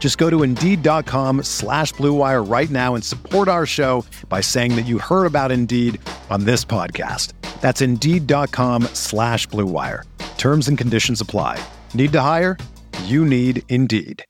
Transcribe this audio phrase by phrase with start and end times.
[0.00, 4.86] Just go to Indeed.com slash BlueWire right now and support our show by saying that
[4.86, 6.00] you heard about Indeed
[6.30, 7.34] on this podcast.
[7.60, 10.04] That's Indeed.com slash BlueWire.
[10.38, 11.62] Terms and conditions apply.
[11.94, 12.56] Need to hire?
[13.04, 14.24] You need Indeed.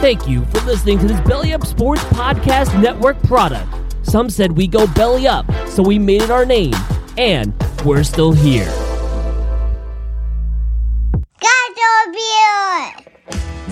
[0.00, 3.68] Thank you for listening to this Belly Up Sports Podcast Network product.
[4.02, 6.74] Some said we go belly up, so we made it our name,
[7.16, 8.70] and we're still here.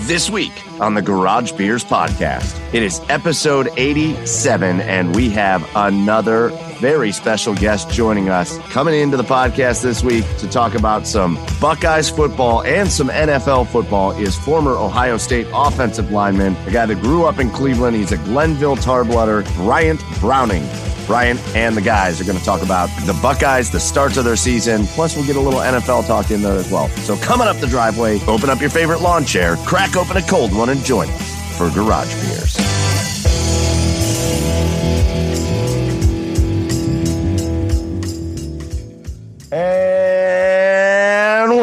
[0.07, 6.49] This week on the Garage Beers podcast, it is episode 87, and we have another
[6.79, 11.35] very special guest joining us coming into the podcast this week to talk about some
[11.59, 17.01] Buckeyes football and some NFL football is former Ohio State offensive lineman, a guy that
[17.01, 17.95] grew up in Cleveland.
[17.95, 20.63] He's a Glenville Tarblooder, Bryant Browning.
[21.05, 24.35] Brian and the guys are going to talk about the Buckeyes, the starts of their
[24.35, 24.85] season.
[24.87, 26.89] Plus, we'll get a little NFL talk in there as well.
[26.99, 30.53] So, coming up the driveway, open up your favorite lawn chair, crack open a cold
[30.55, 32.84] one, and join us for Garage Beers.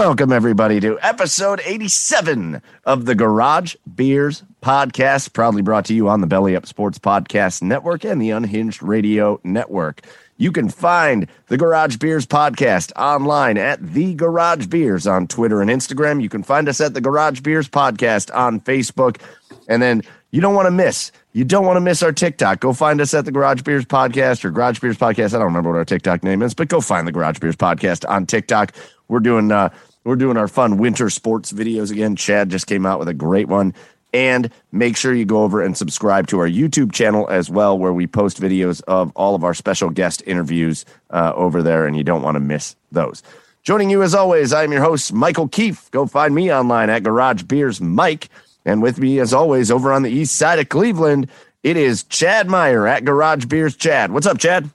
[0.02, 6.20] Welcome, everybody, to episode 87 of the Garage Beers podcast, proudly brought to you on
[6.20, 10.00] the Belly Up Sports Podcast Network and the Unhinged Radio Network.
[10.38, 15.70] You can find the Garage Beers podcast online at The Garage Beers on Twitter and
[15.70, 16.20] Instagram.
[16.20, 19.20] You can find us at the Garage Beers podcast on Facebook.
[19.68, 22.58] And then you don't want to miss, you don't want to miss our TikTok.
[22.58, 25.26] Go find us at the Garage Beers podcast or Garage Beers podcast.
[25.26, 28.04] I don't remember what our TikTok name is, but go find the Garage Beers podcast
[28.10, 28.72] on TikTok.
[29.06, 29.68] We're doing uh
[30.04, 32.16] we're doing our fun winter sports videos again.
[32.16, 33.74] Chad just came out with a great one.
[34.14, 37.94] And make sure you go over and subscribe to our YouTube channel as well, where
[37.94, 42.04] we post videos of all of our special guest interviews uh, over there, and you
[42.04, 43.22] don't want to miss those.
[43.62, 45.90] Joining you as always, I'm your host, Michael Keefe.
[45.92, 48.28] Go find me online at Garage Beers Mike.
[48.66, 51.28] And with me, as always, over on the east side of Cleveland,
[51.62, 54.12] it is Chad Meyer at Garage Beers Chad.
[54.12, 54.68] What's up, Chad?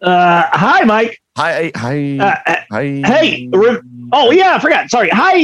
[0.00, 1.20] Uh, hi, Mike.
[1.36, 3.02] Hi, hi, Uh, hi.
[3.04, 3.48] Hey.
[3.52, 3.80] re-
[4.12, 4.90] oh, yeah, I forgot.
[4.90, 5.08] Sorry.
[5.12, 5.34] Hi.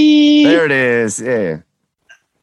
[0.49, 1.21] There it is.
[1.21, 1.59] Yeah.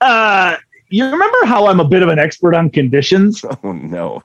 [0.02, 0.58] Uh,
[0.90, 3.44] you remember how I'm a bit of an expert on conditions?
[3.64, 4.22] Oh no.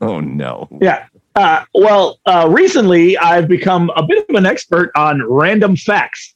[0.00, 0.68] Oh no.
[0.80, 1.06] Yeah.
[1.34, 6.34] Uh, well, uh, recently I've become a bit of an expert on random facts.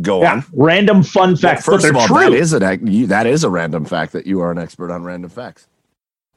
[0.00, 0.44] Go Yeah, on.
[0.52, 1.66] random fun facts.
[1.66, 2.18] but first of all, true.
[2.20, 5.02] that is an you, that is a random fact that you are an expert on
[5.02, 5.66] random facts.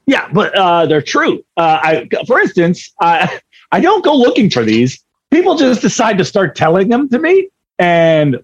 [0.06, 1.44] Yeah, but uh, they're true.
[1.56, 3.40] Uh, I, for instance, I
[3.72, 5.02] I don't go looking for these.
[5.32, 7.48] People just decide to start telling them to me,
[7.78, 8.38] and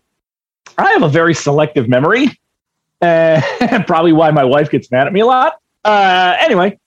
[0.78, 2.28] I have a very selective memory.
[3.02, 3.42] Uh,
[3.86, 5.60] probably why my wife gets mad at me a lot.
[5.84, 6.78] Uh, anyway,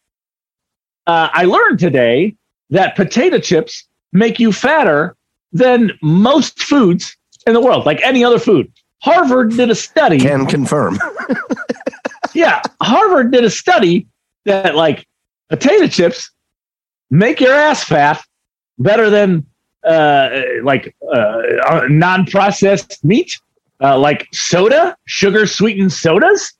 [1.05, 2.35] uh, I learned today
[2.71, 5.15] that potato chips make you fatter
[5.53, 8.71] than most foods in the world, like any other food.
[9.03, 10.99] Harvard did a study Can confirm.
[12.33, 14.07] yeah, Harvard did a study
[14.45, 15.07] that like
[15.49, 16.31] potato chips
[17.11, 18.23] make your ass fat
[18.79, 19.45] better than
[19.83, 20.29] uh,
[20.63, 21.41] like uh,
[21.89, 23.37] non-processed meat,
[23.81, 26.53] uh, like soda, sugar sweetened sodas,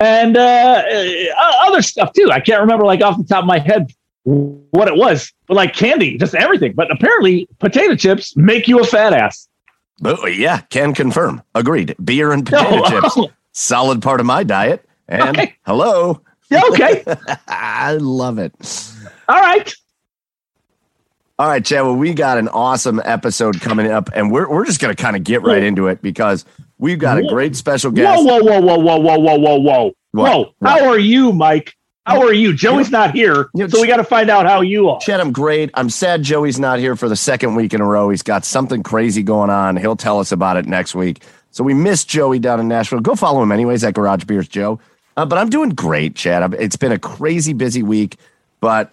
[0.00, 2.30] and uh, uh, other stuff too.
[2.30, 3.90] I can't remember like off the top of my head
[4.24, 6.72] what it was, but like candy, just everything.
[6.74, 9.48] But apparently, potato chips make you a fat ass.
[10.04, 11.42] Oh, yeah, can confirm.
[11.54, 11.96] Agreed.
[12.04, 12.84] Beer and potato No.
[12.88, 13.18] chips.
[13.52, 14.84] Solid part of my diet.
[15.08, 15.56] And Okay.
[15.66, 16.20] hello.
[16.50, 17.04] Yeah, okay,
[17.48, 18.54] I love it.
[19.28, 19.74] all right.
[21.38, 21.84] All right, Chad.
[21.84, 25.14] Well, we got an awesome episode coming up, and we're, we're just going to kind
[25.14, 26.44] of get right into it because
[26.78, 28.24] we've got a great special guest.
[28.24, 30.30] Whoa, whoa, whoa, whoa, whoa, whoa, whoa, whoa, What?
[30.30, 30.54] whoa!
[30.58, 30.70] What?
[30.70, 31.76] How are you, Mike?
[32.06, 32.54] How are you?
[32.54, 34.98] Joey's not here, so we got to find out how you are.
[34.98, 35.70] Chad, I'm great.
[35.74, 38.08] I'm sad Joey's not here for the second week in a row.
[38.08, 39.76] He's got something crazy going on.
[39.76, 41.22] He'll tell us about it next week.
[41.50, 43.00] So we miss Joey down in Nashville.
[43.00, 44.80] Go follow him anyways at Garage Beers Joe.
[45.18, 46.54] Uh, but I'm doing great, Chad.
[46.54, 48.16] It's been a crazy busy week,
[48.60, 48.90] but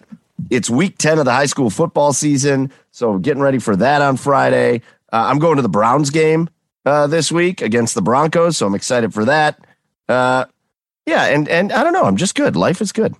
[0.50, 2.72] it's week 10 of the high school football season.
[2.90, 4.82] So getting ready for that on Friday.
[5.12, 6.48] Uh, I'm going to the Browns game
[6.84, 8.56] uh, this week against the Broncos.
[8.56, 9.58] So I'm excited for that.
[10.08, 10.46] Uh,
[11.06, 11.24] yeah.
[11.26, 12.04] And, and I don't know.
[12.04, 12.56] I'm just good.
[12.56, 13.14] Life is good.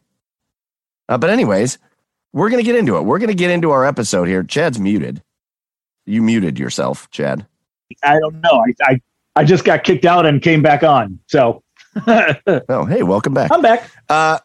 [1.09, 1.79] Uh, but, anyways,
[2.33, 3.03] we're going to get into it.
[3.03, 4.43] We're going to get into our episode here.
[4.43, 5.23] Chad's muted.
[6.05, 7.47] You muted yourself, Chad.
[8.03, 8.51] I don't know.
[8.51, 9.01] I, I,
[9.37, 11.21] I just got kicked out and came back on.
[11.29, 11.63] So,
[12.07, 13.51] oh, hey, welcome back.
[13.53, 13.91] I'm back.
[14.09, 14.39] Uh,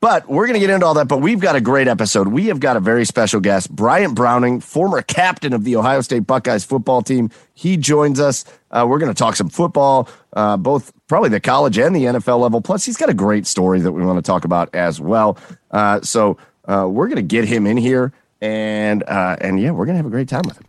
[0.00, 1.08] but we're going to get into all that.
[1.08, 2.28] But we've got a great episode.
[2.28, 6.26] We have got a very special guest, Bryant Browning, former captain of the Ohio State
[6.26, 7.30] Buckeyes football team.
[7.54, 8.44] He joins us.
[8.70, 12.40] Uh, we're going to talk some football, uh, both probably the college and the NFL
[12.40, 12.60] level.
[12.60, 15.36] Plus, he's got a great story that we want to talk about as well.
[15.70, 16.36] Uh, so
[16.66, 19.98] uh, we're going to get him in here, and uh, and yeah, we're going to
[19.98, 20.64] have a great time with him.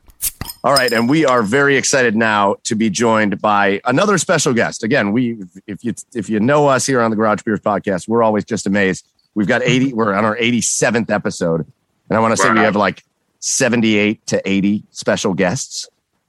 [0.61, 4.83] All right, and we are very excited now to be joined by another special guest.
[4.83, 5.37] Again, we
[5.67, 8.67] if you if you know us here on the Garage Beers podcast, we're always just
[8.67, 11.65] amazed We've got 80, we're on our 87th episode.
[12.09, 13.03] And I want to say we have like
[13.39, 15.87] 78 to 80 special guests.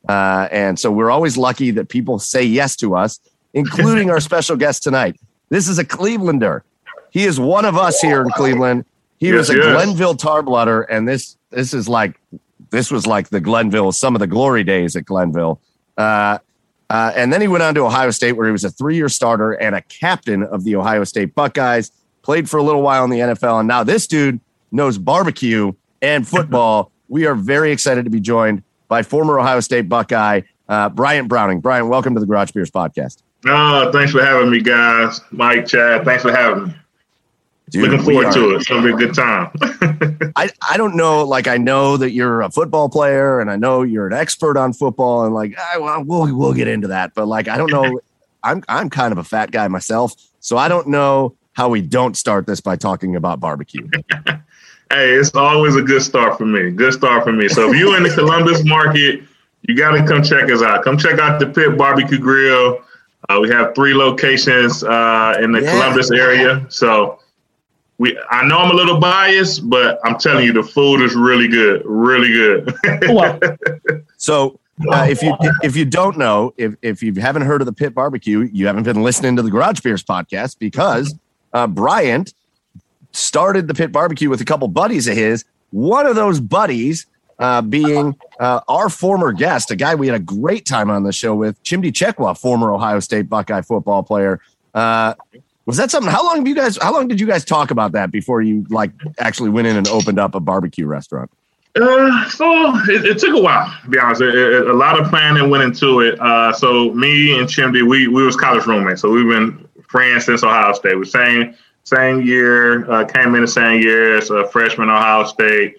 [0.09, 3.21] Uh, and so we're always lucky that people say yes to us,
[3.55, 5.19] including our special guest tonight.
[5.49, 6.63] This is a Clevelander.
[7.11, 8.85] He is one of us here in Cleveland.
[9.19, 9.65] He yes, was a yes.
[9.67, 12.19] Glenville Tarblooder, and this this is like
[12.71, 15.61] this was like the Glenville, some of the glory days at Glenville.
[15.99, 16.39] Uh,
[16.89, 19.53] uh, and then he went on to Ohio State, where he was a three-year starter
[19.53, 21.93] and a captain of the Ohio State Buckeyes
[22.31, 24.39] played for a little while in the NFL, and now this dude
[24.71, 26.93] knows barbecue and football.
[27.09, 31.59] we are very excited to be joined by former Ohio State Buckeye uh, Bryant Browning.
[31.59, 33.25] Brian, welcome to the Garage Beers podcast.
[33.47, 35.21] Oh, thanks for having me, guys.
[35.33, 36.75] Mike, Chad, thanks for having me.
[37.71, 38.57] Dude, Looking forward are, to it.
[38.59, 39.51] It's gonna be a good time.
[40.37, 43.83] I, I don't know, like I know that you're a football player and I know
[43.83, 47.27] you're an expert on football and like I, well, we'll we'll get into that, but
[47.27, 48.01] like I don't know.
[48.45, 52.17] I'm I'm kind of a fat guy myself, so I don't know how we don't
[52.17, 53.89] start this by talking about barbecue.
[54.91, 56.71] hey, it's always a good start for me.
[56.71, 57.49] Good start for me.
[57.49, 59.23] So if you're in the Columbus market,
[59.63, 60.85] you got to come check us out.
[60.85, 62.83] Come check out the Pit Barbecue Grill.
[63.29, 65.73] Uh, we have three locations uh, in the yeah.
[65.73, 66.67] Columbus area.
[66.71, 67.21] So
[67.99, 71.49] we, I know I'm a little biased, but I'm telling you, the food is really
[71.49, 72.75] good, really good.
[74.17, 74.59] so
[74.91, 77.95] uh, if you if you don't know, if if you haven't heard of the Pit
[77.95, 81.15] Barbecue, you haven't been listening to the Garage Beers podcast because
[81.53, 82.35] uh, Bryant
[83.13, 85.45] started the pit barbecue with a couple buddies of his.
[85.71, 87.07] One of those buddies
[87.39, 91.13] uh, being uh, our former guest, a guy we had a great time on the
[91.13, 94.41] show with, Chimdi Chekwa, former Ohio State Buckeye football player.
[94.75, 95.15] Uh,
[95.67, 96.11] was that something?
[96.11, 96.77] How long have you guys?
[96.77, 99.87] How long did you guys talk about that before you like actually went in and
[99.89, 101.31] opened up a barbecue restaurant?
[101.81, 103.73] Uh, so it, it, took a while.
[103.85, 106.21] To be honest, it, it, a lot of planning went into it.
[106.21, 110.43] Uh, so me and Chimdi, we we was college roommates, so we've been friends since
[110.43, 110.99] Ohio State.
[110.99, 111.55] We same
[111.85, 115.77] same year, uh, came in the same year as a freshman Ohio State.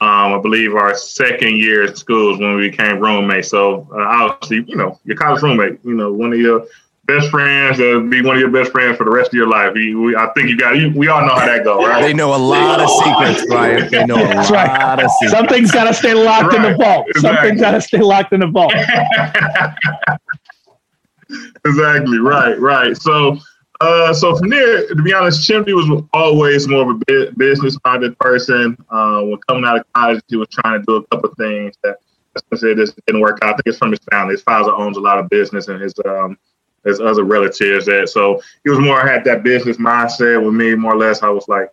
[0.00, 3.48] Um, I believe our second year at school is when we became roommates.
[3.48, 6.66] So uh, obviously, you know, your college roommate, you know, one of your
[7.06, 9.72] best friends uh, be one of your best friends for the rest of your life.
[9.72, 12.02] We, we, I think you got you, we all know how that goes, right?
[12.02, 13.88] They know a lot of secrets, Brian.
[13.88, 15.02] They know a lot right.
[15.02, 15.32] of secrets.
[15.32, 16.56] Something's got to stay locked right.
[16.56, 17.06] in the vault.
[17.08, 17.48] Exactly.
[17.48, 18.74] Something's got to stay locked in the vault.
[21.68, 22.18] exactly.
[22.18, 22.58] Right.
[22.58, 22.96] Right.
[22.96, 23.38] So
[23.80, 28.76] uh, so from there, to be honest, Chimdi was always more of a business-minded person.
[28.88, 31.74] Uh, when coming out of college, he was trying to do a couple of things
[31.82, 31.96] that,
[32.34, 33.50] as I said, this didn't work out.
[33.50, 34.34] I think it's from his family.
[34.34, 36.38] His father owns a lot of business, and his um,
[36.84, 38.08] his other relatives that.
[38.08, 40.42] So he was more had that business mindset.
[40.42, 41.70] With me, more or less, I was like,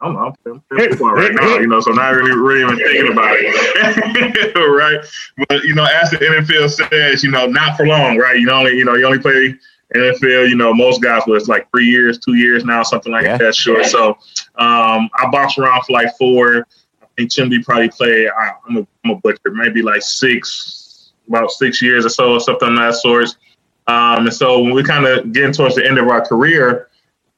[0.00, 4.54] I'm, I'm, I'm right now, you know, so not really, really even thinking about it,
[4.56, 5.04] right?
[5.48, 8.38] But you know, as the NFL says, you know, not for long, right?
[8.38, 9.56] You only, you know, you only play
[9.94, 13.38] NFL, you know, most guys was like three years, two years now, something like yeah.
[13.38, 13.54] that.
[13.54, 13.84] Sure.
[13.84, 14.10] So
[14.56, 16.66] um, I boxed around for like four.
[17.02, 18.28] I think Chimdi probably played.
[18.28, 22.68] I, am a, I'm a butcher, maybe like six, about six years or so, something
[22.70, 23.28] of that sort.
[23.86, 26.88] Um, and so when we kind of getting towards the end of our career,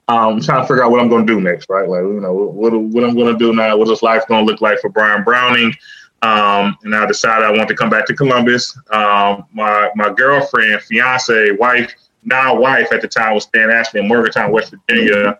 [0.09, 1.89] um, trying to figure out what I'm going to do next, right?
[1.89, 3.77] Like, you know, what, what I'm going to do now.
[3.77, 5.75] What is life going to look like for Brian Browning?
[6.23, 8.77] Um, and I decided I want to come back to Columbus.
[8.91, 11.95] Um, my my girlfriend, fiance, wife
[12.25, 15.39] now wife at the time was staying Ashley in Morgantown, West Virginia.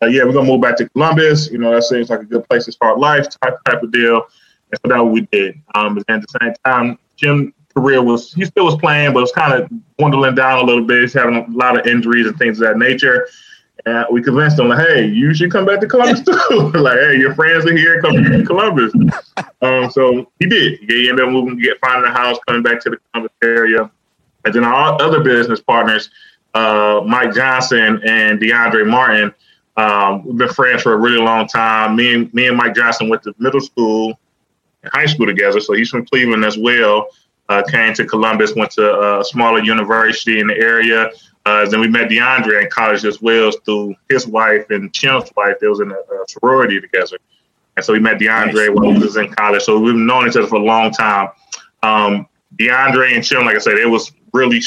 [0.00, 1.50] Like, yeah, we're gonna move back to Columbus.
[1.50, 4.22] You know, that seems like a good place to start life, type type of deal.
[4.70, 5.60] And so that's what we did.
[5.74, 9.22] Um, but at the same time, Chim career was he still was playing, but it
[9.22, 11.02] was kind of dwindling down a little bit.
[11.02, 13.28] He's having a lot of injuries and things of that nature.
[13.88, 16.70] And we convinced him, like, hey, you should come back to Columbus too.
[16.74, 18.92] like, hey, your friends are here, come to Columbus.
[19.62, 20.80] um, so he did.
[20.80, 23.90] He ended up moving, get finding a house, coming back to the Columbus area.
[24.44, 26.10] And then our other business partners,
[26.52, 29.32] uh, Mike Johnson and DeAndre Martin,
[29.76, 31.96] Um, we've been friends for a really long time.
[31.96, 34.18] Me and me and Mike Johnson went to middle school
[34.82, 35.60] and high school together.
[35.60, 37.08] So he's from Cleveland as well.
[37.48, 41.10] Uh, came to Columbus, went to a smaller university in the area.
[41.44, 45.56] Uh, then we met DeAndre in college as well through his wife and Chim's wife.
[45.60, 47.18] They was in a, a sorority together.
[47.76, 48.70] And so we met DeAndre nice.
[48.72, 49.62] while he was in college.
[49.62, 51.28] So we've known each other for a long time.
[51.82, 54.60] Um, DeAndre and Chim, like I said, it was really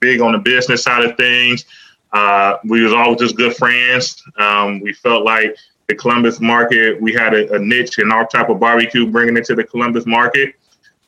[0.00, 1.64] big on the business side of things.
[2.12, 4.22] Uh, we was always just good friends.
[4.36, 5.56] Um, we felt like
[5.88, 9.44] the Columbus market, we had a, a, niche in our type of barbecue, bringing it
[9.46, 10.54] to the Columbus market.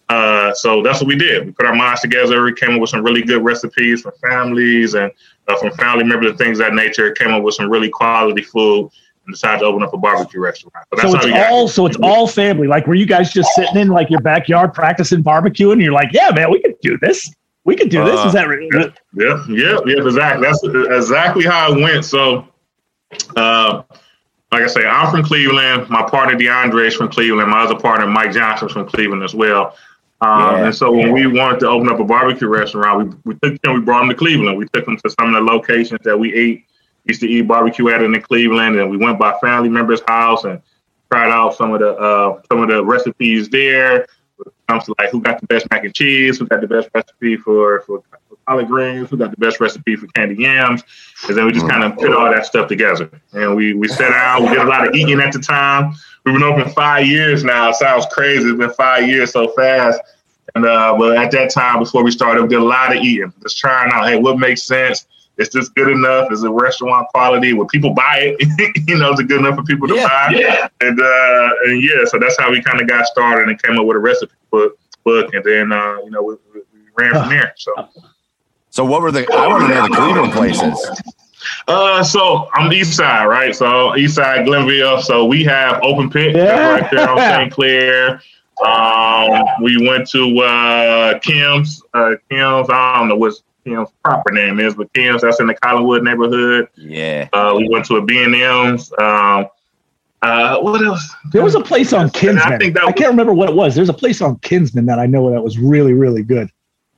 [0.08, 1.46] Uh, so that's what we did.
[1.46, 2.42] We put our minds together.
[2.42, 5.10] We came up with some really good recipes for families and
[5.48, 7.10] uh, from family members and things of that nature.
[7.12, 8.90] Came up with some really quality food
[9.26, 10.86] and decided to open up a barbecue restaurant.
[11.00, 12.66] So, so it's all so it's all family.
[12.66, 16.10] Like, were you guys just sitting in like your backyard practicing barbecue, and you're like,
[16.12, 17.32] "Yeah, man, we could do this.
[17.64, 18.68] We could do this." Is that right?
[18.74, 20.46] Uh, yeah, yeah, yeah, exactly.
[20.46, 22.04] That's exactly how it went.
[22.04, 22.46] So,
[23.36, 23.82] uh,
[24.52, 25.88] like I say, I'm from Cleveland.
[25.88, 27.50] My partner DeAndre is from Cleveland.
[27.50, 29.74] My other partner Mike Johnson's from Cleveland as well.
[30.20, 30.64] Um, yeah.
[30.66, 33.74] And so when we wanted to open up a barbecue restaurant, we, we took them,
[33.74, 34.56] we brought them to Cleveland.
[34.56, 36.64] We took them to some of the locations that we ate,
[37.04, 40.62] used to eat barbecue at in Cleveland, and we went by family members' house and
[41.10, 44.06] tried out some of the uh, some of the recipes there.
[44.36, 46.66] When it comes to like who got the best mac and cheese, who got the
[46.66, 50.82] best recipe for for, for collard greens, who got the best recipe for candy yams,
[51.28, 53.10] and then we just kind of put all that stuff together.
[53.32, 54.42] And we we sat down.
[54.42, 55.94] We did a lot of eating at the time.
[56.24, 57.68] We've been open five years now.
[57.68, 58.48] It sounds crazy.
[58.48, 60.00] It's been five years so fast.
[60.54, 63.32] And uh, but at that time, before we started, we did a lot of eating,
[63.42, 65.06] just trying out, hey, what makes sense?
[65.36, 66.30] Is this good enough?
[66.30, 67.52] Is it restaurant quality?
[67.54, 68.86] Will people buy it?
[68.88, 70.36] you know, is it good enough for people to yeah, buy?
[70.36, 70.68] Yeah.
[70.80, 73.84] And uh, and yeah, so that's how we kind of got started and came up
[73.84, 74.78] with a recipe book.
[75.04, 76.60] Book, and then uh, you know we, we
[76.96, 77.52] ran from there.
[77.58, 77.88] So.
[78.70, 79.30] So what were the?
[79.32, 81.02] I want to know the Cleveland places.
[81.66, 83.54] Uh, so I'm East Side, right?
[83.54, 85.00] So East Side, Glenville.
[85.00, 86.72] So we have open pit yeah.
[86.72, 87.18] right there on
[87.50, 87.52] St.
[87.52, 88.20] Clair.
[88.64, 91.82] Um, we went to uh, Kim's.
[91.92, 92.68] Uh, Kim's.
[92.70, 95.22] I don't know what Kim's proper name is, but Kim's.
[95.22, 96.68] That's in the Collinwood neighborhood.
[96.76, 97.28] Yeah.
[97.32, 98.92] Uh, we went to a B and M's.
[98.98, 99.46] Um,
[100.22, 101.14] uh, what else?
[101.32, 102.54] There was a place on Kinsman.
[102.54, 103.74] I, think that I can't remember what it was.
[103.74, 106.50] There's a place on Kinsman that I know that was really, really good.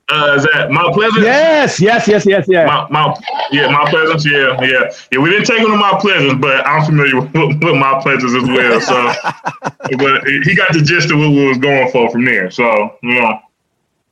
[0.09, 1.21] Uh, is that Mount Pleasant?
[1.23, 2.65] Yes, yes, yes, yes, yeah.
[2.65, 3.19] Mount, Mount,
[3.51, 4.23] yeah, Mount Pleasant.
[4.23, 5.19] Yeah, yeah, yeah.
[5.19, 8.47] We didn't take him to Mount Pleasant, but I'm familiar with, with Mount Pleasant as
[8.47, 8.79] well.
[8.79, 9.13] So,
[9.97, 12.49] but he got the gist of what we was going for from there.
[12.49, 13.41] So, yeah.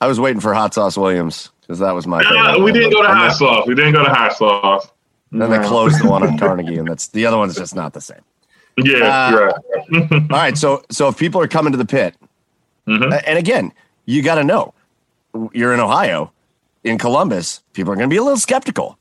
[0.01, 2.21] I was waiting for Hot Sauce Williams because that was my.
[2.21, 3.65] Uh, we didn't go to Hot Sauce.
[3.65, 4.91] We didn't go to Hot Sauce.
[5.31, 5.57] Then no.
[5.57, 8.21] they closed the one on Carnegie, and that's the other one's just not the same.
[8.77, 9.53] Yeah, uh,
[9.89, 10.11] right.
[10.11, 12.15] all right, so so if people are coming to the pit,
[12.85, 13.13] mm-hmm.
[13.25, 13.71] and again,
[14.05, 14.73] you got to know
[15.53, 16.31] you're in Ohio,
[16.83, 18.97] in Columbus, people are going to be a little skeptical.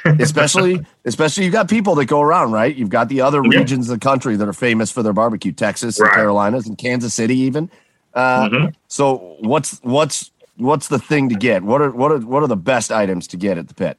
[0.20, 2.74] especially, especially you've got people that go around, right?
[2.76, 3.58] You've got the other yeah.
[3.58, 6.06] regions of the country that are famous for their barbecue, Texas, right.
[6.06, 7.68] and Carolinas, and Kansas City, even.
[8.14, 8.66] Uh, mm-hmm.
[8.86, 11.62] So, what's what's what's the thing to get?
[11.62, 13.98] What are what are what are the best items to get at the pit?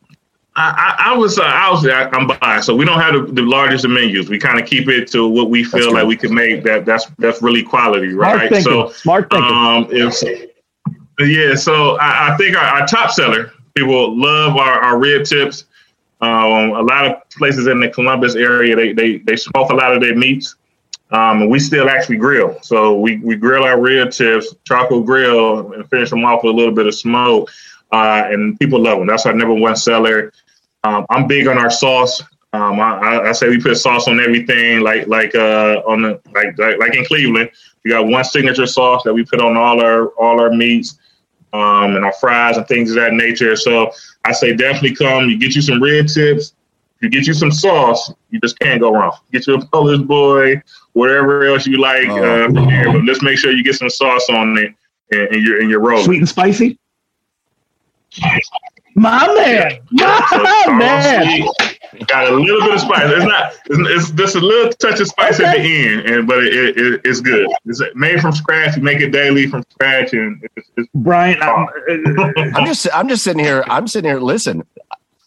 [0.55, 3.33] I, I, I was uh, I was I, am biased, so we don't have the,
[3.33, 4.29] the largest of menus.
[4.29, 7.05] We kind of keep it to what we feel like we can make that that's
[7.17, 8.35] that's really quality, right?
[8.35, 8.63] Smart thinking.
[8.63, 9.51] So, smart thinking.
[9.51, 10.49] Um, if
[11.19, 15.65] yeah, so I, I think our, our, top seller, people love our, our rib tips.
[16.21, 19.93] Um, a lot of places in the Columbus area, they they, they smoke a lot
[19.93, 20.55] of their meats.
[21.11, 22.59] Um, we still actually grill.
[22.61, 26.57] So we, we grill our rib tips, charcoal grill, and finish them off with a
[26.57, 27.49] little bit of smoke.
[27.91, 29.07] Uh, and people love them.
[29.07, 30.31] That's our number one seller.
[30.83, 32.21] Um, I'm big on our sauce.
[32.53, 36.57] Um, I, I, say we put sauce on everything, like like uh, on the like,
[36.57, 37.51] like like in Cleveland.
[37.83, 40.97] We got one signature sauce that we put on all our all our meats
[41.53, 43.55] um, and our fries and things of that nature.
[43.55, 43.91] So
[44.25, 45.29] I say definitely come.
[45.29, 46.53] You get you some red tips.
[47.01, 48.11] You get you some sauce.
[48.29, 49.13] You just can't go wrong.
[49.31, 50.61] Get you a Polish boy,
[50.93, 52.45] whatever else you like oh.
[52.45, 52.91] uh, from here.
[52.91, 54.73] But let's make sure you get some sauce on it
[55.11, 56.03] and, and your and your roll.
[56.03, 56.77] Sweet and spicy.
[58.95, 60.25] My man, yeah.
[60.31, 61.49] my so man.
[62.07, 63.03] Got a little bit of spice.
[63.05, 63.53] It's not.
[63.65, 65.49] It's, it's just a little touch of spice okay.
[65.49, 67.47] at the end, and but it, it, it's good.
[67.65, 68.75] It's made from scratch.
[68.75, 71.41] You make it daily from scratch, and it's, it's Brian.
[71.41, 71.67] I'm,
[72.55, 72.87] I'm just.
[72.93, 73.63] I'm just sitting here.
[73.67, 74.19] I'm sitting here.
[74.19, 74.63] Listen,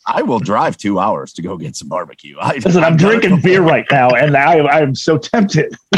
[0.07, 2.37] I will drive two hours to go get some barbecue.
[2.39, 5.77] I, Listen, I'm, I'm drinking beer right now, and I, I'm so tempted.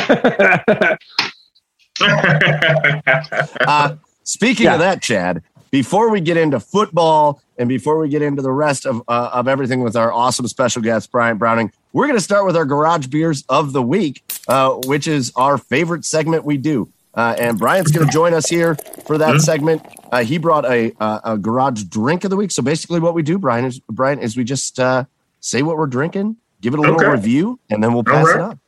[3.60, 4.74] uh, speaking yeah.
[4.74, 8.86] of that, Chad, before we get into football and before we get into the rest
[8.86, 12.46] of, uh, of everything with our awesome special guest, Brian Browning, we're going to start
[12.46, 16.88] with our garage beers of the week, uh, which is our favorite segment we do.
[17.14, 18.74] Uh, and Brian's going to join us here
[19.06, 19.38] for that mm-hmm.
[19.38, 19.82] segment.
[20.10, 22.50] Uh, he brought a, a garage drink of the week.
[22.50, 25.04] So basically, what we do, Brian, is Brian is we just uh,
[25.38, 27.08] say what we're drinking, give it a little Okay.
[27.08, 28.36] review, and then we'll pass right.
[28.36, 28.60] it on.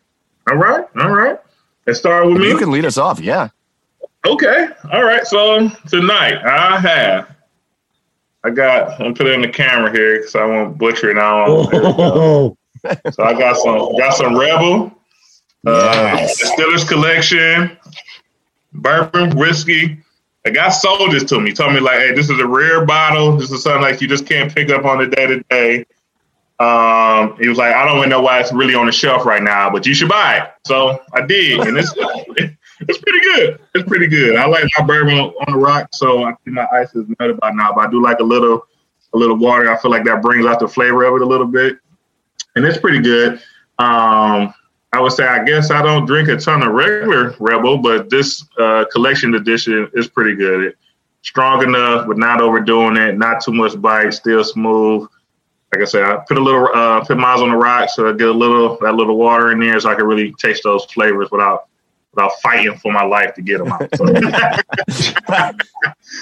[0.48, 1.40] All right, all right.
[1.86, 2.48] Let's start with me.
[2.48, 3.18] You can lead us off.
[3.18, 3.48] Yeah.
[4.24, 4.68] Okay.
[4.92, 5.24] All right.
[5.26, 7.35] So tonight I have.
[8.46, 8.92] I got.
[8.92, 11.46] I'm gonna put it in the camera here because I won't butcher it now.
[11.72, 12.56] Oh,
[13.10, 13.96] So I got some.
[13.96, 14.92] Got some Rebel.
[15.66, 16.38] Uh, Yes.
[16.38, 17.76] Distillers Collection,
[18.72, 19.98] bourbon, whiskey.
[20.44, 21.52] A guy sold this to me.
[21.52, 23.36] Told me like, "Hey, this is a rare bottle.
[23.36, 25.84] This is something like you just can't pick up on the day to day."
[26.60, 29.42] Um, he was like, "I don't even know why it's really on the shelf right
[29.42, 31.92] now, but you should buy it." So I did, and it's
[32.80, 33.60] it's pretty good.
[33.74, 34.36] It's pretty good.
[34.36, 37.50] I like my bourbon on the rock, so I think my ice is melted by
[37.50, 37.72] now.
[37.74, 38.66] But I do like a little
[39.12, 39.70] a little water.
[39.70, 41.78] I feel like that brings out the flavor of it a little bit,
[42.54, 43.34] and it's pretty good.
[43.78, 44.54] Um,
[44.92, 48.44] I would say I guess I don't drink a ton of regular Rebel, but this
[48.58, 50.68] uh, collection edition is pretty good.
[50.68, 50.78] It,
[51.22, 53.18] strong enough, but not overdoing it.
[53.18, 54.10] Not too much bite.
[54.10, 55.08] Still smooth.
[55.72, 58.12] Like I said, I put a little uh, put miles on the rock, so I
[58.12, 61.28] get a little that little water in there, so I can really taste those flavors
[61.30, 61.68] without
[62.16, 63.88] without fighting for my life to get them out.
[63.96, 64.06] So,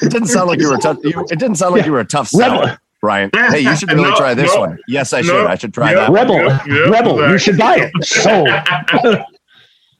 [0.02, 0.98] It didn't sound like you were tough.
[1.04, 2.58] You, it didn't sound like you were a tough Rebel.
[2.62, 3.30] seller, Brian.
[3.32, 4.78] Hey, you should really No, try this no, one.
[4.88, 5.46] Yes, I no, should.
[5.46, 5.96] I should try yeah.
[6.00, 6.10] that.
[6.10, 8.04] Rebel, Yep, yep, Rebel, you should buy it.
[8.04, 8.48] Sold.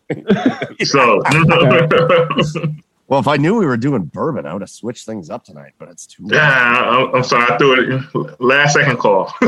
[0.85, 1.23] so
[3.07, 5.73] Well, if I knew we were doing bourbon, I would have switched things up tonight.
[5.79, 6.25] But it's too.
[6.25, 6.37] late.
[6.37, 8.37] yeah, I'm, I'm sorry, I threw it in.
[8.41, 9.33] last second call.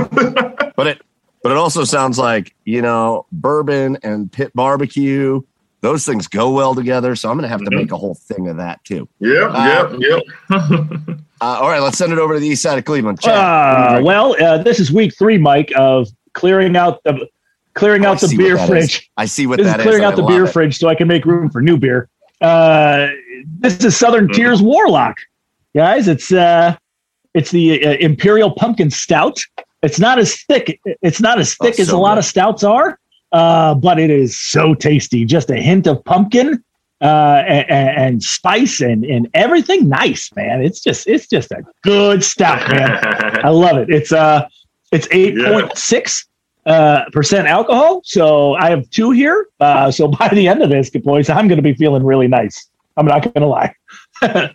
[0.77, 1.01] But it,
[1.43, 5.41] but it also sounds like you know bourbon and pit barbecue.
[5.83, 7.15] Those things go well together.
[7.15, 7.77] So I'm going to have to Mhm.
[7.77, 9.09] make a whole thing of that too.
[9.21, 11.19] yep, Uh, yep, yep.
[11.39, 13.21] Uh, all right, let's send it over to the east side of Cleveland.
[13.21, 17.05] Chad, what are you Uh, well, uh, this is week three, Mike, of clearing out
[17.05, 17.29] the
[17.75, 18.69] clearing Oh, I out the beer that is.
[18.71, 19.11] fridge.
[19.19, 19.85] I see what This is that is.
[19.85, 20.53] clearing and out the beer it.
[20.53, 22.09] fridge so I can make room for new beer.
[22.41, 23.09] Uh,
[23.61, 24.33] this is Southern Mhm.
[24.35, 25.19] Tier Warlock,
[25.75, 26.09] guys.
[26.09, 26.75] It's uh,
[27.35, 29.39] it's the uh, Imperial Pumpkin Stout.
[29.83, 30.81] It's not as thick.
[31.03, 32.21] It's not as Oh, thick as so a lot good.
[32.21, 32.99] of stouts are,
[33.37, 35.27] uh, but it is so tasty.
[35.27, 36.65] Just a hint of pumpkin
[37.03, 39.91] uh, and, and spice and and everything.
[39.91, 40.63] Nice, man.
[40.63, 42.99] It's just it's just a good stout, man.
[43.45, 43.91] I love it.
[43.91, 44.49] It's uh
[44.91, 46.27] it's eight point six
[46.65, 48.01] uh percent alcohol.
[48.05, 49.49] So I have two here.
[49.61, 52.71] Uh so by the end of this, good boys, I'm gonna be feeling really nice.
[52.97, 53.75] I'm not gonna lie.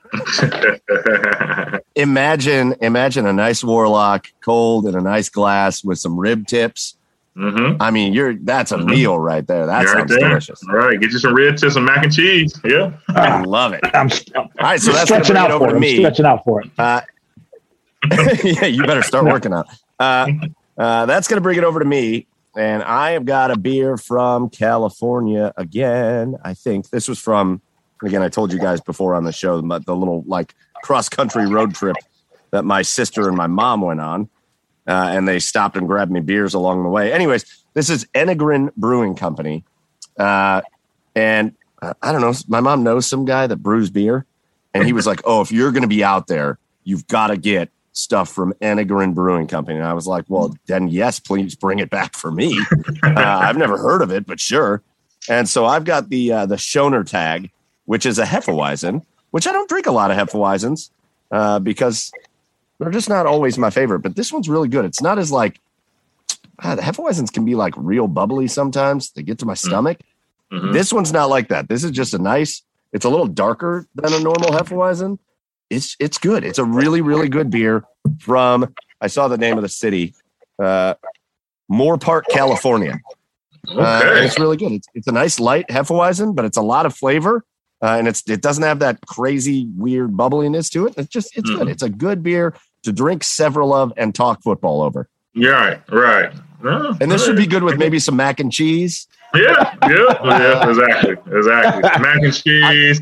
[1.96, 6.96] Imagine, imagine a nice warlock, cold in a nice glass with some rib tips.
[7.36, 8.86] Hmm I mean, you're that's a Mhm.
[8.90, 9.66] meal right there.
[9.66, 10.30] That right sounds there.
[10.30, 10.62] delicious.
[10.70, 12.60] All right, get you some red to some mac and cheese.
[12.66, 12.92] Yeah.
[13.10, 13.82] I love it.
[13.94, 15.76] I'm, I'm All right, so that's stretching out for to it.
[15.76, 15.98] I'm me.
[16.00, 16.70] stretching out for it.
[16.78, 17.02] Uh,
[18.44, 19.64] yeah, you better start working on.
[19.66, 19.80] it.
[20.00, 20.28] Uh,
[20.78, 23.96] uh, that's going to bring it over to me, and I have got a beer
[23.98, 26.36] from California again.
[26.44, 27.62] I think this was from.
[28.04, 31.46] Again, I told you guys before on the show, but the little like cross country
[31.46, 31.96] road trip
[32.50, 34.28] that my sister and my mom went on,
[34.92, 37.14] uh, and they stopped and grabbed me beers along the way.
[37.14, 39.64] Anyways, this is Enegren Brewing Company,
[40.20, 40.62] uh,
[41.16, 42.34] and I don't know.
[42.50, 44.26] My mom knows some guy that brews beer,
[44.74, 47.38] and he was like, "Oh, if you're going to be out there, you've got to
[47.38, 51.80] get stuff from Enegren Brewing Company." And I was like, "Well, then yes, please bring
[51.80, 52.60] it back for me.
[53.04, 54.84] uh, I've never heard of it, but sure."
[55.30, 57.50] And so I've got the uh, the Schöner Tag,
[57.86, 60.90] which is a Hefeweizen, which I don't drink a lot of Hefeweizens
[61.32, 62.12] uh, because
[62.82, 64.00] they're just not always my favorite.
[64.00, 64.86] But this one's really good.
[64.86, 65.60] It's not as like
[66.60, 69.12] ah, the Hefeweizens can be like real bubbly sometimes.
[69.12, 70.00] They get to my stomach.
[70.52, 70.74] Mhm.
[70.74, 71.70] This one's not like that.
[71.70, 72.64] This is just a nice.
[72.92, 75.20] It's a little darker than a normal Hefeweizen.
[75.70, 76.44] It's it's good.
[76.44, 77.84] It's a really really good beer
[78.20, 78.74] from.
[79.00, 80.14] I saw the name of the city,
[80.60, 80.96] uh,
[81.72, 83.00] Moorpark, California.
[83.68, 84.26] Uh, Okay.
[84.26, 84.72] it's really good.
[84.72, 87.46] It's, it's a nice light Hefeweizen, but it's a lot of flavor,
[87.82, 90.96] uh, and it's it doesn't have that crazy weird bubbliness to it.
[90.98, 91.68] It's just it's good.
[91.68, 91.72] Mhm.
[91.72, 95.08] It's a good beer to drink several of and talk football over.
[95.34, 96.34] Yeah, right, right.
[96.64, 97.44] No, And this all should right.
[97.44, 99.08] be good with maybe some mac and cheese.
[99.34, 99.90] Yeah, yeah,
[100.26, 101.82] yeah, exactly, exactly.
[102.02, 103.02] Mac and cheese,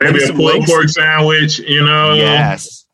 [0.00, 2.86] maybe Maybe a some pulled pork sandwich, you know, Yes.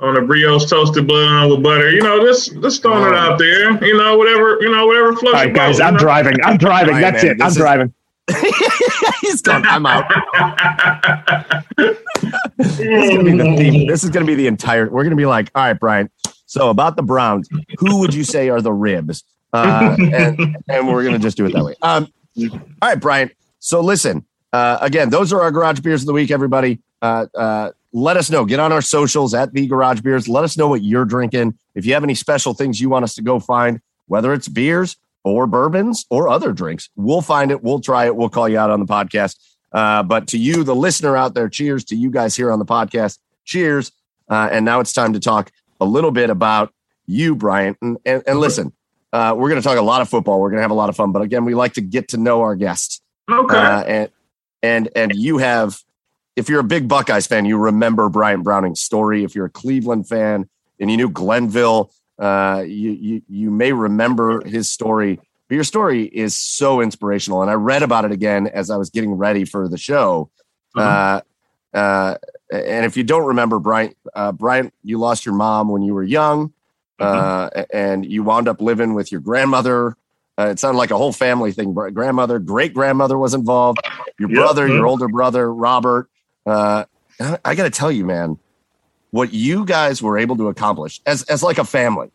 [0.00, 1.90] on a brioche toasted bun with butter.
[1.90, 3.18] You know, just just throwing it oh.
[3.18, 3.82] out there.
[3.82, 6.04] You know, whatever, you know, whatever floats All right, your guys, boat, I'm you know?
[6.04, 6.36] driving.
[6.44, 6.94] I'm driving.
[6.94, 7.42] Right, That's man, it.
[7.42, 7.94] I'm is- driving.
[9.20, 9.64] He's done.
[9.66, 10.04] I'm out.
[12.56, 13.86] This is gonna be the theme.
[13.88, 14.88] This is gonna be the entire.
[14.90, 16.10] We're gonna be like, all right, Brian.
[16.46, 17.48] So about the Browns,
[17.78, 19.24] who would you say are the ribs?
[19.52, 21.74] Uh, and and we're gonna just do it that way.
[21.82, 23.30] Um, all right, Brian.
[23.58, 24.24] So listen.
[24.52, 26.30] Uh, again, those are our garage beers of the week.
[26.30, 28.44] Everybody, uh, uh, let us know.
[28.44, 30.28] Get on our socials at the Garage Beers.
[30.28, 31.58] Let us know what you're drinking.
[31.74, 34.96] If you have any special things you want us to go find, whether it's beers
[35.26, 37.60] or bourbons or other drinks, we'll find it.
[37.62, 38.14] We'll try it.
[38.14, 39.36] We'll call you out on the podcast.
[39.72, 42.64] Uh, but to you, the listener out there, cheers to you guys here on the
[42.64, 43.18] podcast.
[43.44, 43.90] Cheers.
[44.30, 46.72] Uh, and now it's time to talk a little bit about
[47.06, 47.76] you, Brian.
[47.82, 48.72] And, and, and listen,
[49.12, 50.40] Uh, we're going to talk a lot of football.
[50.40, 51.10] We're going to have a lot of fun.
[51.12, 53.00] But again, we like to get to know our guests.
[53.30, 53.56] Okay.
[53.56, 54.10] Uh, and
[54.62, 55.80] and and you have,
[56.34, 59.24] if you're a big Buckeyes fan, you remember Bryant Browning's story.
[59.24, 64.44] If you're a Cleveland fan and you knew Glenville, uh, you you you may remember
[64.46, 65.20] his story.
[65.48, 68.90] But your story is so inspirational, and I read about it again as I was
[68.90, 70.30] getting ready for the show.
[70.76, 71.20] Uh,
[71.72, 72.16] uh,
[72.52, 76.02] and if you don't remember, Brian, uh, Bryant, you lost your mom when you were
[76.02, 76.52] young,
[77.00, 79.96] uh, and you wound up living with your grandmother.
[80.38, 81.72] Uh, it sounded like a whole family thing.
[81.72, 83.78] Grandmother, great grandmother was involved.
[84.18, 84.38] Your Yep.
[84.38, 84.88] brother, your Mhm.
[84.88, 86.08] older brother, Robert.
[86.44, 86.84] Uh,
[87.20, 88.38] I, I got to tell you, man,
[89.10, 92.10] what you guys were able to accomplish as as like a family.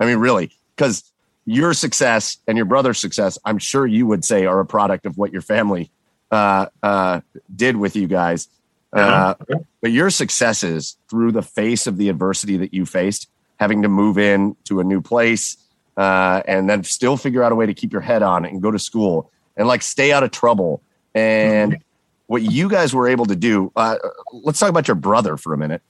[0.00, 1.04] I mean, really, because
[1.46, 5.18] your success and your brother's success, I'm sure you would say, are a product of
[5.18, 5.90] what your family
[6.30, 7.20] uh, uh,
[7.54, 8.48] did with you guys.
[8.92, 9.34] Uh,
[9.82, 13.28] but your successes through the face of the adversity that you faced,
[13.58, 15.56] having to move in to a new place,
[15.96, 18.70] uh, and then still figure out a way to keep your head on and go
[18.70, 20.80] to school and like stay out of trouble.
[21.14, 21.82] And
[22.26, 23.70] what you guys were able to do.
[23.76, 23.96] Uh,
[24.32, 25.82] let's talk about your brother for a minute.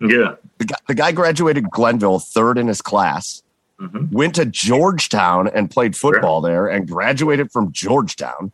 [0.00, 0.34] Yeah.
[0.58, 3.42] The guy, the guy graduated Glenville third in his class,
[3.80, 4.10] Mhm.
[4.12, 8.50] went to Georgetown and played football there, and graduated from Georgetown,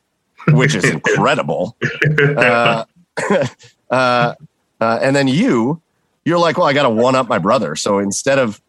[0.48, 1.76] which is incredible.
[2.37, 2.85] Uh,
[3.90, 4.35] uh,
[4.80, 5.80] uh, and then you,
[6.24, 7.76] you're like, well, I got to one up my brother.
[7.76, 8.61] So instead of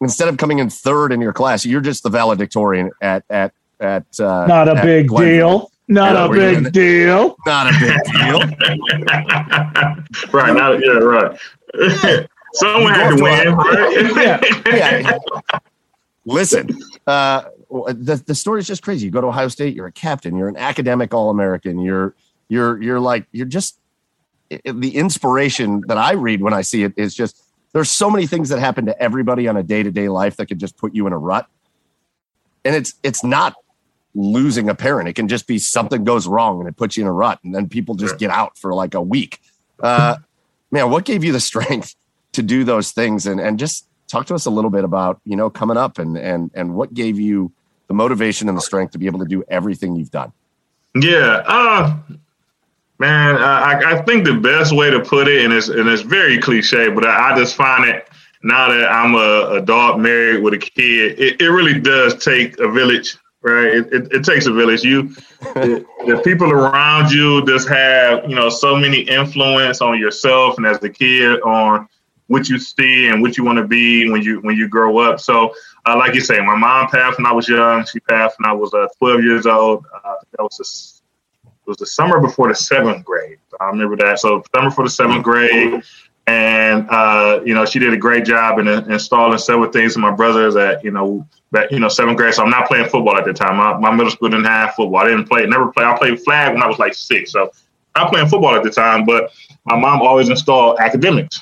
[0.00, 4.04] instead of coming in third in your class, you're just the valedictorian at at at.
[4.20, 5.58] Uh, Not a at big Glenville.
[5.58, 5.70] deal.
[5.88, 6.28] Not Yeah, a
[6.62, 7.36] big deal.
[7.46, 8.40] Not a big deal.
[10.32, 10.54] right.
[10.54, 11.38] Now, yeah, right.
[12.54, 14.40] Someone had to win, right?
[14.66, 15.18] yeah.
[16.24, 16.68] Listen,
[17.06, 19.06] uh, the the story is just crazy.
[19.06, 22.14] You go to Ohio State, you're a captain, you're an academic All American, you're
[22.48, 23.78] you're you're like you're just
[24.52, 28.26] i- the inspiration that I read when I see it is just there's so many
[28.26, 30.94] things that happen to everybody on a day to day life that could just put
[30.94, 31.46] you in a rut,
[32.64, 33.54] and it's it's not
[34.14, 35.08] losing a parent.
[35.08, 37.54] It can just be something goes wrong and it puts you in a rut, and
[37.54, 39.40] then people just get out for like a week.
[39.82, 40.16] Uh,
[40.70, 41.94] man, what gave you the strength
[42.32, 43.26] to do those things?
[43.26, 46.16] And and just talk to us a little bit about you know coming up and
[46.16, 47.52] and and what gave you
[47.88, 50.32] the motivation and the strength to be able to do everything you've done?
[50.94, 51.96] Yeah, uh,
[52.98, 56.38] man, I, I think the best way to put it, and it's and it's very
[56.38, 58.08] cliche, but I, I just find it
[58.42, 62.70] now that I'm a adult married with a kid, it, it really does take a
[62.70, 63.66] village, right?
[63.66, 64.82] It, it, it takes a village.
[64.82, 65.08] You,
[65.40, 70.66] the, the people around you, just have you know so many influence on yourself and
[70.66, 71.88] as a kid on
[72.28, 75.20] what you see and what you want to be when you when you grow up.
[75.20, 75.54] So,
[75.86, 77.84] uh, like you say, my mom passed when I was young.
[77.86, 79.84] She passed when I was uh, 12 years old.
[79.92, 80.98] Uh, that was a
[81.68, 83.36] it was the summer before the seventh grade.
[83.60, 84.20] I remember that.
[84.20, 85.82] So summer for the seventh grade,
[86.28, 90.02] and uh, you know she did a great job in in installing several things in
[90.02, 92.34] my brothers at you know that you know seventh grade.
[92.34, 93.56] So I'm not playing football at the time.
[93.56, 94.98] My, my middle school didn't have football.
[94.98, 95.46] I didn't play.
[95.46, 95.84] Never play.
[95.84, 97.32] I played flag when I was like six.
[97.32, 97.50] So
[97.94, 99.32] I'm playing football at the time, but
[99.64, 101.40] my mom always installed academics.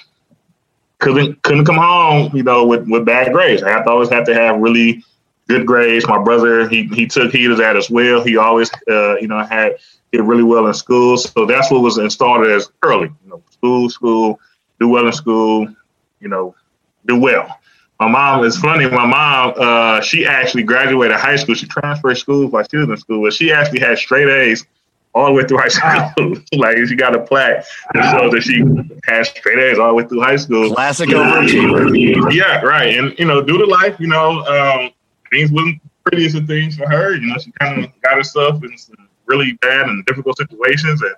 [1.00, 3.64] Couldn't couldn't come home, you know, with, with bad grades.
[3.64, 5.04] I have to always have to have really
[5.48, 6.06] good grades.
[6.06, 8.22] My brother, he he took heed of that as well.
[8.22, 9.78] He always, uh, you know, had
[10.12, 11.16] did really well in school.
[11.16, 13.08] So that's what was installed as early.
[13.24, 14.40] You know, school, school,
[14.80, 15.68] do well in school,
[16.20, 16.54] you know,
[17.06, 17.58] do well.
[18.00, 18.88] My mom is funny.
[18.88, 21.54] My mom, uh, she actually graduated high school.
[21.54, 24.66] She transferred schools while she was in school, but she actually had straight A's
[25.14, 26.34] all the way through high school.
[26.52, 28.62] like she got a plaque that shows that she
[29.10, 30.74] had straight A's all the way through high school.
[30.74, 32.98] classic overachiever Yeah, right.
[32.98, 34.90] And you know, due to life, you know, um,
[35.30, 37.14] things wasn't prettiest of things for her.
[37.14, 41.00] You know, she kind of got herself in some really bad and difficult situations.
[41.00, 41.14] And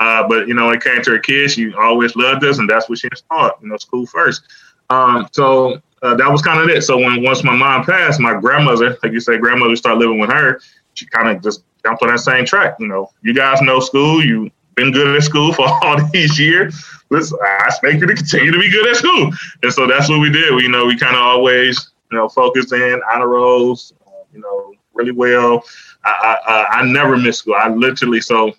[0.00, 2.68] uh, but you know, when it came to her kids, she always loved us, and
[2.68, 3.52] that's what she installed.
[3.62, 4.42] You know, school first.
[4.88, 6.82] Um, so uh, that was kind of it.
[6.82, 10.30] So when once my mom passed, my grandmother, like you say, grandmother started living with
[10.30, 10.60] her.
[10.94, 12.76] She kind of just jumped on that same track.
[12.80, 14.24] You know, you guys know school.
[14.24, 16.82] You've been good at school for all these years.
[17.10, 19.32] Let's, I expect you to continue to be good at school.
[19.62, 20.54] And so that's what we did.
[20.54, 24.40] We, you know, we kind of always, you know, focused in honor rolls, uh, you
[24.40, 25.64] know, really well.
[26.04, 27.54] I, I I never missed school.
[27.54, 28.54] I literally, so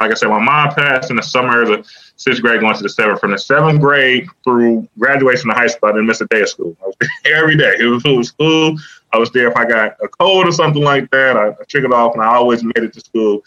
[0.00, 2.82] like I said, my mom passed in the summer of the sixth grade going to
[2.82, 3.20] the seventh.
[3.20, 6.48] From the seventh grade through graduation of high school, I didn't miss a day of
[6.48, 6.76] school.
[6.82, 7.76] I was there every day.
[7.78, 8.76] It was, it was school.
[9.12, 11.36] I was there if I got a cold or something like that.
[11.36, 13.42] I, I triggered off, and I always made it to school.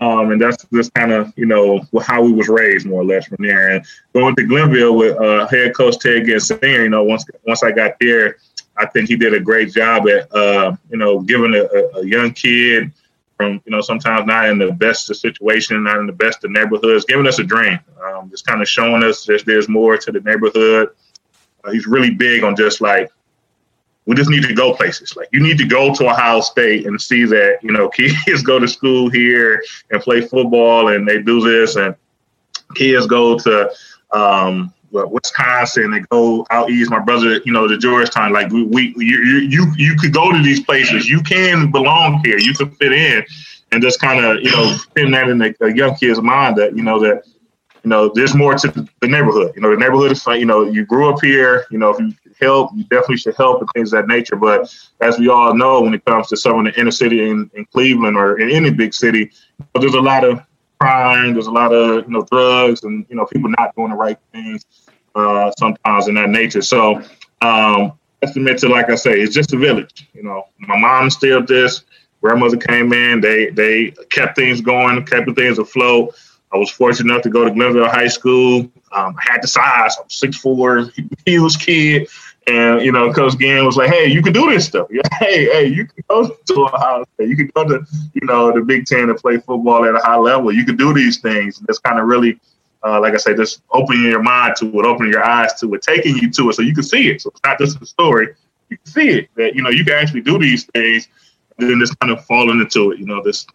[0.00, 3.26] Um, and that's just kind of you know how we was raised more or less
[3.26, 3.70] from there.
[3.70, 7.70] And going to Glenville with uh, head coach Ted Senior, you know, once once I
[7.70, 8.38] got there,
[8.76, 12.32] I think he did a great job at uh, you know giving a, a young
[12.32, 12.92] kid
[13.36, 16.50] from you know sometimes not in the best of situation, not in the best of
[16.50, 20.12] neighborhoods, giving us a dream, um, just kind of showing us that there's more to
[20.12, 20.90] the neighborhood.
[21.64, 23.10] Uh, he's really big on just like
[24.06, 25.16] we just need to go places.
[25.16, 28.58] Like you need to go to Ohio State and see that you know kids go
[28.58, 31.94] to school here and play football and they do this, and
[32.74, 33.70] kids go to
[34.12, 36.90] um, Wisconsin, they go out east.
[36.90, 38.32] My brother, you know, to Georgetown.
[38.32, 41.08] Like we, we you, you, you could go to these places.
[41.08, 42.38] You can belong here.
[42.38, 43.24] You can fit in,
[43.72, 46.76] and just kind of, you know, pin that in a, a young kid's mind that
[46.76, 47.24] you know that
[47.84, 49.52] you know, there's more to the neighborhood.
[49.54, 50.40] You know, the neighborhood is fun.
[50.40, 51.66] You know, you grew up here.
[51.70, 54.36] You know, if you help, you definitely should help and things of that nature.
[54.36, 57.50] But as we all know, when it comes to some of the inner city in,
[57.54, 60.40] in Cleveland or in any big city, you know, there's a lot of
[60.80, 61.34] crime.
[61.34, 64.18] There's a lot of you know drugs and you know people not doing the right
[64.32, 64.64] things
[65.14, 66.62] uh, sometimes in that nature.
[66.62, 67.02] So
[67.42, 70.08] um, estimate to like I say, it's just a village.
[70.14, 71.84] You know, my mom instilled this.
[72.20, 73.20] Grandmother came in.
[73.20, 76.14] They they kept things going, kept things afloat.
[76.52, 78.60] I was fortunate enough to go to Glenville High School.
[78.92, 79.96] Um, I had the size.
[80.00, 80.88] I'm six four,
[81.26, 82.08] huge kid.
[82.46, 84.88] And you know, Coach Ginn was like, "Hey, you can do this stuff.
[85.18, 87.06] hey, hey, you can go to a house.
[87.18, 90.16] You can go to, you know, the Big Ten and play football at a high
[90.16, 90.52] level.
[90.52, 91.58] You can do these things.
[91.58, 92.38] And it's kind of really,
[92.84, 95.82] uh, like I say, just opening your mind to it, opening your eyes to it,
[95.82, 97.22] taking you to it, so you can see it.
[97.22, 98.28] So it's not just a story.
[98.68, 101.08] You can see it that you know you can actually do these things,
[101.58, 102.98] and then just kind of falling into it.
[102.98, 103.46] You know, this,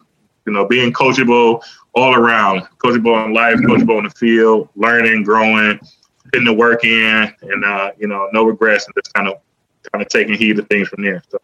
[0.46, 1.62] you know, being coachable,
[1.94, 5.78] all around, coachable in life, coachable in the field, learning, growing,
[6.24, 9.34] putting the work in, and uh, you know, no regrets, and just kind of
[9.92, 11.22] kind of taking heed of things from there.
[11.28, 11.38] So.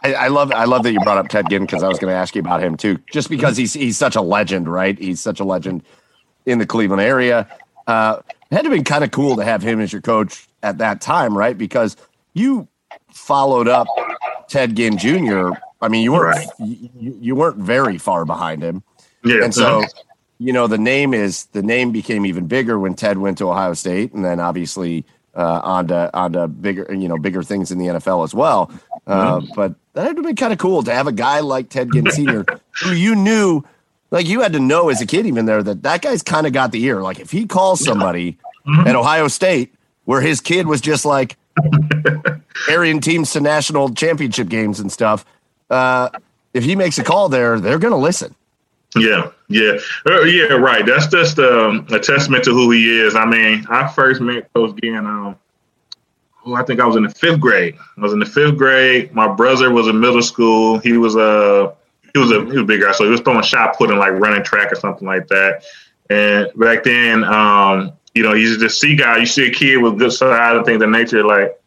[0.00, 2.12] I, I love I love that you brought up Ted Ginn because I was going
[2.12, 4.96] to ask you about him too, just because he's he's such a legend, right?
[4.96, 5.82] He's such a legend
[6.46, 7.48] in the Cleveland area.
[7.86, 8.20] Uh,
[8.50, 11.00] it had to been kind of cool to have him as your coach at that
[11.00, 11.56] time, right?
[11.56, 11.96] Because
[12.32, 12.68] you
[13.12, 13.86] followed up
[14.48, 15.50] Ted Ginn Jr.
[15.80, 16.48] I mean, you weren't right.
[16.58, 18.82] you, you, weren't very far behind him.
[19.24, 19.44] Yeah.
[19.44, 19.82] And so,
[20.38, 23.74] you know, the name is the name became even bigger when Ted went to Ohio
[23.74, 28.24] State, and then obviously uh, onto onto bigger you know bigger things in the NFL
[28.24, 28.70] as well.
[29.06, 29.52] Uh, mm-hmm.
[29.54, 32.10] But that would have been kind of cool to have a guy like Ted Ginn
[32.10, 32.44] Sr.
[32.82, 33.62] who you knew,
[34.10, 36.52] like you had to know as a kid even there that that guy's kind of
[36.52, 37.02] got the ear.
[37.02, 38.86] Like if he calls somebody mm-hmm.
[38.86, 41.36] at Ohio State where his kid was just like
[42.66, 45.24] carrying teams to national championship games and stuff
[45.70, 46.10] uh,
[46.54, 48.34] if he makes a call there, they're going to listen.
[48.96, 50.54] Yeah, yeah, uh, yeah.
[50.54, 50.84] Right.
[50.84, 53.14] That's just um, a testament to who he is.
[53.14, 54.96] I mean, I first met Coach Ginn.
[54.96, 55.36] Um,
[56.46, 57.76] oh, I think I was in the fifth grade.
[57.98, 59.14] I was in the fifth grade.
[59.14, 60.78] My brother was in middle school.
[60.78, 61.74] He was a
[62.24, 63.98] he was a he was a big guy, so he was throwing shot put and
[63.98, 65.64] like running track or something like that.
[66.10, 69.18] And back then, um, you know, he's just see guy.
[69.18, 71.58] You see a kid with good size and things of nature, like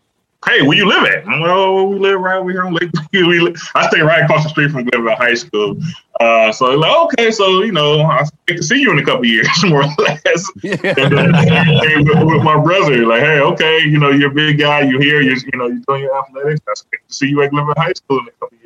[0.48, 1.28] hey, where you live at?
[1.28, 2.90] I'm like, oh, we live right over here on Lake.
[3.14, 5.78] we live, I stay right across the street from Glenville High School.
[6.20, 9.26] Uh, so like, okay, so you know, I expect to see you in a couple
[9.26, 10.52] years, more or less.
[10.64, 10.76] Yeah.
[10.84, 14.82] And then, and with, my brother, like, hey, okay, you know, you're a big guy,
[14.82, 16.62] you're here, you're, you know, you're doing your athletics.
[16.68, 18.61] I expect to see you at Glenville High School in a couple years.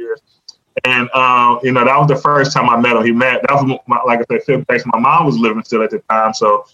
[0.83, 3.05] And um, you know, that was the first time I met him.
[3.05, 4.83] He met that was my, like I said, fifth place.
[4.85, 6.65] My mom was living still at the time, so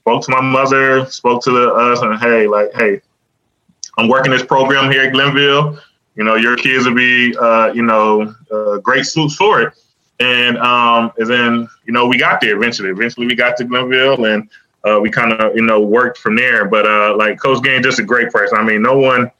[0.00, 3.00] spoke to my mother, spoke to the, us, and hey, like, hey,
[3.98, 5.78] I'm working this program here at Glenville.
[6.16, 9.74] You know, your kids will be, uh, you know, uh, great suits for it.
[10.18, 12.90] And, um, and then, you know, we got there eventually.
[12.90, 14.48] Eventually, we got to Glenville and
[14.84, 16.64] uh, we kind of, you know, worked from there.
[16.64, 18.58] But uh, like Coach Ginn, just a great person.
[18.58, 19.30] I mean, no one,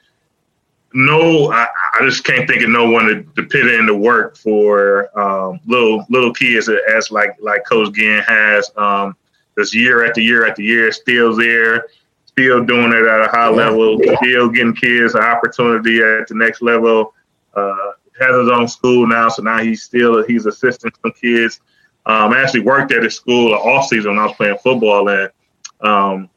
[0.95, 4.37] no, I, I just can't think of no one to, to put in the work
[4.37, 8.71] for um, little little kids as like like Coach Ginn has.
[8.77, 9.17] Um,
[9.55, 11.87] this year after year after year, still there
[12.33, 16.63] still doing it at a high level, still getting kids an opportunity at the next
[16.63, 17.15] level.
[17.55, 21.61] Uh, has his own school now, so now he's still he's assisting some kids.
[22.07, 25.31] Um, I actually worked at his school off season when I was playing football, and
[25.81, 26.31] um,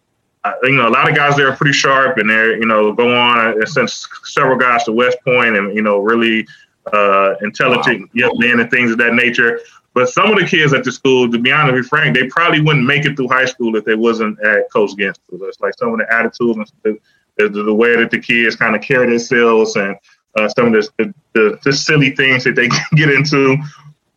[0.63, 3.15] you know a lot of guys there are pretty sharp, and they're you know go
[3.15, 6.47] on and sent several guys to West Point, and you know really
[6.91, 8.10] uh, intelligent wow.
[8.13, 9.60] young men and things of that nature.
[9.93, 12.60] But some of the kids at the school, to be honest with Frank, they probably
[12.60, 15.17] wouldn't make it through high school if they wasn't at Coach Ginn's.
[15.31, 16.99] It's like some of the attitudes and
[17.38, 19.95] the, the, the way that the kids kind of carry themselves and
[20.38, 23.55] uh, some of the, the, the, silly things that they get into.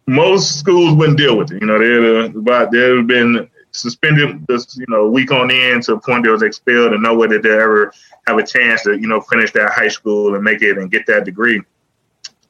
[0.08, 1.60] Most schools wouldn't deal with it.
[1.60, 5.94] You know, they'd about they'd have been suspended this, you know, week on end to
[5.94, 7.92] a point they was expelled and no way that they ever
[8.26, 11.06] have a chance to, you know, finish that high school and make it and get
[11.06, 11.62] that degree.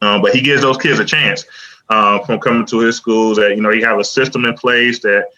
[0.01, 1.45] Um, but he gives those kids a chance
[1.89, 5.01] uh, from coming to his schools that you know he have a system in place
[5.01, 5.29] that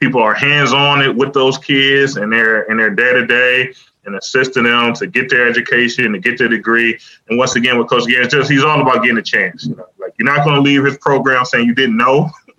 [0.00, 3.72] people are hands on it with those kids and they're in their day to day
[4.04, 6.98] and assisting them to get their education to get their degree.
[7.28, 9.66] And once again, with Coach Ginn, just he's all about getting a chance.
[9.66, 12.30] You know, like you're not going to leave his program saying you didn't know.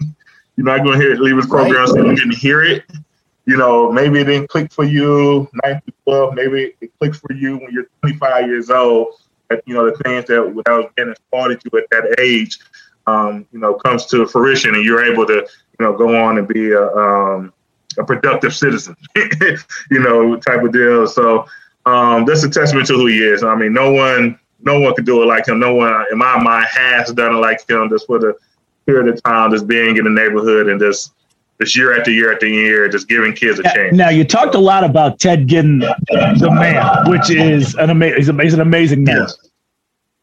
[0.55, 1.89] you're not going to hear it leave his program right.
[1.89, 2.83] saying you didn't hear it.
[3.45, 6.33] you know, maybe it didn't click for you 9 to 12.
[6.35, 9.15] Maybe it clicks for you when you're 25 years old.
[9.49, 12.59] That, You know, the things that, that was getting started you at that age,
[13.05, 16.47] um, you know, comes to fruition and you're able to, you know, go on and
[16.47, 17.51] be a, um,
[17.97, 21.05] a productive citizen, you know, type of deal.
[21.07, 21.45] So
[21.85, 23.43] um, that's a testament to who he is.
[23.43, 25.59] I mean, no one, no one could do it like him.
[25.59, 27.89] No one, in my mind, has done it like him.
[27.89, 28.35] Just for the
[28.85, 31.13] period of time, just being in the neighborhood and just
[31.59, 33.95] this year after year after year, just giving kids a chance.
[33.95, 38.53] Now you talked a lot about Ted Ginn, the man, which is an amazing, he's
[38.53, 39.17] an amazing man.
[39.17, 39.37] Yes.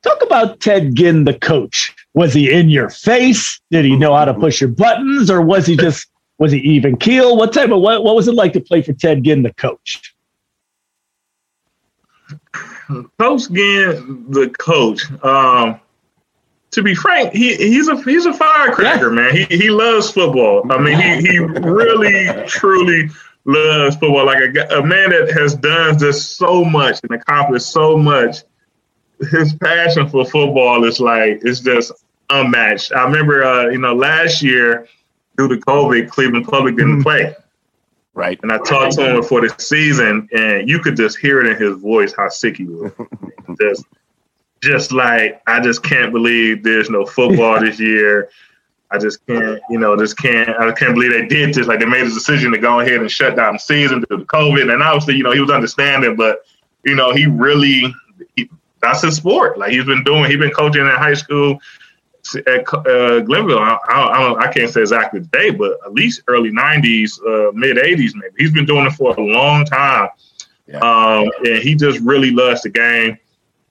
[0.03, 1.95] Talk about Ted Ginn, the coach.
[2.15, 3.61] Was he in your face?
[3.71, 6.97] Did he know how to push your buttons, or was he just was he even
[6.97, 7.37] keel?
[7.37, 10.15] What type of what, what was it like to play for Ted Ginn, the coach?
[13.19, 15.03] Coach Ginn, the coach.
[15.23, 15.81] Um,
[16.73, 19.23] to be frank, he he's a he's a firecracker, yeah.
[19.23, 19.37] man.
[19.37, 20.71] He he loves football.
[20.71, 23.11] I mean, he he really truly
[23.45, 24.27] loves football.
[24.27, 28.39] Like a, a man that has done just so much and accomplished so much.
[29.31, 31.93] His passion for football is like it's just
[32.31, 32.93] unmatched.
[32.93, 34.89] I remember, uh, you know, last year
[35.37, 37.03] due to COVID, Cleveland Public didn't mm-hmm.
[37.03, 37.37] play.
[38.15, 38.39] Right.
[38.43, 41.57] And I talked to him before the season, and you could just hear it in
[41.57, 42.93] his voice how sick he was.
[43.61, 43.85] just
[44.63, 48.31] just like I just can't believe there's no football this year.
[48.93, 50.49] I just can't, you know, just can't.
[50.49, 51.69] I can't believe they did this.
[51.69, 54.25] Like they made a decision to go ahead and shut down the season due to
[54.25, 54.73] COVID.
[54.73, 56.45] And obviously, you know, he was understanding, but
[56.85, 57.95] you know, he really
[58.35, 58.51] he,
[58.83, 59.59] that's his sport.
[59.59, 60.29] Like he's been doing.
[60.29, 61.61] He's been coaching in high school
[62.47, 63.59] at uh, Glenville.
[63.59, 67.77] I, I, I, can't say exactly the day, but at least early '90s, uh, mid
[67.77, 68.35] '80s, maybe.
[68.39, 70.09] He's been doing it for a long time,
[70.67, 70.79] yeah.
[70.79, 73.19] um, and he just really loves the game.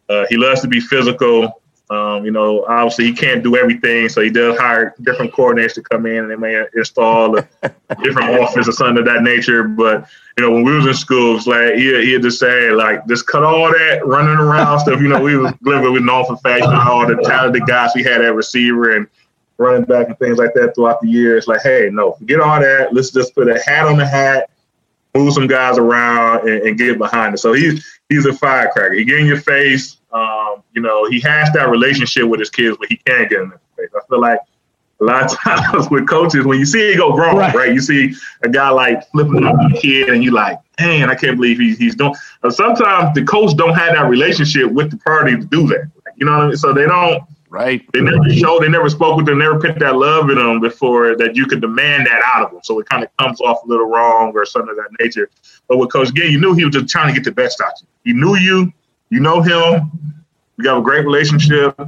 [0.10, 1.62] Uh, he loves to be physical.
[1.92, 5.82] Um, you know, obviously he can't do everything, so he does hire different coordinators to
[5.82, 7.48] come in and they may install a
[8.04, 9.64] different offense or something of that nature.
[9.64, 13.08] But you know, when we was in school, it's like he he'd just say like,
[13.08, 15.02] just cut all that running around stuff.
[15.02, 18.22] You know, we was living with known for fact all the talented guys we had
[18.22, 19.08] at receiver and
[19.58, 21.48] running back and things like that throughout the years.
[21.48, 22.94] Like, hey, no, forget all that.
[22.94, 24.52] Let's just put a hat on the hat
[25.16, 27.40] move some guys around and, and, get behind it.
[27.40, 28.94] So he's he's a firecracker.
[28.94, 29.98] He get in your face.
[30.12, 33.50] Um, you know, he has that relationship with his kids, but he can't get in
[33.50, 33.90] their face.
[33.96, 34.40] I feel like
[35.00, 35.40] a lot of
[35.72, 37.56] times with coaches, when you see it go wrong, right?
[37.56, 41.16] right you see a guy like flipping up a kid, and you like, man, I
[41.16, 42.16] can't believe he's he's doing.
[42.50, 45.90] sometimes the coach don't have that relationship with the party to do that.
[46.16, 46.58] you know what I mean?
[46.58, 47.84] So they don't Right.
[47.94, 51.16] They never showed, they never spoke with them, never put that love in them before
[51.18, 52.60] that you could demand that out of them.
[52.64, 55.32] So it kind of comes off a little wrong or something of that nature.
[55.68, 57.74] But with Coach Ginn, you knew he was just trying to get the best out
[57.74, 57.88] of you.
[58.04, 58.72] He knew you,
[59.10, 59.92] you know him,
[60.58, 61.80] We got a great relationship.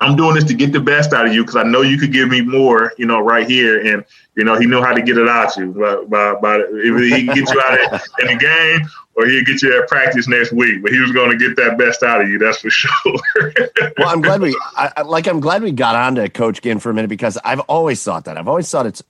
[0.00, 2.12] I'm doing this to get the best out of you because I know you could
[2.12, 3.80] give me more, you know, right here.
[3.86, 5.72] And, you know, he knew how to get it out of you.
[5.72, 9.62] By, by, by if he can get you out in the game or he'll get
[9.62, 10.82] you at practice next week.
[10.82, 12.90] But he was going to get that best out of you, that's for sure.
[13.98, 16.90] well, I'm glad we, I, like, I'm glad we got on to Coach Ginn for
[16.90, 18.36] a minute because I've always thought that.
[18.36, 19.02] I've always thought it's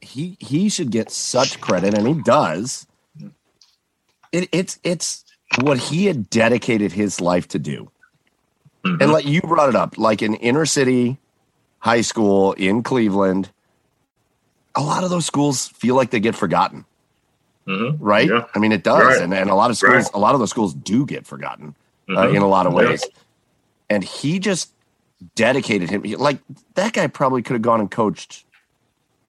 [0.00, 2.86] he he should get such credit, and he does.
[4.32, 5.24] It, it's it's
[5.60, 7.90] what he had dedicated his life to do.
[8.84, 9.02] Mm-hmm.
[9.02, 11.18] And like you brought it up, like an inner city
[11.78, 13.50] high school in Cleveland,
[14.74, 16.84] a lot of those schools feel like they get forgotten.
[17.66, 18.02] Mm-hmm.
[18.02, 18.28] Right?
[18.28, 18.44] Yeah.
[18.54, 19.04] I mean, it does.
[19.04, 19.22] Right.
[19.22, 20.14] And, and a lot of schools, right.
[20.14, 21.76] a lot of those schools do get forgotten
[22.08, 22.18] uh, mm-hmm.
[22.18, 23.04] uh, in a lot of ways.
[23.04, 23.20] Yeah.
[23.90, 24.72] And he just
[25.34, 26.02] dedicated him.
[26.02, 26.38] Like
[26.74, 28.44] that guy probably could have gone and coached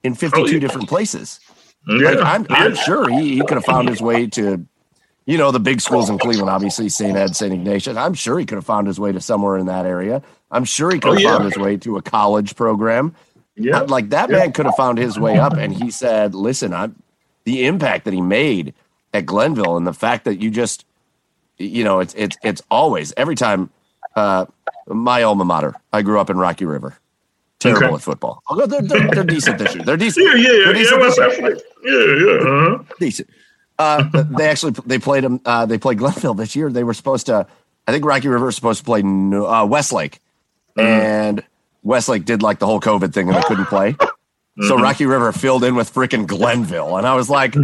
[0.03, 0.59] in 52 oh, yeah.
[0.59, 1.39] different places.
[1.88, 2.12] Yeah.
[2.12, 4.65] Like, I'm, I'm sure he, he could have found his way to
[5.25, 7.15] you know, the big schools in Cleveland, obviously St.
[7.15, 7.53] Ed, St.
[7.53, 7.95] Ignatius.
[7.95, 10.21] I'm sure he could have found his way to somewhere in that area.
[10.51, 11.38] I'm sure he could have oh, yeah.
[11.38, 13.15] found his way to a college program.
[13.55, 13.81] Yeah.
[13.81, 14.38] Like that yeah.
[14.38, 15.53] man could have found his way up.
[15.53, 17.01] And he said, listen, I'm
[17.45, 18.73] the impact that he made
[19.13, 20.86] at Glenville and the fact that you just,
[21.57, 23.69] you know, it's, it's, it's always every time,
[24.15, 24.45] uh,
[24.88, 26.97] my alma mater, I grew up in Rocky River.
[27.59, 27.95] Terrible okay.
[27.95, 28.43] at football.
[28.47, 29.86] Although they're, they're, they're decent this year.
[29.86, 30.25] They're decent.
[30.25, 30.71] Yeah, yeah, yeah.
[30.73, 31.55] yeah,
[31.86, 32.49] yeah, yeah.
[32.49, 32.83] Uh-huh.
[32.99, 33.29] Decent.
[33.79, 34.03] Uh,
[34.38, 35.41] they actually they played them.
[35.45, 36.71] Uh, they played Glenville this year.
[36.71, 37.47] They were supposed to.
[37.88, 40.19] I think Rocky River was supposed to play uh, Westlake,
[40.78, 40.82] mm-hmm.
[40.82, 41.43] and
[41.84, 43.95] Westlake did like the whole COVID thing and they couldn't play.
[44.53, 44.67] Mm-hmm.
[44.67, 47.55] So Rocky River filled in with freaking Glenville, and I was like,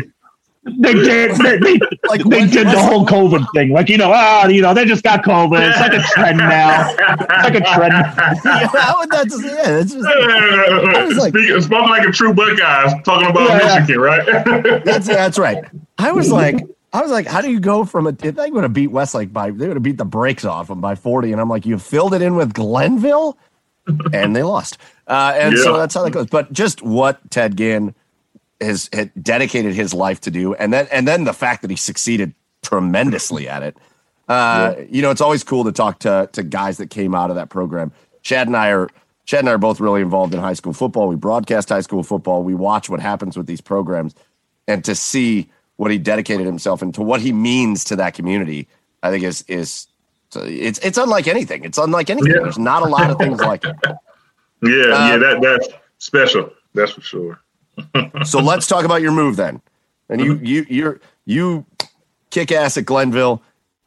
[0.64, 3.72] they did they, they, like they did the whole COVID thing.
[3.72, 5.70] Like, you know, ah, you know, they just got COVID.
[5.70, 6.90] It's like a trend now.
[6.90, 7.94] It's like a trend.
[7.94, 11.34] yeah, that's, yeah, it's just, I was like,
[11.64, 14.26] spoken like a true Buckeyes talking about yeah, Michigan, right?
[14.86, 15.64] that's that's right.
[15.98, 18.12] I was like, I was like, how do you go from a?
[18.12, 20.96] They're going to beat Westlake by they're going to beat the brakes off them by
[20.96, 23.38] forty, and I'm like, you filled it in with Glenville,
[24.14, 24.78] and they lost.
[25.08, 25.64] Uh, and yeah.
[25.64, 26.28] so that's how that goes.
[26.28, 27.96] But just what Ted Ginn
[28.62, 31.78] has, has dedicated his life to do, and then and then the fact that he
[31.78, 33.78] succeeded tremendously at it.
[34.28, 34.86] Uh, yeah.
[34.90, 37.50] You know, it's always cool to talk to to guys that came out of that
[37.50, 37.92] program.
[38.22, 38.90] Chad and I are
[39.26, 41.08] Chad and I are both really involved in high school football.
[41.08, 42.44] We broadcast high school football.
[42.44, 44.16] We watch what happens with these programs,
[44.68, 48.68] and to see what he dedicated himself and to what he means to that community,
[49.02, 49.88] I think is is
[50.36, 51.64] it's it's unlike anything.
[51.64, 52.34] It's unlike anything.
[52.34, 52.42] Yeah.
[52.44, 53.76] There's not a lot of things like it.
[54.62, 55.68] Yeah, um, yeah, that that's
[56.00, 56.52] special.
[56.74, 57.40] That's for sure.
[58.26, 59.62] So let's talk about your move then.
[60.10, 61.66] And you you you you
[62.30, 63.42] kick ass at Glenville.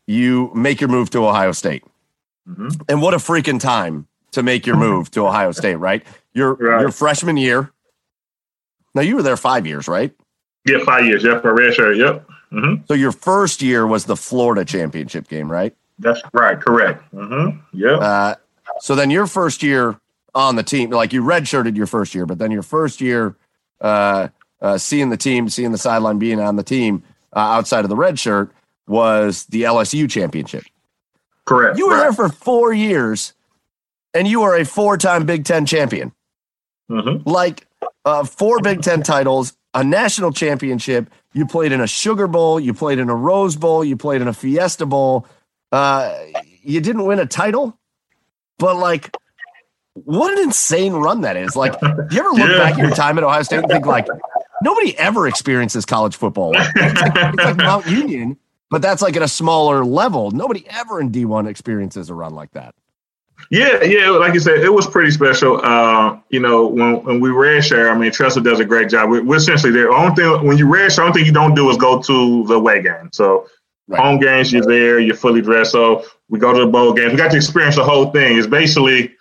[0.07, 1.85] You make your move to Ohio State.
[2.49, 2.69] Mm-hmm.
[2.89, 6.05] And what a freaking time to make your move to Ohio State, right?
[6.33, 6.81] Your right.
[6.81, 7.71] your freshman year.
[8.95, 10.13] Now you were there five years, right?
[10.67, 11.25] Yeah, five years.
[11.25, 11.97] Yep, for red shirt.
[11.97, 12.29] Yep.
[12.53, 12.85] Mm-hmm.
[12.87, 15.75] So your first year was the Florida championship game, right?
[15.99, 16.61] That's right.
[16.61, 17.03] Correct.
[17.15, 17.59] Mm-hmm.
[17.73, 18.01] Yep.
[18.01, 18.35] Uh,
[18.81, 19.99] so then your first year
[20.35, 23.37] on the team, like you redshirted your first year, but then your first year,
[23.83, 24.29] uh,
[24.61, 27.03] uh, seeing the team, seeing the sideline, being on the team
[27.35, 28.51] uh, outside of the red shirt
[28.87, 30.65] was the LSU championship.
[31.45, 31.77] Correct.
[31.77, 32.01] You were right.
[32.03, 33.35] there for four years,
[34.15, 36.13] and you are a four-time Big Ten champion.
[36.91, 37.29] Mm-hmm.
[37.29, 37.67] Like
[38.05, 41.11] uh, four Big Ten titles, a national championship.
[41.33, 42.61] You played in a Sugar Bowl.
[42.61, 43.85] You played in a Rose Bowl.
[43.85, 45.27] You played in a Fiesta Bowl.
[45.73, 46.17] Uh,
[46.63, 47.77] you didn't win a title,
[48.59, 49.17] but like,
[49.95, 51.55] what an insane run that is!
[51.57, 52.59] Like, do you ever look yeah.
[52.59, 54.07] back at your time at Ohio State and think like,
[54.63, 56.53] nobody ever experiences college football.
[56.55, 58.39] It's like, it's like Mount Union,
[58.71, 60.31] but that's like at a smaller level.
[60.31, 62.75] Nobody ever in D one experiences a run like that.
[63.51, 65.61] Yeah, yeah, like you said, it was pretty special.
[65.65, 69.11] Uh, you know, when, when we red share, I mean, Tressel does a great job.
[69.11, 69.93] We're, we're essentially there.
[69.93, 72.45] Only thing when you red share, the only thing you don't do is go to
[72.47, 73.11] the away game.
[73.13, 73.49] So
[73.89, 74.01] right.
[74.01, 75.73] home games, you're there, you're fully dressed.
[75.73, 77.13] So we go to the bowl games.
[77.13, 78.39] We got to experience the whole thing.
[78.39, 79.15] It's basically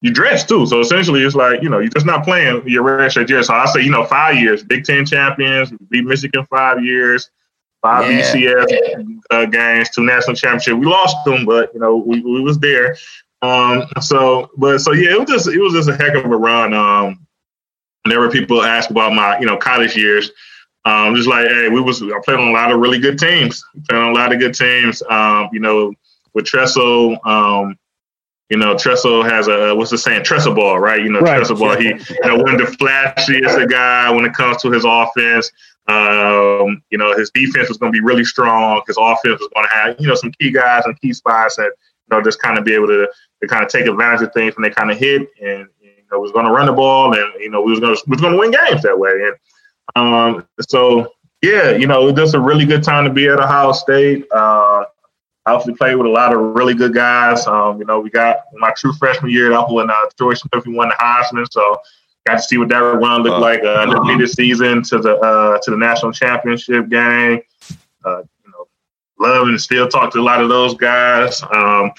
[0.00, 0.66] you dress too.
[0.66, 3.42] So essentially, it's like you know, you're just not playing your red shirt year.
[3.42, 7.30] So I say, you know, five years, Big Ten champions, beat Michigan five years
[7.82, 8.20] five yeah.
[8.20, 10.78] BCS uh, games, two national championship.
[10.78, 12.96] We lost them, but you know we, we was there.
[13.42, 16.36] Um, so, but so yeah, it was just it was just a heck of a
[16.36, 16.74] run.
[16.74, 17.26] Um,
[18.04, 20.30] whenever people ask about my you know college years,
[20.84, 23.64] um, just like hey, we was I played on a lot of really good teams.
[23.88, 25.02] Played on a lot of good teams.
[25.08, 25.92] Um, you know,
[26.34, 27.78] with Tressel, um,
[28.50, 30.24] you know, Tressel has a what's the saying?
[30.24, 31.02] Tressel ball, right?
[31.02, 31.36] You know, right.
[31.36, 31.76] Tressel ball.
[31.76, 35.50] He you know one of the flashiest guy when it comes to his offense.
[35.86, 38.82] Um, you know, his defense was going to be really strong.
[38.86, 41.72] His offense was going to have, you know, some key guys and key spots that,
[42.10, 43.08] you know, just kind of be able to
[43.40, 46.18] to kind of take advantage of things when they kind of hit, and you know
[46.18, 48.32] was going to run the ball, and you know we was going to was going
[48.32, 49.12] to win games that way.
[49.12, 49.36] And
[49.96, 53.38] um, so yeah, you know, it was just a really good time to be at
[53.38, 54.26] Ohio State.
[54.32, 54.84] Uh,
[55.48, 57.46] I also played with a lot of really good guys.
[57.46, 60.88] Um, you know, we got my true freshman year up when uh, George Smith won
[60.88, 61.78] the Heisman, so
[62.26, 65.58] got to see what that run looked uh, like uh, undefeated season to the uh,
[65.62, 67.40] to the national championship game.
[68.04, 68.68] Uh, you know,
[69.18, 71.42] love and still talk to a lot of those guys.
[71.42, 71.92] Um,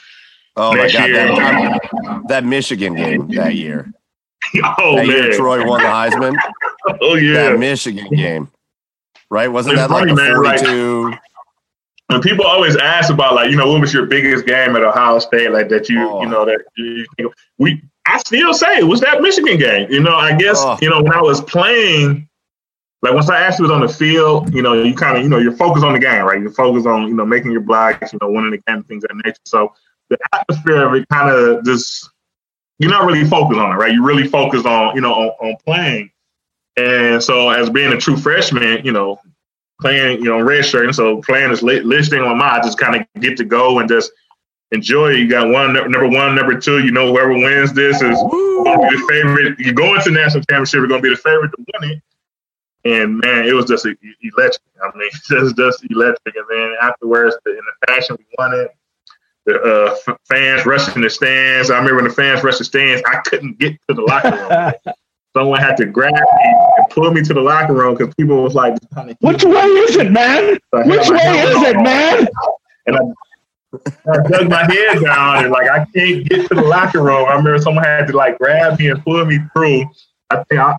[0.55, 3.93] Oh my god, that, that, Michigan game that year.
[4.55, 6.35] Oh that man, year Troy won the Heisman.
[7.01, 8.51] oh yeah, that Michigan game,
[9.29, 9.47] right?
[9.47, 11.09] Wasn't it's that funny, like forty-two?
[11.11, 11.19] Like,
[12.09, 15.19] when people always ask about like you know what was your biggest game at Ohio
[15.19, 16.21] State like that you oh.
[16.21, 17.05] you know that you,
[17.59, 19.91] we I still say it was that Michigan game.
[19.91, 20.77] You know, I guess oh.
[20.81, 22.27] you know when I was playing,
[23.03, 25.37] like once I actually was on the field, you know, you kind of you know
[25.37, 26.41] you're focused on the game, right?
[26.41, 29.09] You're focused on you know making your blocks, you know, winning the game, things of
[29.09, 29.37] that nature.
[29.45, 29.73] So
[30.09, 32.09] the atmosphere of it kind of just
[32.79, 33.93] you're not really focused on it, right?
[33.93, 36.09] You're really focused on you know on, on playing.
[36.75, 39.19] And so, as being a true freshman, you know,
[39.79, 43.21] playing, you know, red shirt, and so playing this listing on my, just kind of
[43.21, 44.11] get to go and just
[44.71, 45.19] enjoy it.
[45.19, 46.83] You got one number one, number two.
[46.83, 49.59] You know, whoever wins this is going to be the favorite.
[49.59, 52.03] You go into national championship, you're going to be the favorite to win it.
[52.85, 54.61] And man, it was just electric.
[54.81, 56.35] I mean, just just electric.
[56.35, 58.75] And then afterwards, in the fashion we won it,
[59.45, 61.71] the uh, fans rushing the stands.
[61.71, 64.95] I remember when the fans rushed the stands, I couldn't get to the locker room.
[65.35, 66.55] Someone had to grab me
[66.89, 68.73] and pull me to the locker room because people was like,
[69.21, 70.57] "Which way is it, man?
[70.73, 72.27] So Which way is it, man?"
[72.85, 77.01] And I, I dug my head down and like I can't get to the locker
[77.01, 77.27] room.
[77.27, 79.85] I remember someone had to like grab me and pull me through.
[80.29, 80.75] I think I,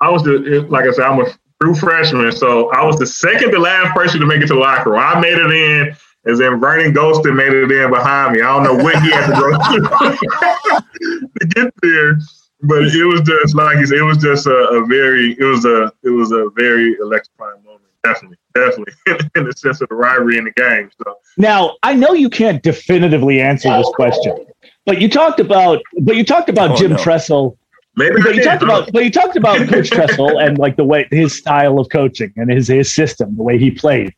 [0.00, 1.26] I was the like I said, I'm a
[1.60, 4.60] true freshman, so I was the second to last person to make it to the
[4.60, 5.00] locker room.
[5.00, 8.42] I made it in and then Vernon Gholston made it in behind me.
[8.42, 12.18] I don't know what he had to go through to get there,
[12.62, 15.64] but it was just like you said, it was just a, a, very, it was
[15.64, 17.82] a, it was a very electrifying moment.
[18.04, 18.94] Definitely, definitely,
[19.36, 20.90] in the sense of the rivalry in the game.
[21.04, 24.46] So now I know you can't definitively answer this question,
[24.86, 26.96] but you talked about, but you talked about oh, Jim no.
[26.96, 27.56] Tressel
[27.94, 31.06] Maybe but you talked about but you talked about Coach Tressel and like the way
[31.10, 34.14] his style of coaching and his his system, the way he played.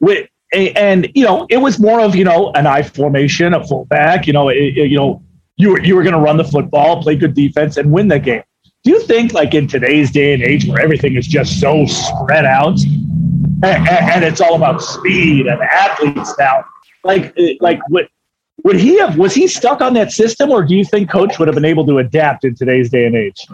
[0.00, 4.26] With and you know, it was more of you know an I formation, a fullback.
[4.26, 5.22] You know, it, you know,
[5.56, 8.18] you were you were going to run the football, play good defense, and win the
[8.18, 8.42] game.
[8.84, 12.44] Do you think, like in today's day and age, where everything is just so spread
[12.44, 12.78] out,
[13.62, 16.64] and, and it's all about speed and athletes now,
[17.04, 18.08] like like what
[18.64, 21.48] would he have was he stuck on that system or do you think coach would
[21.48, 23.46] have been able to adapt in today's day and age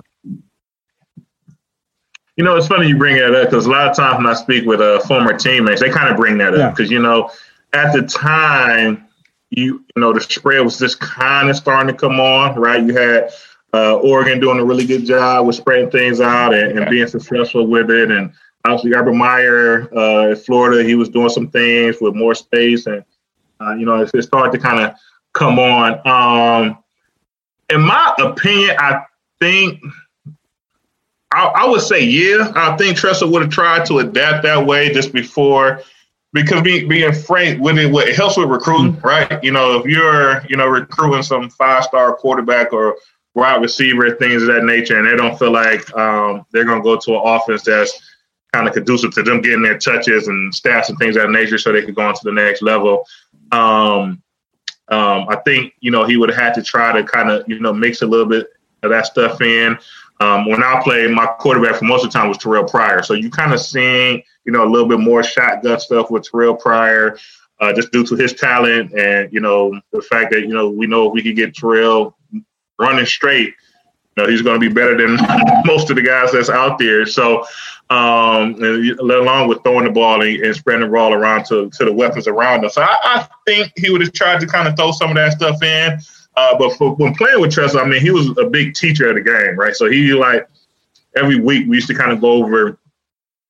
[2.37, 4.33] you know it's funny you bring that up because a lot of times when i
[4.33, 6.97] speak with uh, former teammates they kind of bring that up because yeah.
[6.97, 7.31] you know
[7.73, 9.07] at the time
[9.53, 12.95] you you know the spread was just kind of starting to come on right you
[12.95, 13.31] had
[13.75, 17.67] uh, Oregon doing a really good job with spreading things out and, and being successful
[17.67, 18.33] with it and
[18.65, 23.05] obviously Urban Meyer uh, in Florida he was doing some things with more space and
[23.63, 24.95] uh, you know, it's, it started to kind of
[25.33, 26.01] come on.
[26.07, 26.79] Um,
[27.71, 29.05] in my opinion, I
[29.41, 29.83] think
[31.33, 32.53] I, I, would say yeah.
[32.55, 35.81] I think Tressel would have tried to adapt that way just before,
[36.33, 39.07] because being being frank with it, it helps with recruiting, mm-hmm.
[39.07, 39.45] right?
[39.45, 42.97] You know, if you're you know recruiting some five star quarterback or
[43.35, 46.85] wide receiver, things of that nature, and they don't feel like um, they're going to
[46.85, 48.01] go to an offense that's
[48.53, 51.59] kind of conducive to them getting their touches and stats and things of that nature,
[51.59, 53.07] so they could go on to the next level.
[53.51, 54.23] Um,
[54.89, 57.61] um, I think you know he would have had to try to kind of you
[57.61, 58.49] know mix a little bit
[58.83, 59.79] of that stuff in.
[60.23, 63.15] Um, when I played, my quarterback for most of the time was Terrell Pryor, so
[63.15, 67.19] you kind of seeing you know a little bit more shotgun stuff with Terrell Pryor,
[67.61, 70.87] uh, just due to his talent and you know the fact that you know we
[70.87, 72.17] know if we could get Terrell
[72.79, 73.55] running straight,
[74.17, 75.17] you know he's going to be better than
[75.65, 77.05] most of the guys that's out there.
[77.05, 77.45] So
[77.91, 81.85] um, let alone with throwing the ball and, and, spreading the ball around to, to
[81.85, 82.77] the weapons around us.
[82.77, 85.33] So I, I think he would have tried to kind of throw some of that
[85.33, 85.99] stuff in.
[86.35, 89.17] Uh, but for, when playing with Tressel, I mean, he was a big teacher of
[89.17, 89.75] the game, right?
[89.75, 90.49] So he like
[91.17, 92.79] every week we used to kind of go over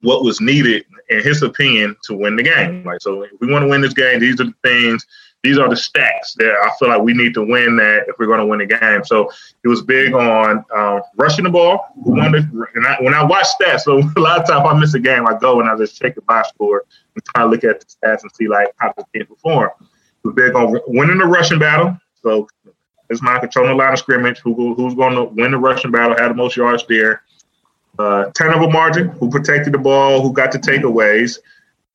[0.00, 2.82] what was needed in his opinion to win the game.
[2.84, 5.06] Like, so if we want to win this game, these are the things
[5.42, 8.26] these are the stats that I feel like we need to win that if we're
[8.26, 9.04] going to win the game.
[9.04, 9.30] So
[9.62, 11.86] he was big on uh, rushing the ball.
[12.06, 15.26] and I, when I watch stats, so a lot of times I miss a game,
[15.26, 17.86] I go and I just check the box score and try to look at the
[17.86, 19.70] stats and see like how the team perform.
[19.80, 21.98] He was big on winning the rushing battle.
[22.22, 22.48] So
[23.12, 24.38] it's my controlling the line of scrimmage.
[24.40, 26.16] Who, who's going to win the rushing battle?
[26.16, 27.22] Had the most yards there.
[27.98, 29.08] Uh, turnover margin.
[29.08, 30.22] Who protected the ball?
[30.22, 31.38] Who got the takeaways?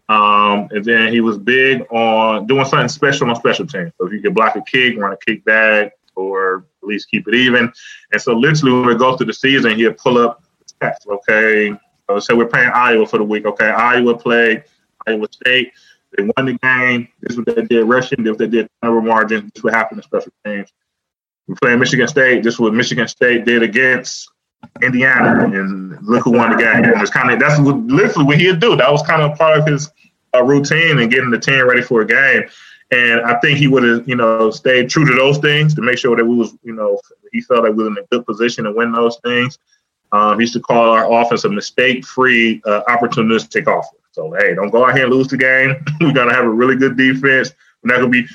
[0.09, 3.91] Um, and then he was big on doing something special on special teams.
[3.97, 7.28] So if you could block a kick, run a kick back, or at least keep
[7.28, 7.72] it even.
[8.13, 11.07] And so literally when we go through the season, he'd pull up stats.
[11.07, 11.78] Okay,
[12.09, 13.45] so say we're playing Iowa for the week.
[13.45, 14.63] Okay, Iowa played
[15.05, 15.74] Iowa State.
[16.15, 17.09] They won the game.
[17.20, 18.24] This is what they did rushing.
[18.24, 19.45] This is what they did turnover margin.
[19.45, 20.72] This is what happened in special teams.
[21.47, 22.43] We playing Michigan State.
[22.43, 24.29] This is what Michigan State did against
[24.81, 26.83] Indiana, and look who won the game.
[26.83, 28.75] And it's kind of that's what, literally what he'd do.
[28.75, 29.89] That was kind of part of his
[30.35, 32.43] uh, routine and getting the team ready for a game.
[32.91, 35.97] And I think he would have, you know, stayed true to those things to make
[35.97, 36.99] sure that we was, you know,
[37.33, 39.57] he felt like we were in a good position to win those things.
[40.13, 44.03] Um, he used to call our offense a mistake-free, uh, opportunistic offense.
[44.11, 45.75] So hey, don't go out here and lose the game.
[46.01, 47.51] We're gonna have a really good defense.
[47.83, 48.25] We're not gonna be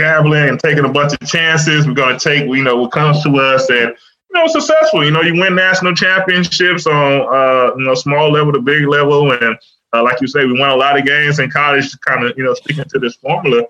[0.00, 1.86] gambling and taking a bunch of chances.
[1.86, 3.94] We're gonna take, you know, what comes to us and
[4.32, 5.04] you know, successful.
[5.04, 9.32] You know, you win national championships on uh, you know small level to big level,
[9.32, 9.56] and
[9.92, 12.44] uh, like you say, we won a lot of games in college, kind of you
[12.44, 13.64] know sticking to this formula.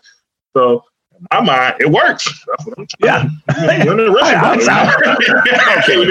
[0.55, 2.28] So in my mind, it works.
[3.03, 3.28] Yeah,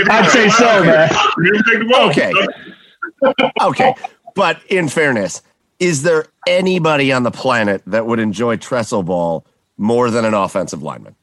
[0.09, 1.09] I'd say so, man.
[2.09, 2.33] Okay,
[3.61, 3.95] okay,
[4.35, 5.43] but in fairness,
[5.79, 9.45] is there anybody on the planet that would enjoy Tressel ball
[9.79, 11.15] more than an offensive lineman?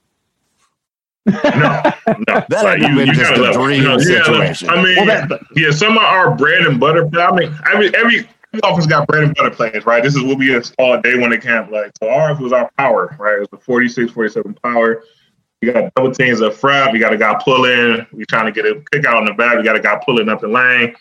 [1.26, 1.42] no, no.
[1.46, 4.68] that right, you, been just a dream you know, situation.
[4.70, 7.08] I mean, well, that, yeah, some of our bread and butter.
[7.20, 8.28] I mean, I every every
[8.62, 10.02] office got bread and butter plays, right?
[10.02, 11.70] This is what we installed day one at camp.
[11.70, 13.36] Like, so ours was our power, right?
[13.36, 15.02] It was the 46, 47 power.
[15.60, 16.92] We got double teams up front.
[16.92, 18.06] We got a guy pulling.
[18.12, 19.56] We trying to get a kick out on the back.
[19.58, 20.94] We got a guy pulling up the lane.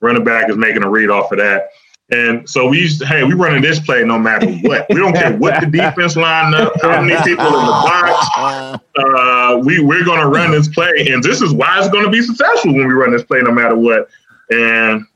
[0.00, 1.70] Running back is making a read off of that.
[2.12, 4.86] And so we used to, hey, we running this play no matter what.
[4.90, 8.84] We don't care what the defense line up, how many people in the box.
[8.98, 12.74] Uh, we we're gonna run this play, and this is why it's gonna be successful
[12.74, 14.08] when we run this play no matter what.
[14.50, 15.06] And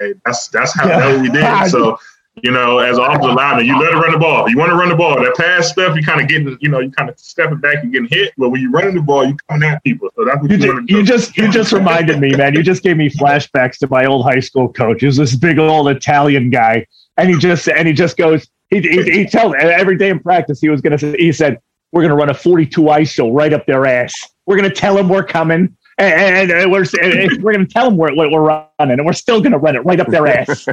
[0.00, 1.22] hey, that's that's how yeah.
[1.22, 1.70] we did.
[1.70, 1.98] So
[2.42, 4.48] you know, as an offensive lineman, you let it run the ball.
[4.50, 5.22] You want to run the ball.
[5.22, 7.92] That pass stuff, you kind of getting, you know, you kind of stepping back and
[7.92, 8.32] getting hit.
[8.36, 10.08] But when you're running the ball, you coming at people.
[10.16, 12.54] So that's what you, you, you just you just reminded me, man.
[12.54, 15.00] You just gave me flashbacks to my old high school coach.
[15.00, 18.48] He was this big old Italian guy, and he just and he just goes.
[18.68, 20.98] He he, he tells every day in practice he was gonna.
[20.98, 21.60] He said,
[21.92, 24.12] "We're gonna run a 42 ISO right up their ass.
[24.46, 27.96] We're gonna tell them we're coming." and, and we're and we're going to tell them
[27.96, 28.68] what we're running,
[28.98, 30.66] and we're still going to run it right up their ass.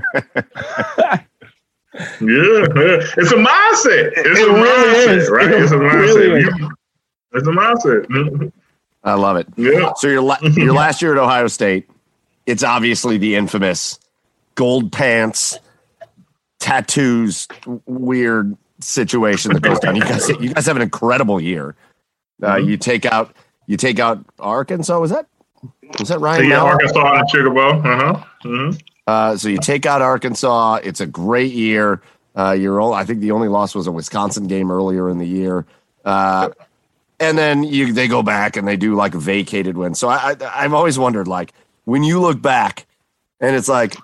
[1.93, 4.11] Yeah, it's a mindset.
[4.15, 5.29] It's It a really mindset, is.
[5.29, 5.51] right?
[5.51, 6.47] It It's a really mindset.
[6.53, 6.57] is.
[6.59, 6.71] You-
[7.33, 8.05] It's a mindset.
[8.07, 8.51] Mhm.
[9.03, 9.47] I love it.
[9.57, 9.91] Yeah.
[9.97, 11.89] So your la- your last year at Ohio State,
[12.45, 13.99] it's obviously the infamous
[14.55, 15.57] gold pants,
[16.59, 17.47] tattoos,
[17.85, 19.95] weird situation that goes down.
[19.95, 21.75] You guys, you guys have an incredible year.
[22.41, 22.69] Uh, Mm-hmm.
[22.69, 23.35] you take out
[23.67, 24.97] you take out Arkansas.
[24.99, 25.27] Was that
[25.99, 26.37] was that Ryan?
[26.43, 26.73] So, yeah, Mallett?
[26.73, 27.73] Arkansas and the Sugar Bowl.
[27.73, 28.23] Uh huh.
[28.43, 28.71] hmm
[29.11, 30.75] Uh, so you take out Arkansas.
[30.83, 32.01] It's a great year.
[32.33, 35.27] Uh, you're all, I think the only loss was a Wisconsin game earlier in the
[35.27, 35.65] year.
[36.05, 36.51] Uh,
[37.19, 39.99] and then you they go back and they do like vacated wins.
[39.99, 41.51] So I, I I've always wondered like
[41.83, 42.87] when you look back
[43.41, 43.97] and it's like,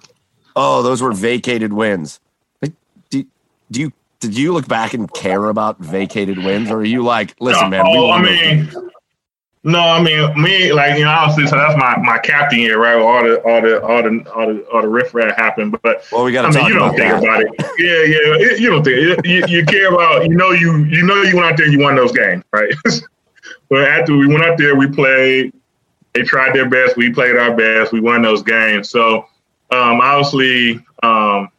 [0.58, 2.20] oh, those were vacated wins.
[2.62, 2.74] Like,
[3.10, 3.26] do,
[3.72, 7.34] do you did you look back and care about vacated wins, or are you like,
[7.40, 7.86] listen, man?
[7.86, 8.70] we Oh, I mean.
[9.68, 12.96] No, I mean, me, like you know, honestly, so that's my my captain year, right?
[12.96, 16.24] All the all the all the all the all the riff raff happened, but well,
[16.24, 17.22] we got I mean, talk you don't about think that.
[17.22, 17.76] about it.
[17.78, 18.58] Yeah, yeah.
[18.58, 20.24] You don't think you, you care about.
[20.24, 22.74] You know, you you know you went out there, and you won those games, right?
[23.70, 25.54] but after we went out there, we played.
[26.14, 26.96] They tried their best.
[26.96, 27.92] We played our best.
[27.92, 28.90] We won those games.
[28.90, 29.28] So
[29.72, 31.50] um, obviously, um,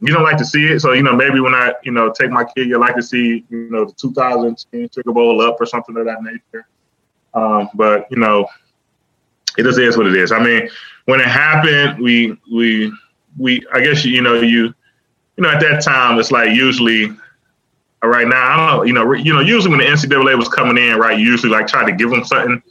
[0.00, 0.78] you don't like to see it.
[0.78, 3.44] So you know, maybe when I you know take my kid, you like to see
[3.50, 6.68] you know the 2010 Sugar Bowl up or something of that nature.
[7.38, 8.46] Um, but you know,
[9.56, 10.32] it just is what it is.
[10.32, 10.68] I mean,
[11.06, 12.92] when it happened, we we
[13.38, 14.74] we I guess you know you
[15.36, 17.10] you know at that time it's like usually
[18.02, 20.36] uh, right now I don't know you know re- you know usually when the NCAA
[20.36, 22.62] was coming in right usually like try to give them something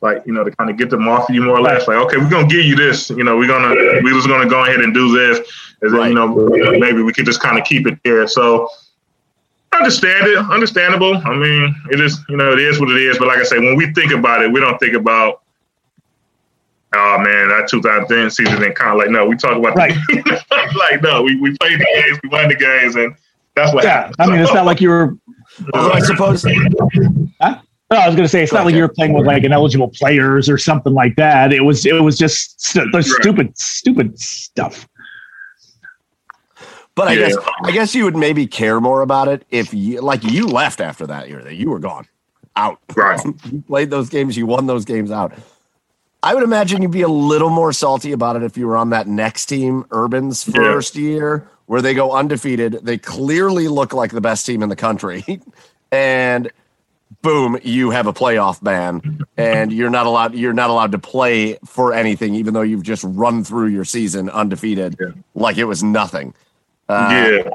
[0.00, 2.16] like you know to kind of get them off you more or less like okay
[2.16, 3.70] we're gonna give you this you know we're gonna
[4.02, 5.38] we're just gonna go ahead and do this
[5.82, 6.08] and then Right.
[6.08, 8.68] you know maybe we could just kind of keep it there so
[9.74, 13.28] understand it understandable I mean it is you know it is what it is but
[13.28, 15.42] like I say when we think about it we don't think about
[16.94, 19.94] oh man, that 2010 season and kind of like no, we talk about Right.
[20.08, 23.14] the, like no, we, we played the games, we won the games, and
[23.54, 24.16] that's what Yeah, happened.
[24.18, 25.14] I mean, it's not like you were.
[25.74, 26.42] Although I suppose
[27.42, 27.60] Huh?
[27.90, 29.88] No, I was going to say it's not like you were playing with like ineligible
[29.88, 31.52] players or something like that.
[31.52, 33.04] It was it was just st- the Right.
[33.06, 34.86] stupid stupid stuff.
[36.98, 37.28] But I Yeah.
[37.28, 40.80] guess I guess you would maybe care more about it if you like you left
[40.80, 42.06] after that year that you were gone
[42.56, 42.80] out.
[42.96, 43.20] Right.
[43.52, 45.32] you played those games, you won those games out.
[46.24, 48.90] I would imagine you'd be a little more salty about it if you were on
[48.90, 50.54] that next team, Urban's Yeah.
[50.54, 52.80] first year, where they go undefeated.
[52.82, 55.24] They clearly look like the best team in the country.
[55.92, 56.50] and
[57.22, 61.56] boom, you have a playoff ban and you're not allowed you're not allowed to play
[61.64, 65.12] for anything, even though you've just run through your season undefeated Yeah.
[65.36, 66.34] like it was nothing.
[66.88, 67.50] Uh, yeah,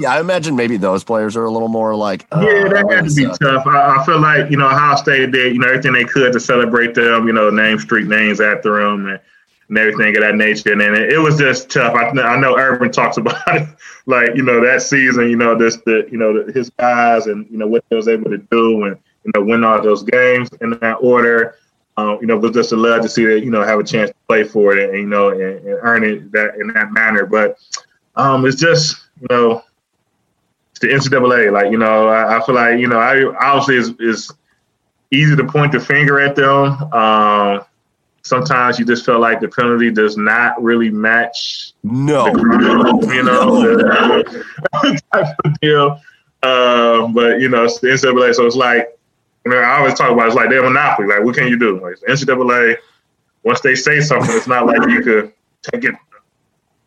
[0.00, 3.08] yeah, I imagine maybe those players are a little more like, yeah, oh, that had
[3.08, 3.38] to be sucks.
[3.38, 3.66] tough.
[3.66, 6.40] I, I feel like you know Ohio State did you know everything they could to
[6.40, 9.20] celebrate them, you know, name street names after them and,
[9.68, 11.94] and everything of that nature, and then it, it was just tough.
[11.94, 13.68] I, I know Urban talks about it,
[14.06, 17.46] like you know that season, you know, this the you know the, his guys and
[17.50, 20.48] you know what they was able to do and you know win all those games
[20.60, 21.56] in that order.
[21.98, 23.84] Um, you know, it was just a love to see that you know have a
[23.84, 26.92] chance to play for it and you know and, and earn it that in that
[26.92, 27.26] manner.
[27.26, 27.58] But
[28.16, 29.62] um, it's just you know
[30.70, 31.52] it's the NCAA.
[31.52, 34.32] Like you know, I, I feel like you know, I obviously is is
[35.10, 36.92] easy to point the finger at them.
[36.92, 37.64] Um,
[38.22, 42.26] sometimes you just feel like the penalty does not really match No.
[42.26, 46.00] you know, the type of deal.
[46.42, 48.98] Um, but you know, it's the NCAA, so it's like,
[49.44, 51.08] you know, I always talk about it, it's like they're a monopoly.
[51.08, 51.80] Like, what can you do?
[51.80, 52.76] Like the NCAA,
[53.44, 55.32] once they say something, it's not like you could
[55.62, 55.94] take it,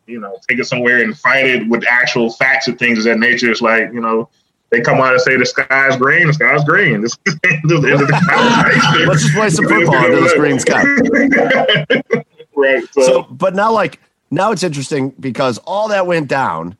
[0.06, 3.18] you know, take it somewhere and fight it with actual facts and things of that
[3.18, 3.50] nature.
[3.50, 4.28] It's like, you know,
[4.70, 7.00] they come out and say the sky's green, the sky's green.
[7.02, 9.06] This is the end of the.
[9.08, 10.82] Let's just play some football under this green sky.
[12.56, 12.84] right.
[12.92, 14.00] So, So, but now, like,
[14.30, 16.76] now it's interesting because all that went down,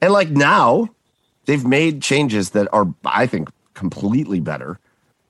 [0.00, 0.88] and like now,
[1.46, 4.78] they've made changes that are, I think, completely better.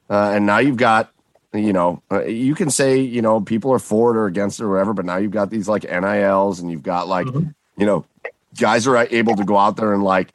[0.09, 1.13] Uh, and now you've got,
[1.53, 4.65] you know, uh, you can say, you know, people are for it or against it
[4.65, 7.27] or whatever, but now you've got these like NILs, and you've got like,
[7.77, 8.05] you know,
[8.59, 10.33] guys are able to go out there and like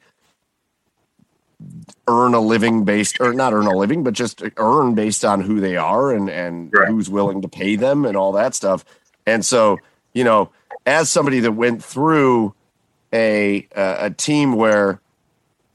[2.08, 5.58] earn a living based or not earn a living but just earn based on who
[5.60, 6.88] they are and and Right.
[6.88, 8.84] who's willing to pay them and all that stuff
[9.26, 9.78] and so
[10.12, 10.50] you know
[10.84, 12.54] as somebody that went through
[13.12, 15.00] a a, a team where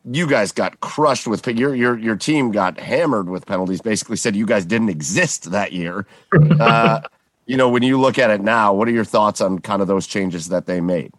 [0.06, 4.36] you guys got crushed with your your your team got hammered with penalties basically said
[4.36, 6.06] you guys didn't exist that year
[6.60, 7.02] uh
[7.46, 9.88] you know when you look at it now what are your thoughts on kind of
[9.88, 11.12] those changes that they made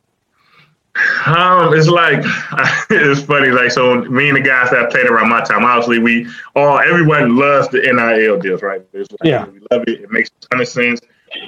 [1.24, 2.20] Um, it's like
[2.90, 3.48] it's funny.
[3.48, 7.36] Like so, me and the guys that played around my time, obviously we all everyone
[7.36, 8.82] loves the NIL deals, right?
[8.92, 10.02] Like, yeah, we love it.
[10.02, 11.00] It makes a ton of sense.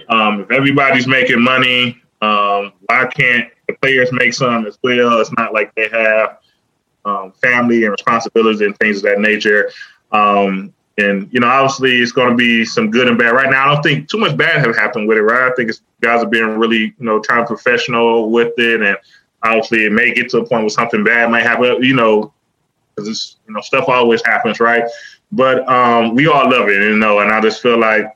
[0.08, 5.20] Um, if everybody's making money, um, why can't the players make some as well?
[5.20, 6.38] It's not like they have
[7.04, 9.70] um, family and responsibilities and things of that nature.
[10.12, 13.32] Um, and you know, obviously, it's going to be some good and bad.
[13.32, 15.22] Right now, I don't think too much bad have happened with it.
[15.22, 15.50] Right?
[15.50, 18.96] I think guys are being really, you know, trying professional with it, and
[19.42, 21.82] obviously, it may get to a point where something bad might happen.
[21.82, 22.32] You know,
[22.94, 24.84] because it's you know, stuff always happens, right?
[25.32, 28.06] But um, we all love it, you know, and I just feel like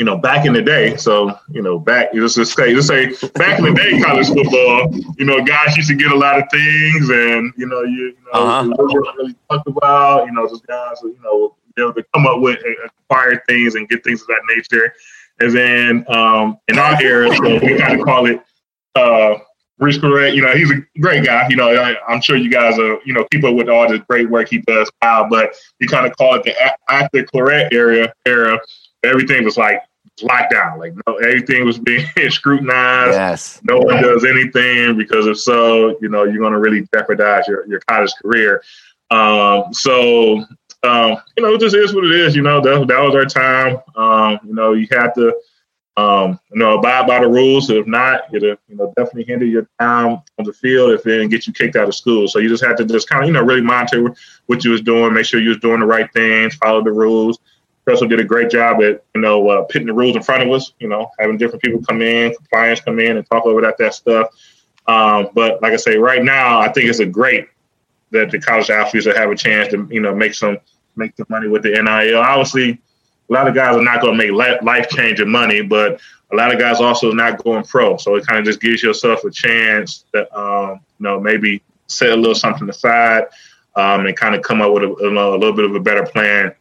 [0.00, 3.08] you know, back in the day, so you know, back just to say, just say,
[3.34, 6.44] back in the day, college football, you know, guys used to get a lot of
[6.50, 8.74] things, and you know, you, you know, uh-huh.
[8.78, 12.60] really talked about, you know, just guys, you know, be able to come up with
[12.86, 14.94] acquire things and get things of that nature.
[15.38, 18.42] And then um, in our era, so we kind of call it
[18.94, 19.34] uh,
[19.78, 20.34] Maurice Clarett.
[20.34, 21.46] You know, he's a great guy.
[21.50, 23.98] You know, I, am sure you guys are, you know, keep up with all the
[23.98, 26.54] great work he does now, but we kind of call it the
[26.88, 28.58] after Clarett area era.
[29.02, 29.82] Everything was like
[30.22, 30.78] locked down.
[30.78, 33.14] Like no, everything was being scrutinized.
[33.14, 33.60] Yes.
[33.64, 37.66] No one does anything because if so, you know, you're going to really jeopardize your,
[37.66, 38.62] your college career.
[39.10, 40.44] Um, so
[40.82, 42.34] um, you know, it just is what it is.
[42.34, 43.78] You know, that, that was our time.
[43.96, 45.34] Um, you know, you have to,
[45.96, 47.68] um, you know, abide by the rules.
[47.68, 51.28] If not, it'll, you know, definitely hinder your time on the field if it didn't
[51.28, 52.28] get you kicked out of school.
[52.28, 54.14] So you just had to just kind of, you know, really monitor
[54.46, 57.38] what you was doing, make sure you was doing the right things, follow the rules.
[57.86, 60.50] Tressel did a great job at, you know, uh, putting the rules in front of
[60.50, 63.78] us, you know, having different people come in, compliance come in and talk over that,
[63.78, 64.28] that stuff.
[64.86, 67.48] Um, but like I say, right now, I think it's a great
[68.10, 70.58] that the college athletes will have a chance to, you know, make some
[70.96, 72.18] make some money with the NIL.
[72.18, 72.80] Obviously,
[73.30, 76.00] a lot of guys are not going to make life changing money, but
[76.32, 77.96] a lot of guys also not going pro.
[77.96, 82.10] So it kind of just gives yourself a chance that um, you know maybe set
[82.10, 83.24] a little something aside
[83.76, 86.54] um, and kind of come up with a, a, little bit of a better plan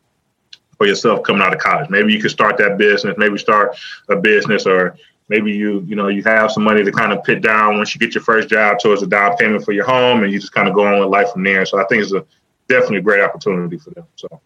[0.79, 1.89] for yourself coming out of college.
[1.89, 3.77] Maybe you could start that business, maybe start
[4.07, 7.41] a business, or maybe you you know you have some money to kind of put
[7.41, 10.31] down once you get your first job towards a down payment for your home, and
[10.31, 11.65] you just kind of go on with life from there.
[11.65, 12.25] So I think it's a
[12.69, 14.07] definitely a great opportunity for them.
[14.15, 14.41] So.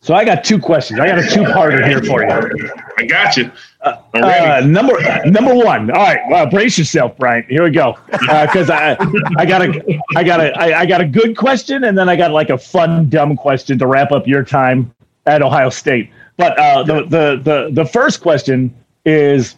[0.00, 0.98] So I got two questions.
[0.98, 2.72] I got a two-parter here for you.
[2.98, 3.52] I got you.
[3.82, 5.92] Uh, uh, number number one.
[5.92, 7.46] All right, well, brace yourself, Bryant.
[7.46, 7.96] Here we go.
[8.10, 11.84] Because uh, I I got a I got a I, I got a good question,
[11.84, 14.92] and then I got like a fun dumb question to wrap up your time
[15.26, 16.10] at Ohio State.
[16.36, 19.56] But uh, the the the the first question is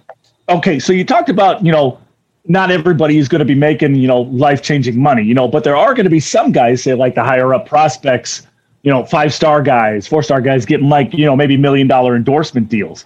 [0.49, 0.79] okay.
[0.79, 1.99] So you talked about you know
[2.47, 5.65] not everybody is going to be making you know life changing money, you know, but
[5.65, 8.47] there are going to be some guys, say like the higher up prospects,
[8.83, 12.17] you know, five star guys, four star guys getting like you know maybe million dollar
[12.17, 13.05] endorsement deals.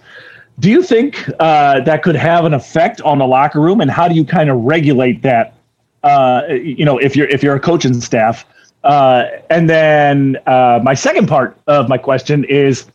[0.59, 4.07] Do you think uh, that could have an effect on the locker room, and how
[4.09, 5.55] do you kind of regulate that?
[6.03, 8.45] Uh, you know, if you're if you're a coaching staff,
[8.83, 12.85] uh, and then uh, my second part of my question is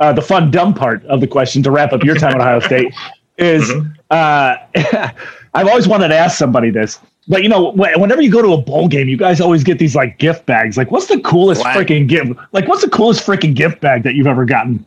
[0.00, 2.60] uh, the fun dumb part of the question to wrap up your time at Ohio
[2.60, 2.92] State
[3.38, 3.70] is.
[3.70, 3.90] Mm-hmm.
[4.10, 5.10] Uh,
[5.54, 6.98] I've always wanted to ask somebody this.
[7.26, 9.94] But you know, whenever you go to a bowl game, you guys always get these
[9.94, 10.76] like gift bags.
[10.76, 12.32] Like, what's the coolest freaking gift?
[12.52, 14.84] Like, what's the coolest freaking gift bag that you've ever gotten?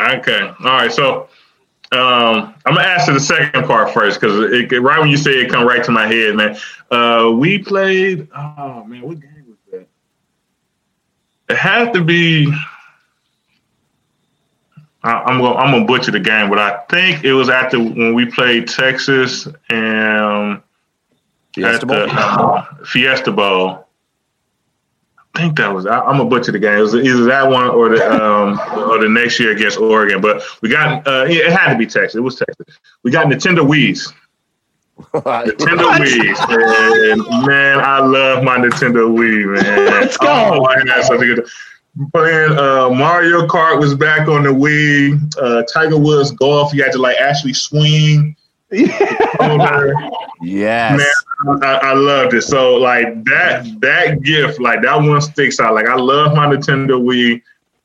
[0.00, 0.92] Okay, all right.
[0.92, 1.28] So,
[1.92, 5.50] um, I'm gonna answer the second part first because it right when you say it,
[5.50, 6.56] come right to my head, man.
[6.90, 8.28] Uh, we played.
[8.36, 9.86] Oh man, what game was that?
[11.48, 12.52] It had to be.
[15.04, 18.14] I, am gonna I'm gonna butcher the game, but I think it was after when
[18.14, 20.60] we played Texas and
[21.54, 22.06] Fiesta Bowl.
[22.06, 23.85] The, uh, Fiesta Bowl.
[25.36, 26.78] I think that was I, am gonna butcher the game.
[26.78, 28.58] It was either that one or the um,
[28.90, 30.20] or the next year against Oregon.
[30.20, 32.14] But we got uh, it had to be Texas.
[32.14, 32.78] It was Texas.
[33.02, 34.12] We got Nintendo Wii's.
[34.98, 39.84] Nintendo Wii, and man, I love my Nintendo Wii, man.
[40.00, 40.26] Let's go.
[40.26, 41.46] Oh, I had such a good
[42.12, 45.34] playing uh, Mario Kart was back on the Wii.
[45.38, 48.36] Uh, Tiger Woods golf, you had to like actually swing.
[48.70, 49.68] Yes,
[50.98, 52.42] man, I, I loved it.
[52.42, 55.74] So like that that gift, like that one sticks out.
[55.74, 57.42] Like I love my Nintendo Wii.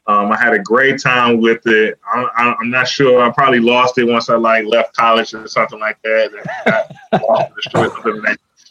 [0.08, 2.00] Um, I had a great time with it.
[2.12, 3.22] I, am not sure.
[3.22, 6.96] I probably lost it once I like left college or something like that.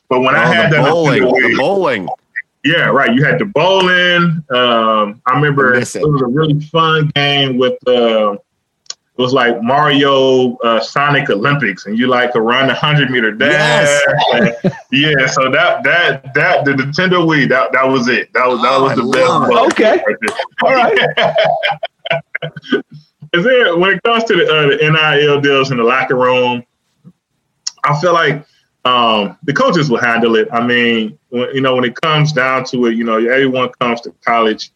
[0.09, 2.09] but when oh, I had that bowling, Wii, the bowling,
[2.65, 3.15] yeah, right.
[3.15, 4.45] You had the bowling.
[4.51, 7.79] Um, I remember it was a really fun game with.
[7.87, 8.37] Uh,
[9.21, 13.31] it was like Mario uh, Sonic Olympics, and you like to run a hundred meter
[13.31, 14.01] dash.
[14.33, 14.55] Yes.
[14.93, 18.33] yeah, so that that that the Nintendo Wii that that was it.
[18.33, 19.73] That was that was oh, the best.
[19.73, 20.03] Okay,
[20.62, 20.95] all right.
[23.35, 26.64] Is there when it comes to the, uh, the NIL deals in the locker room?
[27.85, 28.47] I feel like
[28.87, 30.49] um, the coaches will handle it.
[30.51, 34.01] I mean, when, you know, when it comes down to it, you know, everyone comes
[34.01, 34.73] to college,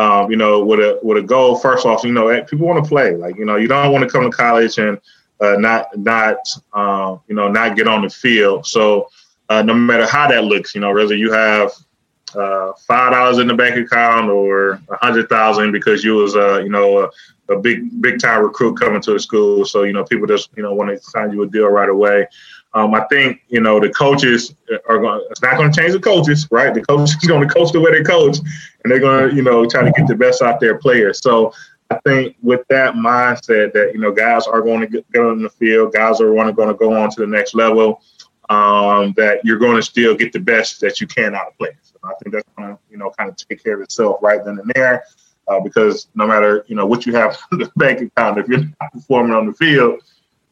[0.00, 1.56] um, you know, with a with a goal.
[1.56, 3.14] First off, you know, eh, people want to play.
[3.14, 4.98] Like, you know, you don't want to come to college and
[5.40, 6.38] uh, not not
[6.72, 8.66] uh, you know not get on the field.
[8.66, 9.10] So
[9.50, 11.72] uh, no matter how that looks, you know, whether you have
[12.34, 16.60] uh, five dollars in the bank account or a hundred thousand because you was uh,
[16.60, 19.66] you know a, a, big big time recruit coming to the school.
[19.66, 22.26] So you know people just you know want to sign you a deal right away.
[22.72, 24.54] Um, I think you know the coaches
[24.88, 25.26] are going.
[25.30, 26.72] It's not going to change the coaches, right?
[26.72, 29.42] The coaches are going to coach the way they coach, and they're going to you
[29.42, 31.20] know try to get the best out their players.
[31.20, 31.52] So
[31.90, 35.50] I think with that mindset that you know guys are going to get, on the
[35.50, 38.02] field, guys are going to, go on to the next level.
[38.48, 41.94] Um, that you're going to still get the best that you can out of players.
[42.02, 44.58] I think that's going to you know kind of take care of itself right then
[44.58, 45.04] and there.
[45.48, 48.60] Uh, because no matter you know what you have in the bank account, if you're
[48.60, 50.00] not performing on the field,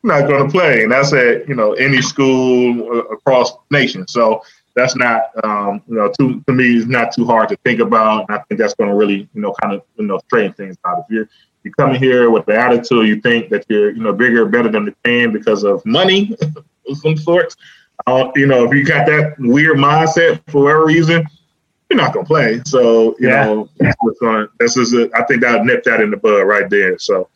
[0.03, 4.07] not going to play, and that's at you know any school across the nation.
[4.09, 4.43] So
[4.75, 8.29] that's not um, you know to, to me is not too hard to think about,
[8.29, 10.77] and I think that's going to really you know kind of you know straighten things
[10.87, 11.01] out.
[11.01, 11.29] If you're
[11.65, 14.69] you come in here with the attitude you think that you're you know bigger, better
[14.69, 16.37] than the team because of money
[16.89, 17.57] of some sorts,
[18.07, 21.27] uh, you know if you got that weird mindset for whatever reason,
[21.91, 22.61] you're not gonna play.
[22.65, 23.45] So you yeah.
[23.47, 24.49] know that's what's going.
[24.61, 26.99] This is a, I think that nip that in the bud right there.
[26.99, 27.29] So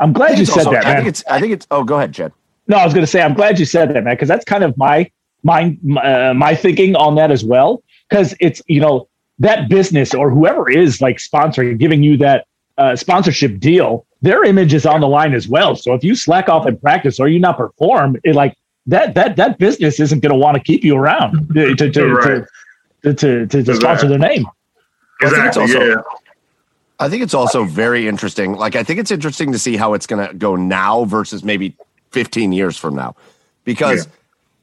[0.00, 0.84] I'm glad you said also, that.
[0.84, 0.92] Man.
[0.92, 1.24] I think it's.
[1.28, 1.66] I think it's.
[1.70, 2.32] Oh, go ahead, Jed.
[2.68, 4.64] No, I was going to say I'm glad you said that, man, because that's kind
[4.64, 5.10] of my
[5.42, 7.82] my uh, my thinking on that as well.
[8.08, 9.08] Because it's you know
[9.38, 12.46] that business or whoever is like sponsoring, giving you that
[12.78, 15.76] uh, sponsorship deal, their image is on the line as well.
[15.76, 18.56] So if you slack off in practice or you not perform, it like
[18.86, 22.14] that that that business isn't going to want to keep you around to to to,
[22.14, 22.44] right.
[23.02, 24.46] to, to, to, to sponsor their name.
[25.22, 25.62] Exactly.
[25.62, 26.02] Also, yeah.
[26.98, 28.54] I think it's also very interesting.
[28.54, 31.76] Like, I think it's interesting to see how it's going to go now versus maybe
[32.12, 33.14] 15 years from now,
[33.64, 34.12] because yeah.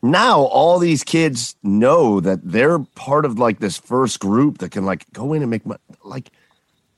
[0.01, 4.85] now all these kids know that they're part of like this first group that can
[4.85, 5.79] like go in and make money.
[6.03, 6.31] Like,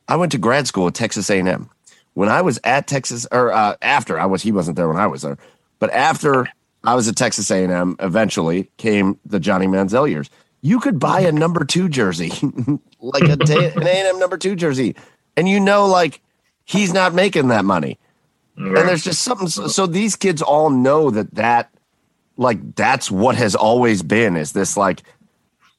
[0.07, 1.69] I went to grad school at Texas A&M.
[2.13, 5.07] When I was at Texas, or uh, after I was, he wasn't there when I
[5.07, 5.37] was there,
[5.79, 6.47] but after
[6.85, 10.29] I was at Texas A&M, eventually came the Johnny Manziel years.
[10.61, 12.29] You could buy a number two jersey,
[13.01, 13.33] like a,
[13.75, 14.95] an A&M number two jersey
[15.37, 16.21] and you know like
[16.65, 17.99] he's not making that money.
[18.57, 21.71] And there's just something so, so these kids all know that that
[22.37, 25.03] like that's what has always been is this like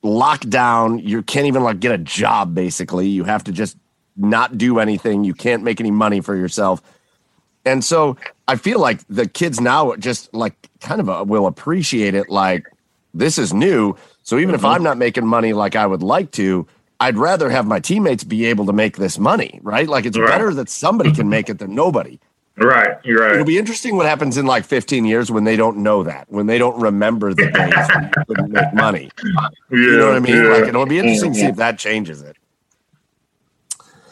[0.04, 1.02] lockdown.
[1.02, 3.08] You can't even like get a job basically.
[3.08, 3.78] You have to just
[4.16, 5.24] not do anything.
[5.24, 6.82] You can't make any money for yourself.
[7.64, 8.16] And so
[8.48, 12.28] i feel like the kids now just like kind of a, uh, will appreciate it
[12.28, 12.66] like
[13.12, 13.96] this is new.
[14.22, 14.56] So even mm-hmm.
[14.56, 16.66] if i'm not making money like i would like to
[16.98, 19.88] I'd rather have my teammates be able to make this money, right?
[19.88, 20.28] Like it's right.
[20.28, 22.18] better that somebody can make it than nobody.
[22.58, 23.34] Right, you're right.
[23.34, 26.46] It'll be interesting what happens in like 15 years when they don't know that, when
[26.46, 29.10] they don't remember the days you couldn't make money.
[29.70, 30.36] Yeah, you know what I mean?
[30.36, 30.48] Yeah.
[30.48, 32.36] Like it'll be interesting to see if that changes it.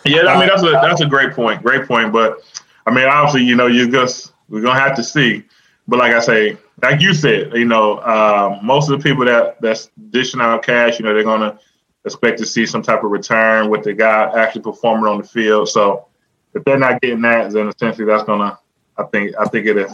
[0.05, 2.13] Yeah, I mean that's a that's a great point, great point.
[2.13, 2.43] But
[2.87, 5.45] I mean, obviously, you know, you just we're gonna have to see.
[5.89, 9.59] But like I say, like you said, you know, uh, most of the people that
[9.63, 11.59] that's dishing out cash, you know, they're gonna
[12.05, 15.69] expect to see some type of return with the guy actually performing on the field.
[15.69, 16.07] So
[16.55, 18.59] if they're not getting that, then essentially that's gonna
[18.97, 19.91] I think I think it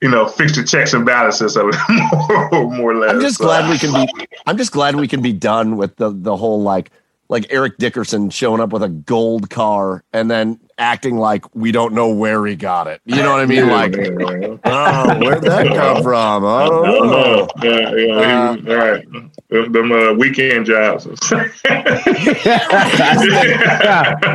[0.00, 3.10] you know, fix the checks and balances of it more, more or less.
[3.12, 3.44] I'm just so.
[3.44, 6.62] glad we can be I'm just glad we can be done with the the whole
[6.62, 6.90] like
[7.28, 11.92] like Eric Dickerson showing up with a gold car and then acting like we don't
[11.94, 13.00] know where he got it.
[13.04, 13.68] You know what I mean?
[13.68, 13.94] Like,
[14.64, 16.44] oh, where'd that come from?
[16.44, 17.48] I don't know.
[17.62, 18.50] Yeah, yeah.
[18.50, 19.04] Uh, all right.
[19.48, 21.06] Them, them uh, weekend jobs.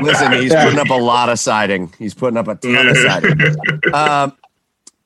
[0.02, 1.94] Listen, he's putting up a lot of siding.
[2.00, 3.40] He's putting up a ton of siding.
[3.94, 4.38] Um,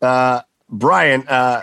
[0.02, 1.62] uh, Bryant, uh,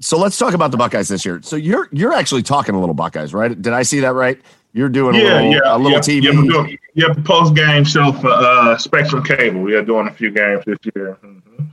[0.00, 1.40] so let's talk about the Buckeyes this year.
[1.42, 3.60] So you're you're actually talking a little Buckeyes, right?
[3.60, 4.40] Did I see that right?
[4.78, 6.22] You're doing a yeah, little, yeah, a little yeah, TV.
[6.22, 9.60] Yeah, doing, yeah, post game show for uh, Spectrum Cable.
[9.60, 11.18] We are doing a few games this year.
[11.20, 11.64] Mm-hmm.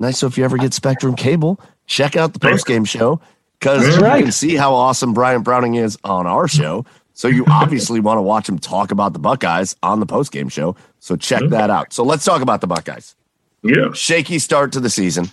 [0.00, 0.18] Nice.
[0.18, 3.20] So if you ever get Spectrum Cable, check out the post game show
[3.60, 4.16] because right.
[4.16, 6.84] you can see how awesome Bryant Browning is on our show.
[7.12, 10.48] So you obviously want to watch him talk about the Buckeyes on the post game
[10.48, 10.74] show.
[10.98, 11.50] So check mm-hmm.
[11.50, 11.92] that out.
[11.92, 13.14] So let's talk about the Buckeyes.
[13.62, 13.92] Yeah.
[13.92, 15.30] Shaky start to the season.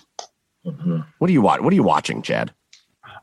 [0.64, 1.00] Mm-hmm.
[1.18, 1.64] What are you watching?
[1.64, 2.54] What are you watching, Chad?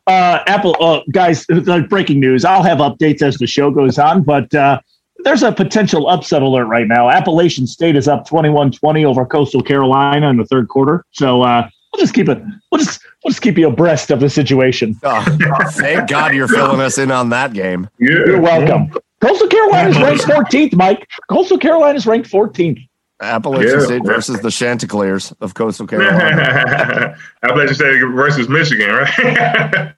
[0.10, 1.46] Uh, Apple, uh, guys,
[1.90, 2.44] breaking news.
[2.44, 4.80] I'll have updates as the show goes on, but uh,
[5.24, 7.10] there's a potential upset alert right now.
[7.10, 11.06] Appalachian State is up 21-20 over Coastal Carolina in the third quarter.
[11.12, 12.42] So uh, we'll just keep it.
[12.72, 15.00] We'll just we'll just keep you abreast of the situation.
[15.04, 15.26] Oh,
[15.72, 17.90] thank God you're filling us in on that game.
[18.00, 18.92] You're welcome.
[19.22, 21.08] Coastal Carolina is ranked 14th, Mike.
[21.30, 22.89] Coastal Carolina is ranked 14th.
[23.22, 24.14] Appalachian yeah, State yeah.
[24.14, 27.18] versus the Chanticleers of Coastal Carolina.
[27.44, 29.10] Appalachian State versus Michigan, right?
[29.10, 29.94] hey,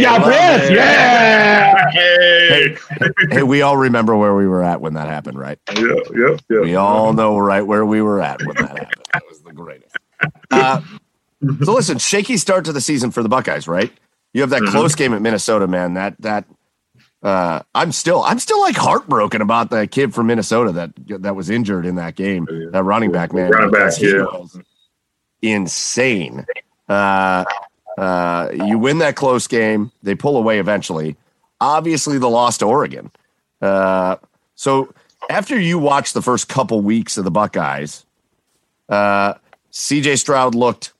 [0.00, 1.90] yeah, yeah.
[1.90, 2.74] Hey.
[2.74, 5.58] hey, hey, we all remember where we were at when that happened, right?
[5.76, 6.60] Yeah, yeah, yeah.
[6.60, 9.04] We all know right where we were at when that happened.
[9.12, 9.96] That was the greatest.
[10.50, 10.80] Uh,
[11.64, 13.92] so listen, shaky start to the season for the Buckeyes, right?
[14.32, 14.72] You have that mm-hmm.
[14.72, 15.94] close game at Minnesota, man.
[15.94, 16.46] That that
[17.22, 21.50] uh, I'm still I'm still like heartbroken about that kid from Minnesota that that was
[21.50, 22.48] injured in that game.
[22.50, 22.70] Yeah.
[22.70, 24.26] That running back man, running back, yeah,
[25.40, 26.44] insane.
[26.88, 27.44] Uh,
[27.96, 29.92] uh, you win that close game.
[30.02, 31.16] They pull away eventually.
[31.60, 33.10] Obviously, the loss to Oregon.
[33.60, 34.16] Uh,
[34.56, 34.92] so
[35.30, 38.04] after you watch the first couple weeks of the Buckeyes,
[38.88, 39.34] uh,
[39.70, 40.16] C.J.
[40.16, 40.92] Stroud looked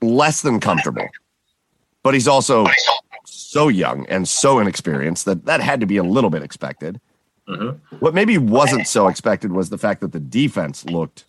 [0.00, 1.06] less than comfortable,
[2.02, 2.66] but he's also
[3.50, 7.00] so young and so inexperienced that that had to be a little bit expected.
[7.48, 7.96] Mm-hmm.
[7.96, 11.24] What maybe wasn't so expected was the fact that the defense looked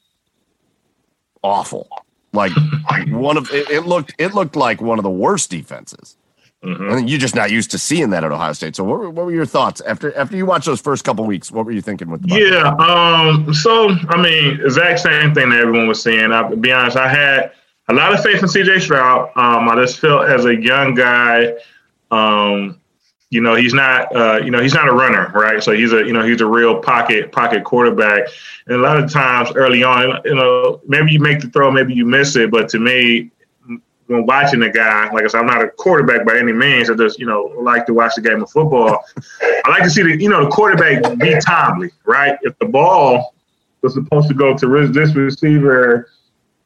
[1.42, 1.90] awful.
[2.32, 2.52] Like
[3.08, 6.16] one of it, it, looked it looked like one of the worst defenses.
[6.64, 6.92] Mm-hmm.
[6.92, 8.76] And you're just not used to seeing that at Ohio State.
[8.76, 11.52] So what were, what were your thoughts after after you watched those first couple weeks?
[11.52, 12.40] What were you thinking with the?
[12.40, 16.32] Yeah, um, so I mean, exact same thing that everyone was saying.
[16.32, 17.54] I'll be honest, I had
[17.90, 19.32] a lot of faith in CJ Stroud.
[19.36, 21.56] Um, I just felt as a young guy
[22.12, 22.80] um,
[23.30, 25.64] you know, he's not, uh, you know, he's not a runner, right?
[25.64, 28.28] So he's a, you know, he's a real pocket pocket quarterback.
[28.68, 31.94] And a lot of times early on, you know, maybe you make the throw, maybe
[31.94, 33.32] you miss it, but to me,
[34.08, 36.90] when watching the guy, like I said, I'm not a quarterback by any means.
[36.90, 39.06] I just, you know, like to watch the game of football.
[39.42, 42.38] I like to see the, you know, the quarterback be timely, right?
[42.42, 43.34] If the ball
[43.82, 46.10] was supposed to go to this receiver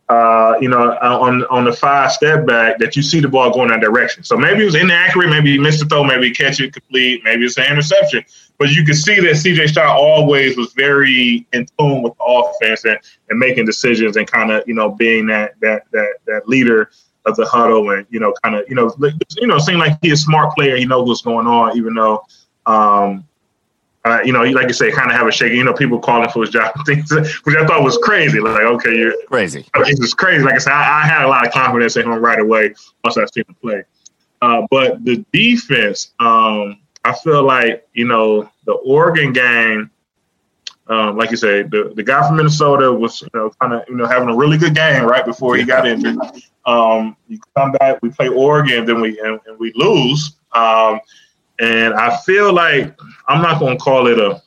[0.07, 3.51] uh, you know, uh, on on the five step back that you see the ball
[3.51, 4.23] going that direction.
[4.23, 7.45] So maybe it was inaccurate, maybe he missed the throw, maybe catch it complete, maybe
[7.45, 8.23] it's an interception.
[8.59, 12.85] But you could see that CJ Stroud always was very in tune with the offense
[12.85, 12.99] and,
[13.29, 16.91] and making decisions and kind of, you know, being that that that that leader
[17.25, 18.93] of the huddle and, you know, kind of, you know,
[19.37, 20.75] you know, seem like he's a smart player.
[20.75, 22.23] He knows what's going on, even though
[22.67, 23.27] um,
[24.05, 25.57] uh, you know, like you say, kind of have a shaking.
[25.57, 28.39] You know, people calling for his job, things which I thought was crazy.
[28.39, 29.65] Like, okay, you're crazy.
[29.73, 30.43] This is crazy.
[30.43, 33.17] Like I said, I, I, had a lot of confidence in him right away once
[33.17, 33.83] I seen him play.
[34.43, 39.89] Uh, but the defense, um, I feel like you know the Oregon game.
[40.87, 43.95] Um, like you said, the, the guy from Minnesota was you know kind of you
[43.95, 46.19] know having a really good game right before he got injured.
[46.67, 50.35] Um, you come back, we play Oregon, then we and, and we lose.
[50.51, 50.99] Um,
[51.59, 52.97] and I feel like
[53.27, 54.41] I'm not going to call it a.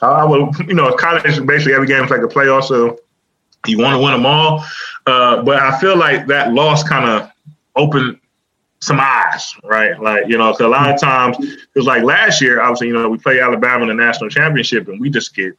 [0.00, 2.98] I would, you know, college basically every game is like a playoff, so
[3.66, 4.64] you want to win them all.
[5.06, 7.30] Uh, but I feel like that loss kind of
[7.74, 8.20] opened
[8.80, 10.00] some eyes, right?
[10.00, 13.18] Like, you know, a lot of times, because like last year, obviously, you know, we
[13.18, 15.54] play Alabama in the national championship and we just get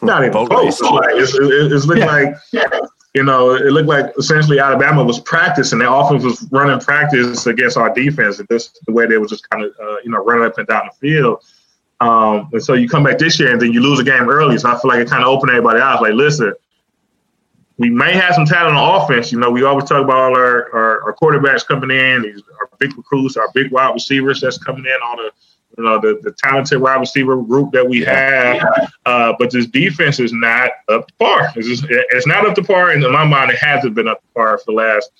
[0.00, 0.80] not even close.
[0.80, 2.34] Like, it's, it's, it's like
[3.14, 5.78] you know, it looked like essentially Alabama was practicing.
[5.78, 9.48] Their offense was running practice against our defense, and this the way they were just
[9.50, 11.44] kind of, uh, you know, running up and down the field.
[12.00, 14.58] Um, and so you come back this year, and then you lose a game early.
[14.58, 16.00] So I feel like it kind of opened everybody eyes.
[16.00, 16.54] Like, listen,
[17.78, 19.30] we may have some talent on offense.
[19.30, 22.96] You know, we always talk about all our, our, our quarterbacks coming in, our big
[22.96, 25.30] recruits, our big wide receivers that's coming in, all the
[25.76, 28.62] you know, the, the talented wide receiver group that we have.
[29.06, 31.52] Uh, but this defense is not up to par.
[31.56, 32.90] It's, just, it's not up to par.
[32.90, 35.10] And in my mind, it hasn't been up to par for the last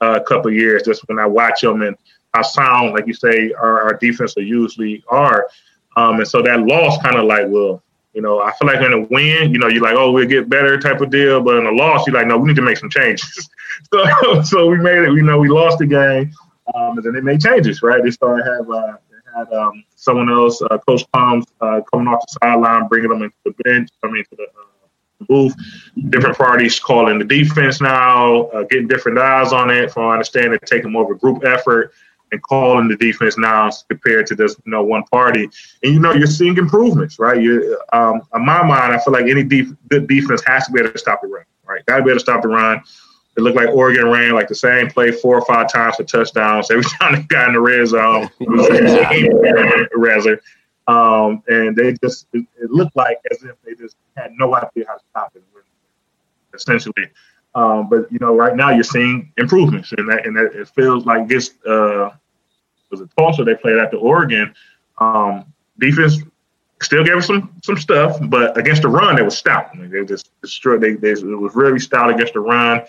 [0.00, 0.82] uh, couple of years.
[0.82, 1.96] Just when I watch them and
[2.32, 5.48] how sound, like you say, our, our defense usually are.
[5.96, 7.82] Um, and so that loss kind of like, well,
[8.14, 10.48] you know, I feel like in a win, you know, you're like, oh, we'll get
[10.48, 11.40] better type of deal.
[11.40, 13.48] But in a loss, you're like, no, we need to make some changes.
[13.92, 15.12] so, so we made it.
[15.12, 16.32] You know, we lost the game,
[16.74, 18.02] um, and then they made changes, right?
[18.02, 18.96] They started have uh,
[19.36, 23.36] had um, someone else, uh, Coach Coombs, uh, coming off the sideline, bringing them into
[23.44, 25.54] the bench, I mean, to the uh, booth.
[26.10, 29.90] Different parties calling the defense now, uh, getting different eyes on it.
[29.90, 31.92] From I understand, it taking more of a group effort
[32.32, 35.48] and calling the defense now compared to just you know one party.
[35.82, 37.40] And you know you're seeing improvements, right?
[37.40, 40.80] You, um, in my mind, I feel like any def- good defense has to be
[40.80, 41.84] able to stop the run, right?
[41.86, 42.82] Got to be able to stop the run.
[43.36, 46.70] It looked like Oregon ran like the same play four or five times for touchdowns.
[46.70, 48.30] Every time they got in the red zone,
[49.96, 50.40] rather.
[50.86, 54.84] Um, and they just it, it, looked like as if they just had no idea
[54.86, 55.42] how to stop it,
[56.52, 57.08] essentially.
[57.54, 61.06] Um, but you know, right now you're seeing improvements, and that and that it feels
[61.06, 62.10] like this uh,
[62.90, 64.54] was a Tulsa they played after Oregon.
[64.98, 65.46] Um,
[65.78, 66.18] defense
[66.82, 69.70] still gave us some some stuff, but against the run, they were stout.
[69.74, 70.80] They just destroyed.
[70.80, 72.82] They, they it was really stout against the run.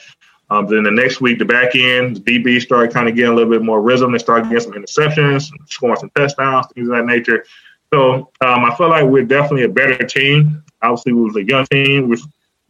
[0.49, 3.35] Um, then the next week, the back end, the DB started kind of getting a
[3.35, 4.11] little bit more rhythm.
[4.11, 7.45] They started getting some interceptions, scoring some touchdowns, things of that nature.
[7.93, 10.63] So um, I feel like we're definitely a better team.
[10.81, 12.09] Obviously, we was a young team.
[12.09, 12.17] We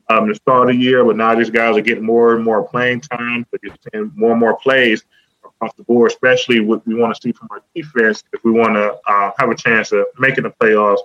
[0.09, 2.67] um, the start of the year, but now these guys are getting more and more
[2.67, 3.45] playing time,
[3.91, 5.03] seeing more and more plays
[5.43, 8.75] across the board, especially what we want to see from our defense if we want
[8.75, 10.99] to uh, have a chance of making the playoffs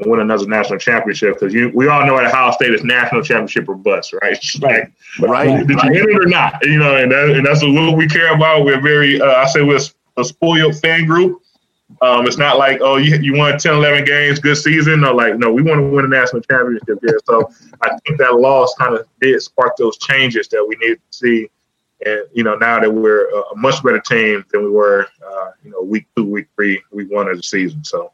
[0.00, 1.40] and win another national championship.
[1.40, 4.38] Because we all know at Ohio State it's national championship or bust, right?
[4.60, 4.88] Right.
[5.18, 5.66] Like, right.
[5.66, 6.64] Did you win it or not?
[6.64, 8.64] You know, and, that, and that's what we care about.
[8.64, 9.80] We're very, uh, I say, we're
[10.16, 11.42] a spoiled fan group.
[12.02, 15.00] Um, it's not like, oh, you, you won 10, 11 games, good season.
[15.00, 17.18] No, like, no, we want to win a national championship here.
[17.24, 17.50] So
[17.82, 21.50] I think that loss kind of did spark those changes that we need to see.
[22.06, 25.70] And, you know, now that we're a much better team than we were, uh, you
[25.70, 27.84] know, week two, week three, week one of the season.
[27.84, 28.12] So.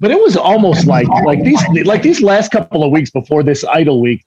[0.00, 3.64] But it was almost like like these like these last couple of weeks before this
[3.64, 4.24] idle week,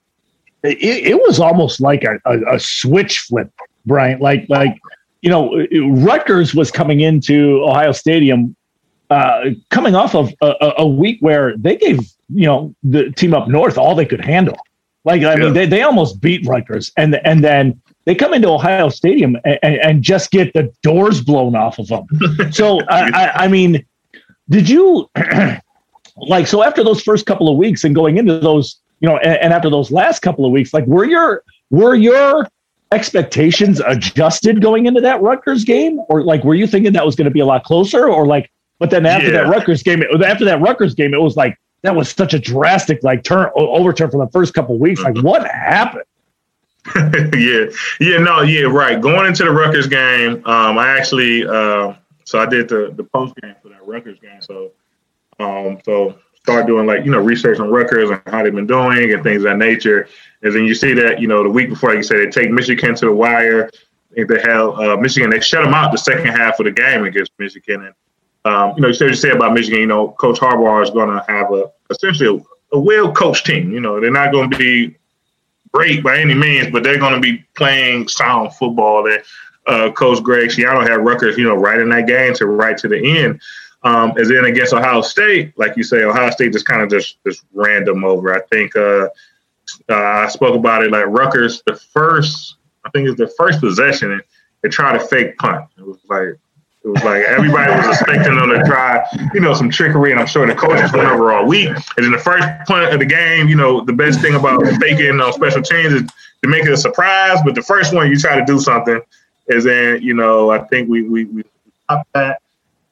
[0.62, 3.52] it, it was almost like a, a, a switch flip,
[3.84, 4.22] Bryant.
[4.22, 4.78] Like like
[5.20, 5.66] you know,
[6.04, 8.54] Rutgers was coming into Ohio Stadium,
[9.10, 13.48] uh, coming off of a, a, week where they gave you know the team up
[13.48, 14.56] north all they could handle.
[15.04, 15.36] Like I yeah.
[15.36, 19.58] mean, they, they almost beat Rutgers, and and then they come into Ohio Stadium and,
[19.62, 22.06] and just get the doors blown off of them.
[22.52, 23.84] so I, I mean,
[24.48, 25.08] did you
[26.16, 29.36] like so after those first couple of weeks and going into those you know and,
[29.38, 32.48] and after those last couple of weeks, like were your were your
[32.92, 37.26] expectations adjusted going into that Rutgers game, or like were you thinking that was going
[37.26, 38.50] to be a lot closer, or like?
[38.78, 39.44] But then after yeah.
[39.44, 42.38] that Rutgers game, it, after that Rutgers game, it was like that was such a
[42.38, 45.02] drastic like turn overturn from the first couple weeks.
[45.02, 46.04] Like what happened?
[47.34, 47.66] yeah,
[48.00, 49.00] yeah, no, yeah, right.
[49.00, 53.34] Going into the Rutgers game, um, I actually, uh, so I did the the post
[53.42, 54.40] game for that Rutgers game.
[54.40, 54.72] So,
[55.38, 59.12] um, so start doing like you know research on Rutgers and how they've been doing
[59.12, 60.08] and things of that nature.
[60.42, 62.50] And then you see that, you know, the week before, like you said, they take
[62.50, 63.70] Michigan to the wire.
[64.14, 67.32] They have uh, Michigan, they shut them out the second half of the game against
[67.38, 67.86] Michigan.
[67.86, 67.94] And,
[68.44, 71.08] um, you know, you said you said about Michigan, you know, Coach Harbaugh is going
[71.08, 73.72] to have a essentially a, a well coached team.
[73.72, 74.96] You know, they're not going to be
[75.72, 79.02] great by any means, but they're going to be playing sound football.
[79.02, 79.24] That
[79.66, 82.88] uh, Coach Greg Schiano had Rutgers, you know, right in that game to right to
[82.88, 83.40] the end.
[83.82, 87.22] Um, and then against Ohio State, like you say, Ohio State just kind of just
[87.26, 88.34] just random over.
[88.34, 89.08] I think uh,
[89.88, 94.20] uh, I spoke about it like Rutgers, the first, I think it's the first possession,
[94.62, 95.66] they tried to fake punt.
[95.78, 96.38] It was like,
[96.84, 100.26] it was like everybody was expecting them to try, you know, some trickery, and I'm
[100.26, 101.68] sure the coaches went over all week.
[101.68, 105.20] And in the first punt of the game, you know, the best thing about faking
[105.20, 106.02] on special teams is
[106.42, 107.38] to make it a surprise.
[107.44, 109.00] But the first one you try to do something,
[109.48, 111.44] is then you know I think we we we
[111.84, 112.40] stop that.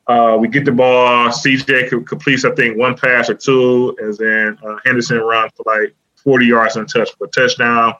[0.06, 1.28] Uh, we get the ball.
[1.28, 5.94] CJ completes I think one pass or two, and then uh, Henderson runs for like
[6.16, 7.94] 40 yards and touch for a touchdown.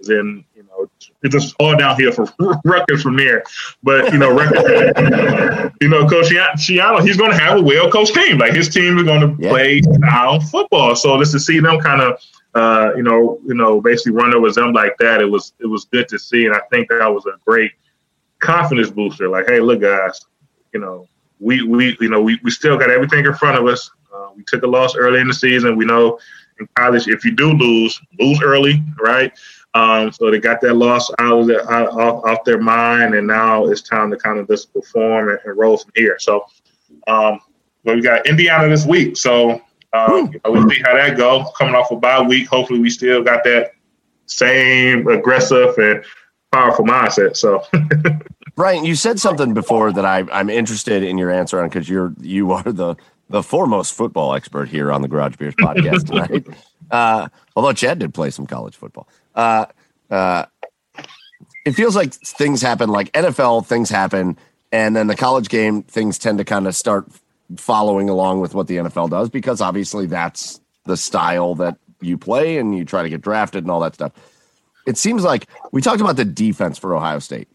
[0.00, 0.90] Then you know
[1.22, 2.26] it's just all downhill for
[2.64, 3.42] Rutgers from there.
[3.82, 8.14] But you know, Rutgers, you know, Coach Schiano, he's going to have a well coached
[8.14, 8.38] team.
[8.38, 9.50] Like his team is going to yeah.
[9.50, 10.94] play sound football.
[10.94, 12.20] So just to see them kind of,
[12.54, 15.86] uh, you know, you know, basically run over them like that, it was it was
[15.86, 17.72] good to see, and I think that was a great
[18.40, 19.28] confidence booster.
[19.28, 20.24] Like, hey, look, guys,
[20.72, 21.08] you know,
[21.40, 23.90] we we you know we, we still got everything in front of us.
[24.14, 25.76] Uh, we took a loss early in the season.
[25.76, 26.18] We know
[26.58, 29.32] in college, if you do lose, lose early, right?
[29.74, 33.26] Um, so they got that loss out of their, out, off, off, their mind, and
[33.26, 36.16] now it's time to kind of just perform and, and roll from here.
[36.18, 36.46] So,
[37.06, 37.40] um,
[37.84, 39.60] we got Indiana this week, so
[39.92, 41.46] um, we'll see how that goes.
[41.58, 43.72] Coming off a bye week, hopefully we still got that
[44.24, 46.04] same aggressive and
[46.56, 47.36] powerful mindset.
[47.36, 47.62] So,
[48.54, 52.14] Bryant, you said something before that I, I'm interested in your answer on because you're
[52.20, 52.96] you are the
[53.28, 56.46] the foremost football expert here on the Garage Beers podcast tonight.
[56.90, 59.08] uh, although Chad did play some college football.
[59.34, 59.66] Uh,
[60.10, 60.46] uh,
[61.64, 64.38] it feels like things happen, like NFL things happen,
[64.72, 67.06] and then the college game things tend to kind of start
[67.56, 72.58] following along with what the NFL does because obviously that's the style that you play
[72.58, 74.12] and you try to get drafted and all that stuff.
[74.86, 77.48] It seems like we talked about the defense for Ohio State.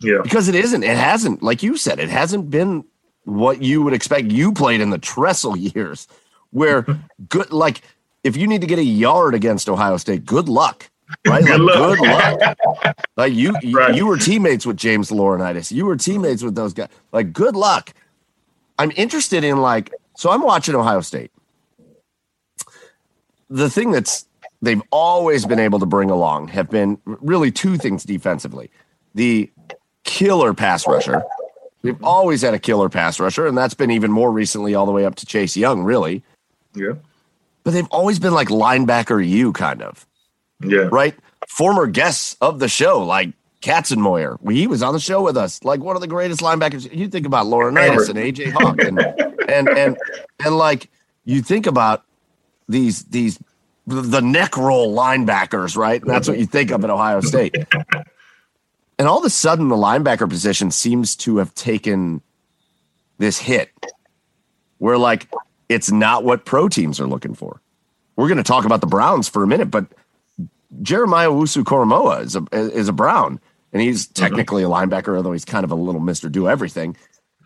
[0.00, 0.20] Yeah.
[0.22, 2.84] Because it isn't, it hasn't, like you said, it hasn't been
[3.24, 4.30] what you would expect.
[4.30, 6.08] You played in the Tressel years,
[6.50, 6.86] where
[7.28, 7.82] good like
[8.24, 10.90] if you need to get a yard against Ohio State, good luck.
[11.26, 11.98] Right, good, like, luck.
[11.98, 12.96] good luck.
[13.16, 13.94] Like you, you, right.
[13.94, 15.70] you were teammates with James Laurinaitis.
[15.70, 16.88] You were teammates with those guys.
[17.12, 17.92] Like, good luck.
[18.76, 21.30] I'm interested in like, so I'm watching Ohio State.
[23.50, 24.26] The thing that's
[24.64, 28.70] they've always been able to bring along have been really two things defensively:
[29.14, 29.50] the
[30.04, 31.22] killer pass rusher,
[31.84, 34.92] They've always had a killer pass rusher, and that's been even more recently, all the
[34.92, 36.22] way up to Chase Young, really.
[36.74, 36.94] Yeah.
[37.62, 40.06] But they've always been like linebacker you kind of.
[40.62, 40.88] Yeah.
[40.90, 41.14] Right?
[41.46, 44.38] Former guests of the show, like Katzenmoyer.
[44.50, 46.90] He was on the show with us, like one of the greatest linebackers.
[46.90, 48.98] You think about Laurinaitis and AJ Hawk and,
[49.46, 49.98] and and
[50.42, 50.88] and like
[51.26, 52.04] you think about
[52.66, 53.38] these these
[53.86, 56.00] the neck roll linebackers, right?
[56.00, 57.56] And that's what you think of at Ohio State.
[58.98, 62.22] and all of a sudden, the linebacker position seems to have taken
[63.18, 63.70] this hit
[64.78, 65.28] where, like,
[65.68, 67.60] it's not what pro teams are looking for.
[68.16, 69.86] We're going to talk about the Browns for a minute, but
[70.82, 73.40] Jeremiah Owusu Koramoah is a, is a Brown,
[73.72, 74.22] and he's mm-hmm.
[74.22, 76.30] technically a linebacker, although he's kind of a little Mr.
[76.30, 76.96] Do Everything.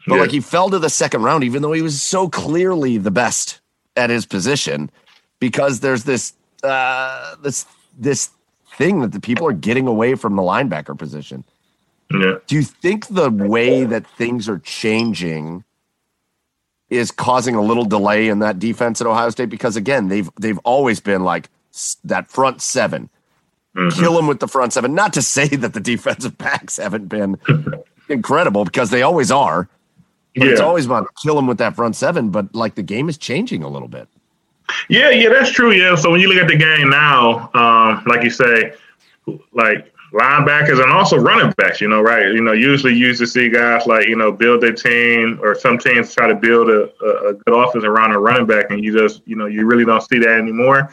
[0.06, 0.20] But yeah.
[0.20, 3.60] like he fell to the second round, even though he was so clearly the best
[3.96, 4.90] at his position
[5.40, 7.66] because there's this uh, this
[7.98, 8.30] this
[8.76, 11.44] thing that the people are getting away from the linebacker position.
[12.10, 12.36] Yeah.
[12.46, 15.64] Do you think the way that things are changing
[16.88, 19.50] is causing a little delay in that defense at Ohio State?
[19.50, 21.50] Because again, they've they've always been like
[22.04, 23.10] that front 7
[23.76, 24.00] mm-hmm.
[24.00, 24.94] Kill them with the front seven.
[24.94, 27.36] Not to say that the defensive backs haven't been
[28.08, 29.68] incredible because they always are.
[30.34, 30.46] Yeah.
[30.46, 32.30] it's always about kill them with that front seven.
[32.30, 34.08] But like the game is changing a little bit.
[34.88, 35.72] Yeah, yeah, that's true.
[35.72, 35.94] Yeah.
[35.94, 38.74] So when you look at the game now, um, like you say,
[39.52, 42.26] like linebackers and also running backs, you know, right?
[42.26, 45.54] You know, usually you used to see guys like, you know, build their team or
[45.54, 48.96] some teams try to build a, a, good offense around a running back and you
[48.96, 50.90] just, you know, you really don't see that anymore.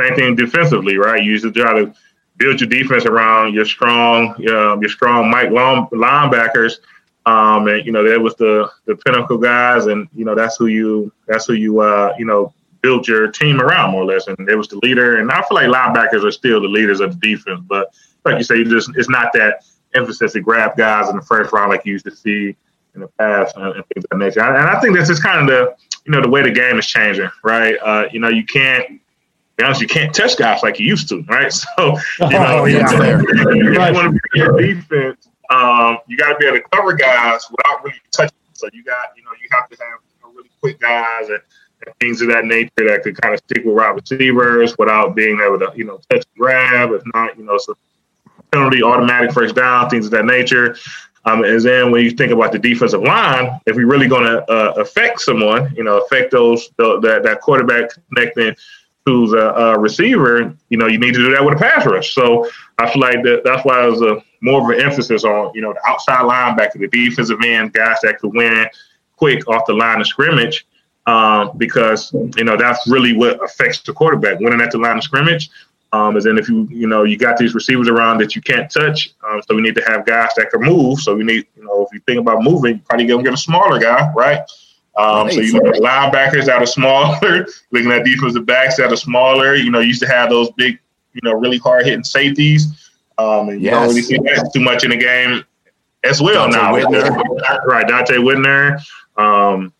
[0.00, 1.22] Same thing defensively, right?
[1.22, 1.92] You used to try to
[2.36, 6.78] build your defense around your strong, um, your strong Mike long linebackers.
[7.26, 10.66] Um, and you know that was the the pinnacle guys, and you know that's who
[10.66, 14.48] you that's who you uh, you know built your team around more or less, and
[14.48, 15.20] it was the leader.
[15.20, 17.92] And I feel like linebackers are still the leaders of the defense, but
[18.24, 19.64] like you say, you just it's not that
[19.94, 22.54] emphasis to grab guys in the first round like you used to see
[22.94, 24.40] in the past and, and things of that nature.
[24.40, 25.74] And I think that's just kind of the
[26.04, 27.76] you know the way the game is changing, right?
[27.82, 29.00] Uh, you know, you can't
[29.58, 31.52] be honest, you can't touch guys like you used to, right?
[31.76, 32.90] So you know, oh, yeah.
[32.92, 35.28] you, you want to be your defense.
[35.50, 38.36] Um, you got to be able to cover guys without really touching.
[38.52, 40.07] So you got, you know, you have to have know,
[40.60, 41.40] quick guys and
[41.86, 45.40] and things of that nature that could kind of stick with wide receivers without being
[45.40, 46.90] able to, you know, touch and grab.
[46.90, 47.76] If not, you know, so
[48.50, 50.76] penalty, automatic first down, things of that nature.
[51.24, 54.50] Um, and then when you think about the defensive line, if we're really going to
[54.50, 58.54] uh, affect someone, you know, affect those the, that that quarterback connecting
[59.06, 62.14] to the uh, receiver, you know, you need to do that with a pass rush.
[62.14, 62.48] So
[62.78, 65.72] I feel like that, that's why there's a more of an emphasis on, you know,
[65.72, 68.66] the outside linebacker, the defensive end, guys that could win
[69.18, 70.66] quick off the line of scrimmage
[71.06, 75.02] um, because you know that's really what affects the quarterback winning at the line of
[75.02, 75.50] scrimmage.
[75.90, 78.70] Um, is then if you you know you got these receivers around that you can't
[78.70, 81.00] touch, um, so we need to have guys that can move.
[81.00, 83.38] So we need you know if you think about moving, you probably gonna get a
[83.38, 84.40] smaller guy, right?
[84.98, 88.96] Um, so you look at linebackers that are smaller, looking at defensive backs that are
[88.96, 89.54] smaller.
[89.54, 90.78] You know, you used to have those big,
[91.14, 92.90] you know, really hard hitting safeties.
[93.16, 95.44] Um, and you don't really see that too much in the game
[96.04, 96.72] as well Donte now.
[96.72, 97.64] Whitner.
[97.66, 98.80] Right, Donte Whitner.
[99.18, 99.72] Um,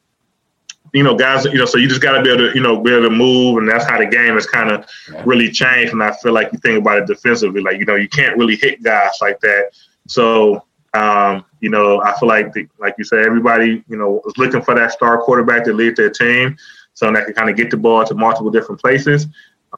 [0.95, 2.81] you know, guys, you know, so you just got to be able to, you know,
[2.81, 4.87] be able to move, and that's how the game has kind of
[5.25, 5.93] really changed.
[5.93, 8.57] And I feel like you think about it defensively, like you know, you can't really
[8.57, 9.71] hit guys like that.
[10.07, 14.39] So, um, you know, I feel like, the, like you said, everybody, you know, was
[14.39, 16.57] looking for that star quarterback to lead their team,
[16.95, 19.27] so that can kind of get the ball to multiple different places.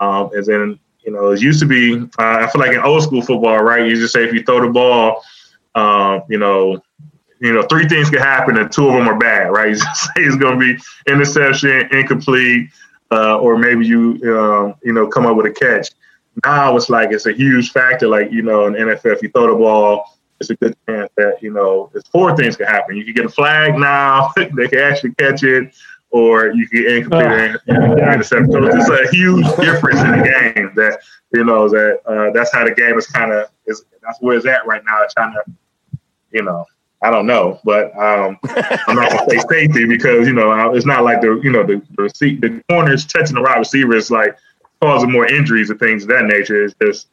[0.01, 3.03] Um, and then, you know, it used to be, uh, I feel like in old
[3.03, 3.85] school football, right?
[3.85, 5.25] You just say if you throw the ball,
[5.75, 6.81] um, you know,
[7.41, 9.77] you know, three things can happen and two of them are bad, right?
[9.95, 12.71] Say it's going to be interception, incomplete,
[13.11, 15.91] uh, or maybe you, um, you know, come up with a catch.
[16.45, 18.07] Now it's like it's a huge factor.
[18.09, 21.43] Like you know, in NFL, if you throw the ball, it's a good chance that
[21.43, 22.97] you know, it's four things can happen.
[22.97, 25.75] You can get a flag now; they can actually catch it,
[26.11, 28.53] or you can incomplete uh, and intercept.
[28.53, 30.73] So it's a huge difference in the game.
[30.77, 31.01] That
[31.35, 33.85] you know that uh, that's how the game is kind of is.
[34.03, 35.01] That's where it's at right now.
[35.15, 35.43] Trying to,
[36.31, 36.65] you know,
[37.03, 38.39] I don't know, but um,
[38.87, 41.83] I'm not gonna say safety because you know it's not like the you know the
[41.97, 44.37] the, the corners touching the wide receiver is like
[44.83, 46.63] causing more injuries and things of that nature.
[46.65, 47.09] It's just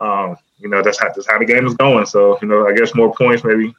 [0.00, 2.06] um, you know that's how that's how the game is going.
[2.06, 3.74] So you know I guess more points maybe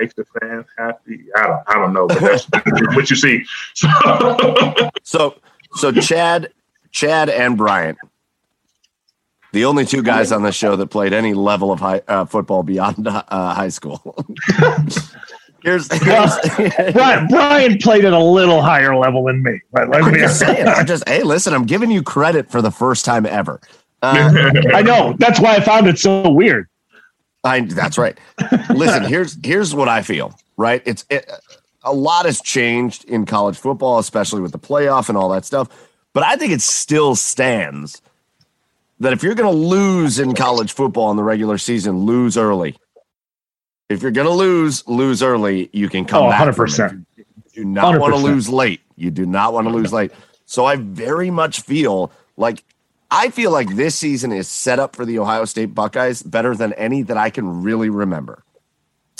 [0.00, 1.26] makes the fans happy.
[1.36, 2.46] I don't I don't know, but that's
[2.96, 3.44] what you see.
[5.04, 5.36] so
[5.74, 6.52] so Chad
[6.90, 7.96] Chad and Bryant
[9.52, 12.62] the only two guys on the show that played any level of high, uh, football
[12.62, 14.24] beyond uh, high school.
[15.62, 16.38] here's, here's
[16.92, 19.60] Bryant, Bryant played at a little higher level than me.
[19.72, 19.88] Right?
[19.92, 20.68] I'm just saying.
[20.68, 21.54] I'm just hey, listen.
[21.54, 23.60] I'm giving you credit for the first time ever.
[24.02, 25.14] Uh, I know.
[25.18, 26.68] That's why I found it so weird.
[27.44, 27.60] I.
[27.60, 28.18] That's right.
[28.70, 29.04] listen.
[29.04, 30.34] Here's here's what I feel.
[30.56, 30.82] Right.
[30.84, 31.30] It's it,
[31.82, 35.68] a lot has changed in college football, especially with the playoff and all that stuff.
[36.12, 38.02] But I think it still stands
[39.00, 42.76] that if you're going to lose in college football in the regular season, lose early.
[43.88, 45.68] If you're going to lose, lose early.
[45.72, 46.46] You can come oh, back.
[46.46, 47.04] 100%.
[47.16, 47.24] You
[47.54, 48.80] do not want to lose late.
[48.96, 50.12] You do not want to lose late.
[50.44, 52.62] So I very much feel like
[53.10, 56.72] I feel like this season is set up for the Ohio State Buckeyes better than
[56.74, 58.44] any that I can really remember.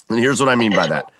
[0.08, 1.10] And here's what I mean by that.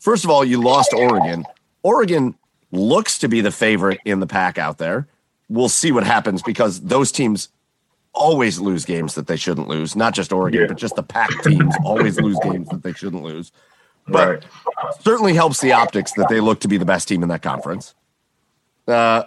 [0.00, 1.44] First of all, you lost Oregon.
[1.84, 2.34] Oregon
[2.72, 5.06] looks to be the favorite in the pack out there.
[5.48, 7.48] We'll see what happens because those teams
[8.14, 9.96] always lose games that they shouldn't lose.
[9.96, 10.66] Not just Oregon, yeah.
[10.66, 13.52] but just the Pac teams always lose games that they shouldn't lose.
[14.08, 14.44] But right.
[15.00, 17.94] certainly helps the optics that they look to be the best team in that conference.
[18.86, 19.24] Uh,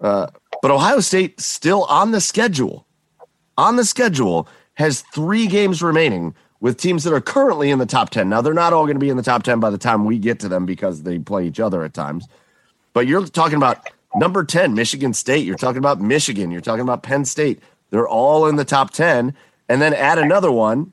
[0.00, 0.28] uh,
[0.62, 2.86] but Ohio State still on the schedule,
[3.58, 8.10] on the schedule, has three games remaining with teams that are currently in the top
[8.10, 8.28] 10.
[8.28, 10.18] Now, they're not all going to be in the top 10 by the time we
[10.18, 12.26] get to them because they play each other at times.
[12.94, 15.44] But you're talking about number 10, Michigan State.
[15.44, 16.50] You're talking about Michigan.
[16.50, 17.60] You're talking about Penn State.
[17.94, 19.34] They're all in the top 10.
[19.68, 20.92] And then add another one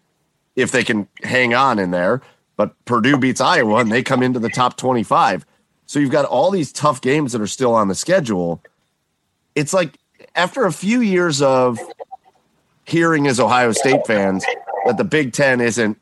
[0.55, 2.21] if they can hang on in there.
[2.55, 5.45] But Purdue beats Iowa and they come into the top 25.
[5.87, 8.61] So you've got all these tough games that are still on the schedule
[9.55, 9.97] it's like
[10.35, 11.79] after a few years of
[12.85, 14.45] hearing as Ohio State fans
[14.85, 15.97] that the Big Ten isn't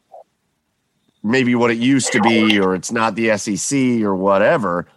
[1.23, 4.88] maybe what it used to be, or it's not the SEC or whatever,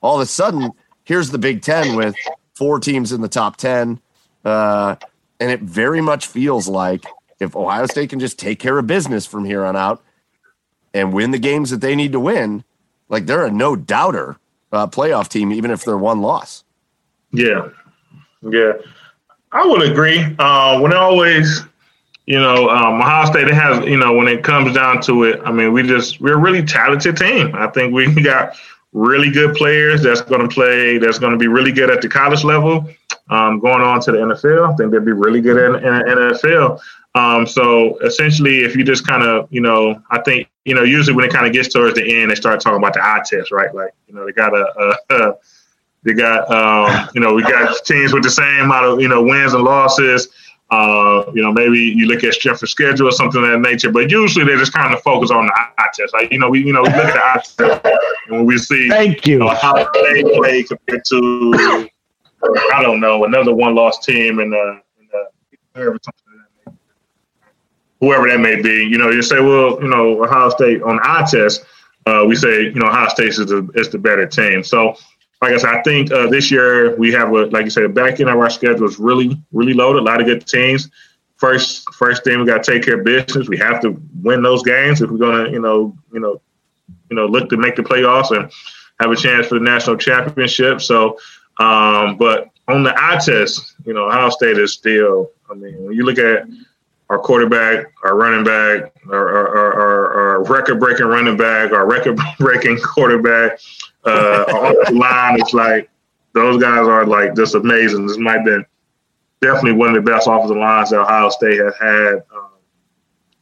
[0.00, 0.70] all of a sudden,
[1.04, 2.14] here's the Big Ten with
[2.54, 4.00] four teams in the top 10.
[4.44, 4.96] Uh,
[5.42, 7.04] and it very much feels like
[7.40, 10.00] if Ohio State can just take care of business from here on out
[10.94, 12.62] and win the games that they need to win,
[13.08, 14.38] like they're a no doubter
[14.70, 16.62] uh, playoff team, even if they're one loss.
[17.32, 17.70] Yeah,
[18.42, 18.74] yeah,
[19.50, 20.24] I would agree.
[20.38, 21.62] Uh, when always,
[22.26, 25.50] you know, um, Ohio State has, you know, when it comes down to it, I
[25.50, 27.50] mean, we just we're a really talented team.
[27.56, 28.54] I think we got
[28.92, 30.98] really good players that's going to play.
[30.98, 32.88] That's going to be really good at the college level.
[33.30, 36.38] Um, going on to the NFL, I think they'd be really good in, in the
[36.44, 36.80] NFL.
[37.14, 41.14] Um, so essentially, if you just kind of, you know, I think, you know, usually
[41.14, 43.52] when it kind of gets towards the end, they start talking about the eye test,
[43.52, 43.74] right?
[43.74, 45.34] Like, you know, they got a, a, a
[46.04, 49.22] they got, um, you know, we got teams with the same amount of, you know,
[49.22, 50.28] wins and losses.
[50.70, 53.92] Uh, you know, maybe you look at strength of schedule or something of that nature,
[53.92, 56.14] but usually they just kind of focus on the eye test.
[56.14, 57.86] Like, you know, we, you know, we look at the eye test
[58.26, 61.88] and when we see, thank you, you know, how they play compared to,
[62.42, 65.28] I don't know, another one loss team in the, in the
[68.00, 71.24] whoever that may be, you know, you say, well, you know, Ohio State on eye
[71.30, 71.64] test,
[72.06, 74.64] uh, we say, you know, Ohio State is the, is the better team.
[74.64, 74.96] So,
[75.40, 78.20] like I said, I think uh, this year we have a like you said, back
[78.20, 80.00] end of our schedule is really really loaded.
[80.00, 80.88] A lot of good teams.
[81.36, 83.48] First first thing we got to take care of business.
[83.48, 86.40] We have to win those games if we're gonna you know you know
[87.10, 88.50] you know look to make the playoffs and
[89.00, 90.80] have a chance for the national championship.
[90.80, 91.18] So,
[91.58, 95.30] um, but on the eye test, you know, Ohio State is still.
[95.50, 96.46] I mean, when you look at
[97.10, 102.18] our quarterback, our running back, our, our, our, our record breaking running back, our record
[102.38, 103.60] breaking quarterback,
[104.04, 105.38] uh, the line.
[105.38, 105.90] It's like
[106.32, 108.06] those guys are like just amazing.
[108.06, 108.66] This might have been
[109.42, 112.50] definitely one of the best offensive lines that Ohio State has had, um,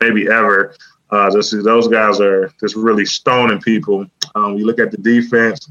[0.01, 0.75] maybe ever.
[1.11, 4.07] Uh, just those guys are just really stoning people.
[4.35, 5.71] Um, you look at the defense,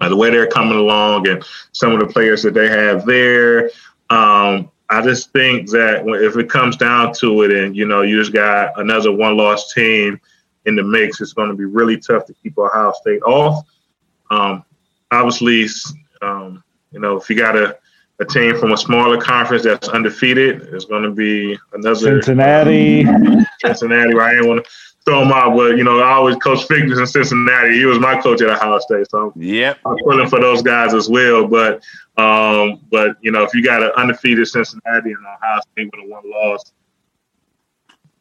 [0.00, 3.70] uh, the way they're coming along, and some of the players that they have there.
[4.08, 8.18] Um, I just think that if it comes down to it, and you know, you
[8.18, 10.20] just got another one-loss team
[10.66, 13.64] in the mix, it's going to be really tough to keep Ohio State off.
[14.30, 14.64] Um,
[15.10, 15.66] obviously,
[16.22, 16.62] um,
[16.92, 17.78] you know, if you got a,
[18.18, 23.06] a team from a smaller conference that's undefeated, it's going to be another Cincinnati.
[23.64, 24.64] Cincinnati, right?
[25.06, 27.06] I didn't want to throw them out, but you know, I always coach Fickell's in
[27.06, 27.78] Cincinnati.
[27.78, 29.78] He was my coach at Ohio State, so yep.
[29.84, 31.46] I'm pulling for those guys as well.
[31.46, 31.82] But,
[32.16, 36.08] um, but you know, if you got an undefeated Cincinnati and Ohio State with a
[36.08, 36.72] one loss,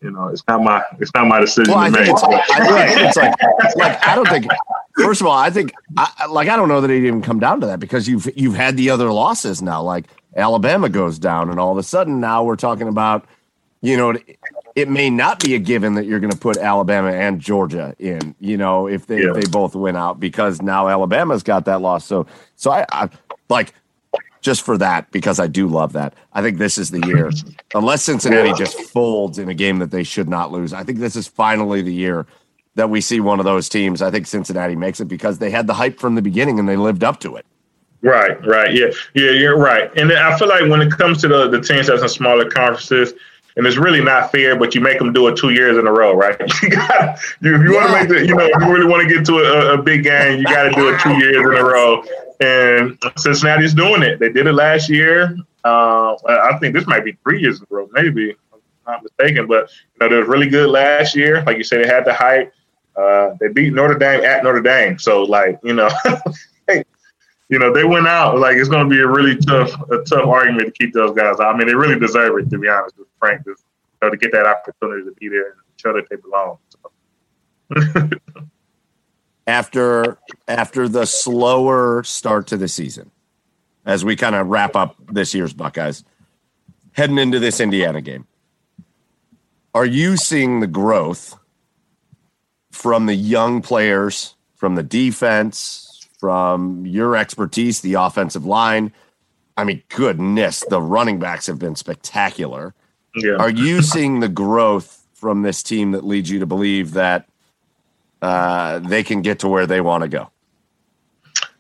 [0.02, 2.10] you know, it's not my it's not my decision well, to make.
[2.10, 4.48] It's, I it's like like I don't think.
[4.96, 7.60] First of all, I think I, like I don't know that it even come down
[7.62, 9.82] to that because you've you've had the other losses now.
[9.82, 13.26] Like Alabama goes down, and all of a sudden now we're talking about,
[13.82, 14.18] you know,
[14.82, 18.36] it, may not be a given that you're going to put Alabama and Georgia in.
[18.40, 19.30] You know, if they yeah.
[19.30, 22.06] if they both win out because now Alabama's got that loss.
[22.06, 22.26] So
[22.56, 23.10] so I, I
[23.50, 23.74] like
[24.42, 26.14] just for that because I do love that.
[26.34, 27.30] I think this is the year,
[27.74, 30.74] unless Cincinnati just folds in a game that they should not lose.
[30.74, 32.26] I think this is finally the year
[32.76, 34.02] that we see one of those teams.
[34.02, 36.78] I think Cincinnati makes it because they had the hype from the beginning and they
[36.78, 37.46] lived up to it.
[38.02, 39.92] Right, right, yeah, yeah, you're right.
[39.98, 43.14] And I feel like when it comes to the the teams that's in smaller conferences,
[43.60, 45.92] and it's really not fair, but you make them do it two years in a
[45.92, 46.40] row, right?
[46.64, 47.78] You got you, if you yeah.
[47.78, 49.78] want to make the, you know, if you really want to get to a, a
[49.78, 52.02] big game, you got to do it two years in a row.
[52.40, 54.18] And Cincinnati's doing it.
[54.18, 55.36] They did it last year.
[55.66, 58.34] Uh, I think this might be three years in a row, maybe.
[58.54, 59.46] I'm not mistaken.
[59.46, 61.44] But you know, they were really good last year.
[61.44, 62.54] Like you said, they had the hype.
[62.96, 64.98] Uh, they beat Notre Dame at Notre Dame.
[65.00, 65.90] So like, you know,
[66.68, 66.86] hey,
[67.50, 70.28] you know, they went out like it's going to be a really tough, a tough
[70.28, 71.40] argument to keep those guys.
[71.40, 71.56] out.
[71.56, 73.56] I mean, they really deserve it to be honest with Frank, to, you
[74.02, 76.58] know, to get that opportunity to be there and show that they belong.
[76.70, 78.10] So.
[79.48, 83.10] after after the slower start to the season,
[83.84, 86.04] as we kind of wrap up this year's Buckeyes,
[86.92, 88.28] heading into this Indiana game,
[89.74, 91.36] are you seeing the growth
[92.72, 95.89] from the young players, from the defense,
[96.20, 98.92] from your expertise, the offensive line?
[99.58, 102.74] I mean, goodness, the running backs have been spectacular.
[103.16, 103.34] Yeah.
[103.34, 107.28] Are you seeing the growth from this team that leads you to believe that
[108.22, 110.30] uh, they can get to where they want to go?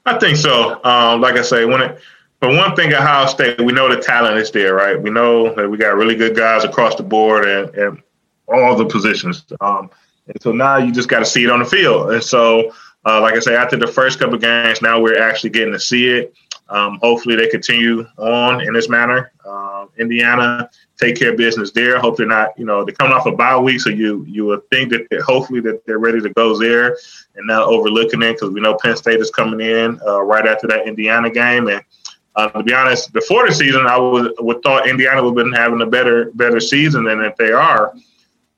[0.05, 0.83] I think so.
[0.83, 1.99] Um, like I say, when it,
[2.39, 5.01] but one thing at Ohio State, we know the talent is there, right?
[5.01, 8.03] We know that we got really good guys across the board and, and
[8.47, 9.45] all the positions.
[9.59, 9.89] Um,
[10.27, 12.11] and so now you just got to see it on the field.
[12.11, 12.73] And so,
[13.05, 16.09] uh, like I say, after the first couple games, now we're actually getting to see
[16.09, 16.33] it.
[16.69, 19.31] Um, hopefully, they continue on in this manner.
[19.45, 21.97] Um, Indiana take care of business there.
[21.99, 24.69] Hope they're not, you know, they're coming off a bye week, so you you would
[24.69, 26.97] think that hopefully that they're ready to go there
[27.35, 30.67] and not overlooking it because we know Penn State is coming in uh, right after
[30.67, 31.67] that Indiana game.
[31.67, 31.83] And
[32.35, 35.53] uh, to be honest, before the season, I would would thought Indiana would have been
[35.53, 37.93] having a better better season than if they are.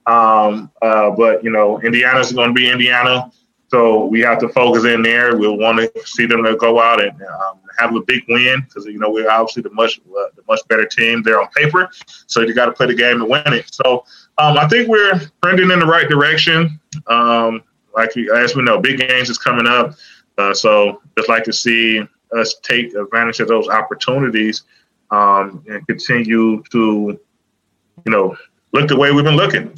[0.05, 3.31] Um, uh, but you know, Indiana's going to be Indiana.
[3.71, 5.37] So we have to focus in there.
[5.37, 8.99] We'll want to see them go out and um, have a big win because you
[8.99, 11.89] know we're obviously the much uh, the much better team there on paper.
[12.27, 13.73] So you got to play the game to win it.
[13.73, 14.03] So
[14.37, 16.81] um, I think we're trending in the right direction.
[17.07, 17.63] Um,
[17.95, 19.95] like as we know, big games is coming up.
[20.37, 22.03] Uh, so just like to see
[22.37, 24.63] us take advantage of those opportunities
[25.11, 27.17] um, and continue to,
[28.05, 28.35] you know,
[28.73, 29.73] look the way we've been looking.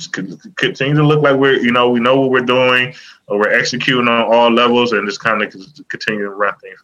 [0.56, 2.94] Continue to look like we're, you know, we know what we're doing,
[3.28, 5.53] or we're executing on all levels, and just kind of
[5.90, 6.78] continue to run things.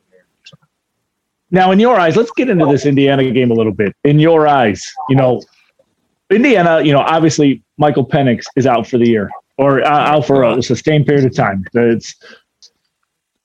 [1.51, 3.95] Now, in your eyes, let's get into this Indiana game a little bit.
[4.03, 5.41] In your eyes, you know,
[6.29, 10.43] Indiana, you know, obviously Michael Penix is out for the year or uh, out for
[10.43, 11.65] a sustained period of time.
[11.73, 12.15] It's,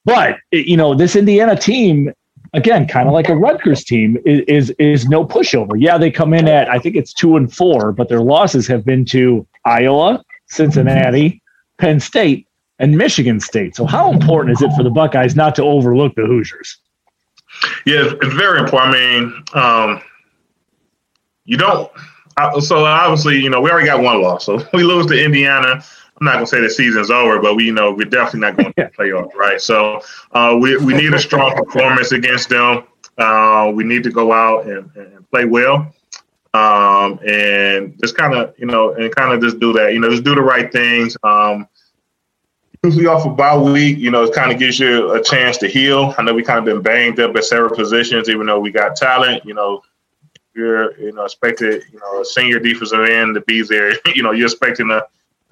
[0.05, 2.13] but you know, this Indiana team
[2.55, 5.73] again, kind of like a Rutgers team, is, is, is no pushover.
[5.77, 8.85] Yeah, they come in at I think it's two and four, but their losses have
[8.85, 11.43] been to Iowa, Cincinnati,
[11.79, 12.47] Penn State,
[12.79, 13.77] and Michigan State.
[13.77, 16.79] So how important is it for the Buckeyes not to overlook the Hoosiers?
[17.87, 18.95] Yeah, it's very important.
[18.95, 20.03] I mean, um,
[21.45, 21.91] you don't.
[22.61, 24.47] So obviously, you know, we already got one loss.
[24.47, 25.85] So we lose to Indiana.
[26.21, 28.73] I'm not gonna say the season's over, but we you know we're definitely not going
[28.75, 29.61] to play off, right?
[29.61, 30.01] So
[30.33, 32.85] uh, we we need a strong performance against them.
[33.19, 35.93] Uh, we need to go out and, and play well,
[36.53, 39.93] um, and just kind of you know and kind of just do that.
[39.93, 41.17] You know, just do the right things.
[41.25, 41.69] Um,
[42.85, 45.57] usually off a of bye week, you know, it kind of gives you a chance
[45.59, 46.15] to heal.
[46.19, 48.95] I know we kind of been banged up at several positions, even though we got
[48.95, 49.45] talent.
[49.45, 49.83] You know,
[50.55, 53.95] you're you know expected you know a senior defensive end to be there.
[54.15, 55.03] you know, you're expecting a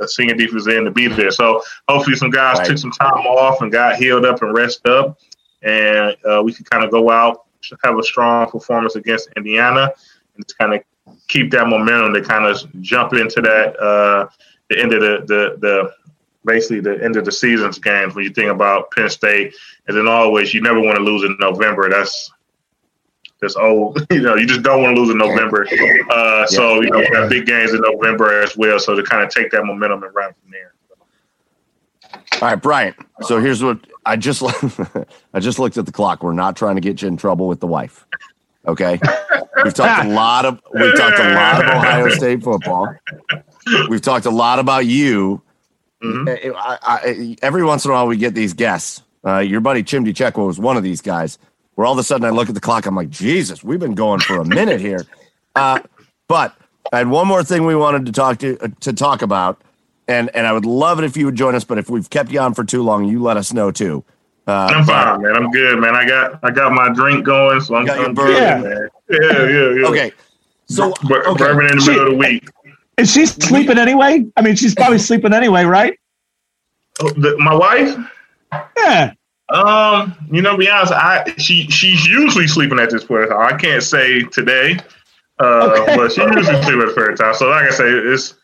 [0.07, 1.31] senior defense end to be there.
[1.31, 2.67] So hopefully some guys right.
[2.67, 5.19] took some time off and got healed up and rested up,
[5.63, 7.47] and uh, we can kind of go out
[7.85, 9.93] have a strong performance against Indiana
[10.35, 10.83] and just kind of
[11.29, 14.29] keep that momentum to kind of jump into that uh,
[14.69, 15.95] the end of the, the the
[16.45, 19.55] basically the end of the season's games when you think about Penn State.
[19.87, 21.89] And then always, you never want to lose in November.
[21.89, 22.31] That's
[23.43, 24.07] that's old.
[24.13, 25.67] You know, you just don't want to lose in November.
[26.11, 28.79] Uh, so you know, we got big games in November as well.
[28.79, 30.75] So to kind of take that momentum and run from there.
[32.41, 32.95] All right, Bryant.
[33.23, 34.43] So here's what I just
[35.35, 36.23] I just looked at the clock.
[36.23, 38.07] We're not trying to get you in trouble with the wife.
[38.69, 39.01] Okay,
[39.65, 42.95] we've talked a lot of we've talked a lot of Ohio State football.
[43.89, 45.43] We've talked a lot about you.
[46.03, 46.55] Mm-hmm.
[46.57, 49.03] I, I, every once in a while, we get these guests.
[49.25, 51.39] Uh, your buddy Chimdi Chekwa was one of these guys
[51.75, 53.95] where all of a sudden I look at the clock, I'm like, Jesus, we've been
[53.95, 55.05] going for a minute here.
[55.55, 55.81] Uh,
[56.29, 56.57] but
[56.93, 59.61] I had one more thing we wanted to talk to uh, to talk about,
[60.09, 61.65] and and I would love it if you would join us.
[61.65, 64.05] But if we've kept you on for too long, you let us know too.
[64.47, 65.37] Uh, I'm fine, man.
[65.37, 65.95] I'm good, man.
[65.95, 68.59] I got I got my drink going, so I'm, I'm good, yeah.
[68.59, 68.89] man.
[69.09, 69.87] Yeah, yeah, yeah.
[69.89, 70.13] Okay.
[70.67, 71.09] So okay.
[71.09, 72.49] bourbon in the middle of the week.
[72.99, 74.25] Is she sleeping anyway?
[74.37, 75.99] I mean, she's probably sleeping anyway, right?
[77.01, 77.97] Oh, the, my wife?
[78.77, 79.13] Yeah.
[79.53, 83.31] Um, you know, be honest, I she she's usually sleeping at this point.
[83.31, 84.79] I can't say today,
[85.41, 85.97] uh, okay.
[85.97, 87.35] but she usually sleeps at a fair time.
[87.35, 88.35] So, like I say, it's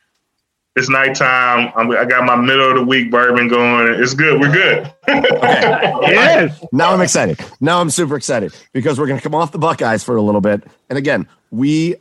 [0.76, 1.72] it's nighttime.
[1.76, 4.01] I'm, I got my middle of the week bourbon going.
[4.01, 4.39] It's good.
[4.39, 4.93] We're good.
[5.09, 5.26] okay.
[6.12, 6.64] yes.
[6.72, 7.40] Now I'm excited.
[7.60, 10.40] Now I'm super excited because we're going to come off the Buckeyes for a little
[10.40, 10.62] bit.
[10.89, 11.97] And again, we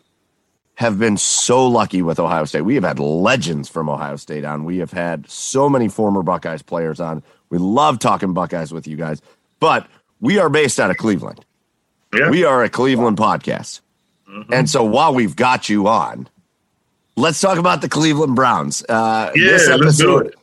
[0.75, 2.61] have been so lucky with Ohio State.
[2.61, 4.63] We have had legends from Ohio State on.
[4.63, 7.23] We have had so many former Buckeyes players on.
[7.49, 9.21] We love talking Buckeyes with you guys,
[9.59, 9.87] but
[10.19, 11.43] we are based out of Cleveland.
[12.13, 12.29] Yeah.
[12.29, 13.81] We are a Cleveland podcast.
[14.51, 16.27] And so while we've got you on,
[17.15, 18.83] let's talk about the Cleveland Browns.
[18.87, 20.35] Uh, Yeah, this let's do episode, it.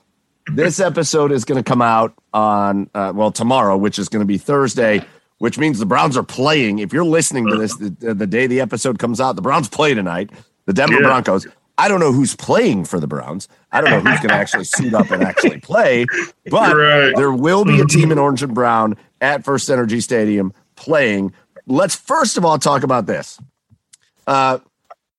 [0.57, 4.27] this episode is going to come out on uh, well tomorrow, which is going to
[4.27, 5.05] be Thursday,
[5.39, 6.79] which means the Browns are playing.
[6.81, 9.95] If you're listening to this the, the day the episode comes out, the Browns play
[9.95, 10.31] tonight.
[10.67, 11.01] The Denver Yeah.
[11.09, 11.47] Broncos.
[11.77, 13.49] I don't know who's playing for the Browns.
[13.73, 16.07] I don't know who's going to actually suit up and actually play,
[16.51, 17.13] but Right.
[17.17, 21.33] there will be a team in orange and brown at First Energy Stadium playing.
[21.67, 23.41] Let's first of all talk about this.
[24.27, 24.59] Uh,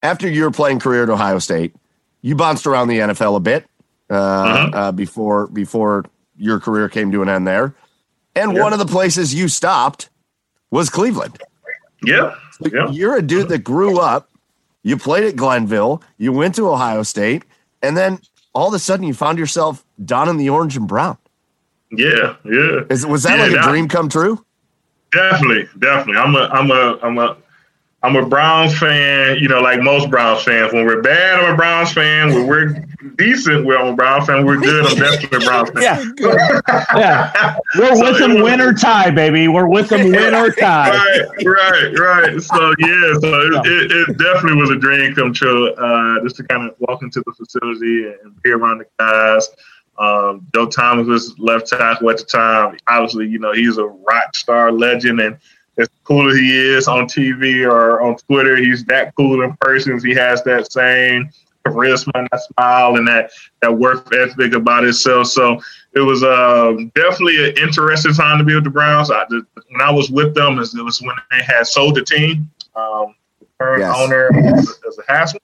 [0.02, 1.76] after your playing career at Ohio State,
[2.22, 3.66] you bounced around the NFL a bit
[4.10, 4.14] uh,
[4.74, 6.06] uh, before before
[6.38, 7.76] your career came to an end there,
[8.36, 8.62] and Yeah.
[8.64, 10.10] one of the places you stopped
[10.72, 11.38] was Cleveland.
[12.04, 12.36] Yeah.
[12.62, 12.90] Yeah.
[12.92, 14.30] You're a dude that grew up.
[14.86, 16.02] You played at Glenville.
[16.20, 17.44] You went to Ohio State,
[17.82, 18.20] and then
[18.54, 21.18] all of a sudden you found yourself donning the orange and brown.
[21.92, 22.36] Yeah.
[22.46, 22.82] Yeah.
[22.92, 24.46] Is was that Yeah, like a that- dream come true?
[25.12, 26.18] Definitely, definitely.
[26.22, 27.38] I'm a, I'm a, I'm a,
[28.06, 29.38] I'm a Browns fan.
[29.38, 30.72] You know, like most Browns fans.
[30.74, 32.30] When we're bad, I'm a Browns fan.
[32.34, 32.86] When we're
[33.18, 34.38] decent, we're I'm a Browns fan.
[34.38, 36.14] When we're good, I'm definitely a Browns fan.
[36.20, 36.62] Yeah,
[36.96, 37.58] yeah.
[37.78, 39.48] We're So with it them was- win or tie, baby.
[39.48, 40.92] We're with them win or tie.
[40.92, 42.42] Right, right, right.
[42.42, 45.74] So yeah, so it, it, it definitely was a dream come true.
[45.74, 49.50] Uh, just to kind of walk into the facility and be around the guys.
[49.98, 52.78] Um, Joe Thomas was left tackle at the time.
[52.88, 55.38] Obviously, you know he's a rock star legend, and
[55.78, 60.00] as cool as he is on TV or on Twitter, he's that cool in person.
[60.00, 61.30] He has that same
[61.66, 63.32] charisma, and that smile, and that
[63.62, 65.28] that work ethic about himself.
[65.28, 65.60] So
[65.94, 69.10] it was um, definitely an interesting time to be with the Browns.
[69.12, 72.50] I just, when I was with them, it was when they had sold the team.
[72.76, 73.96] Um, the current Yes.
[73.98, 75.42] owner is, was a Haslam.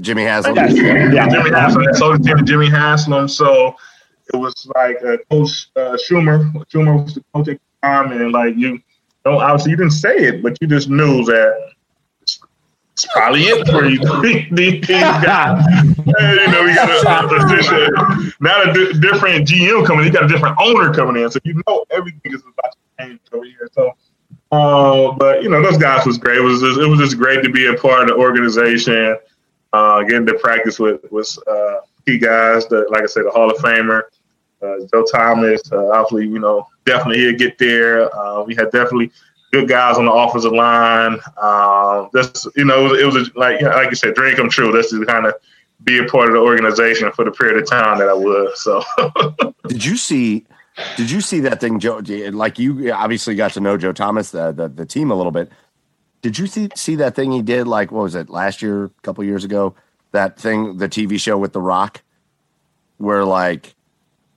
[0.00, 0.56] Jimmy Haslam.
[0.56, 0.66] Yeah.
[1.12, 1.28] Yeah.
[1.28, 3.28] Jimmy Haslam had sold the team to Jimmy Haslam.
[3.28, 3.76] So
[4.32, 6.52] it was like uh, Coach uh, Shurmur.
[6.66, 8.80] Shurmur was the coach at the time, and like you,
[9.28, 11.72] don't obviously you didn't say it, but you just knew that.
[12.22, 14.00] It's probably it for you.
[14.54, 15.64] These guys.
[16.08, 20.06] You know, we got a, a, a di- different GM coming.
[20.06, 23.20] You got a different owner coming in, so you know everything is about to change
[23.32, 23.68] over here.
[23.72, 23.92] So,
[24.50, 26.38] uh, but you know, those guys was great.
[26.38, 29.16] It was just, it was just great to be a part of the organization,
[29.74, 32.66] uh, getting to practice with with uh, key guys.
[32.66, 34.02] The, like I said, the Hall of Famer,
[34.62, 35.60] uh, Joe Thomas.
[35.70, 38.14] Uh, obviously, you know, definitely he'll get there.
[38.16, 39.12] Uh, we had definitely
[39.52, 41.18] good guys on the offensive line.
[41.40, 44.48] Um, that's you know, it was, it was a, like like you said, dream come
[44.48, 44.72] true.
[44.72, 45.34] That's to kind of
[45.84, 48.62] be a part of the organization for the period of time that I was.
[48.62, 48.82] So
[49.68, 50.46] Did you see?
[50.96, 52.00] Did you see that thing, Joe?
[52.32, 55.50] Like you obviously got to know Joe Thomas, the the, the team a little bit.
[56.22, 57.66] Did you see see that thing he did?
[57.68, 59.74] Like what was it last year, a couple years ago?
[60.12, 62.02] That thing, the TV show with The Rock,
[62.96, 63.74] where like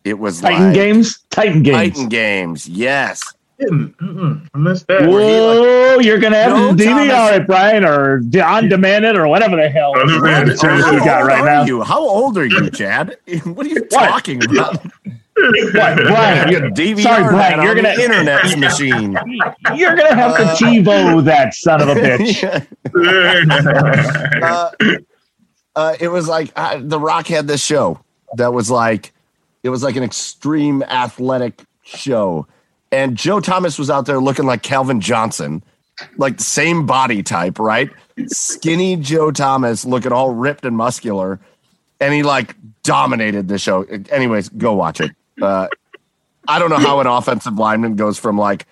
[0.04, 1.20] it was Titan like games.
[1.30, 1.76] Titan games.
[1.78, 2.68] Titan games.
[2.68, 3.24] Yes.
[3.62, 5.08] Mm, mm, I missed that.
[5.08, 7.32] Whoa, you're gonna have No, to DVR Thomas.
[7.38, 10.60] it, Bryant, or on demand it, or whatever the hell On demand it.
[10.60, 11.64] How you got old right are now.
[11.66, 11.84] You?
[11.84, 13.18] How old are you, Chad?
[13.46, 14.08] What are you What?
[14.10, 14.84] talking about?
[14.84, 16.50] What, Bryant?
[16.52, 19.18] You You're, DVR Sorry, Bryant, you're gonna- internet machine.
[19.76, 22.44] you're gonna have to Uh, TiVo that son of a bitch.
[24.42, 24.72] uh,
[25.76, 28.00] uh, it was like uh, the Rock had this show
[28.38, 29.14] that was like
[29.64, 32.48] it was like an extreme athletic show,
[32.92, 35.64] and Joe Thomas was out there looking like Calvin Johnson,
[36.18, 37.90] like same body type, right?
[38.28, 41.40] Skinny Joe Thomas, looking all ripped and muscular,
[42.00, 43.84] and he like dominated the show.
[43.84, 45.12] Anyways, go watch it.
[45.42, 45.68] Uh,
[46.48, 48.66] I don't know how an offensive lineman goes from like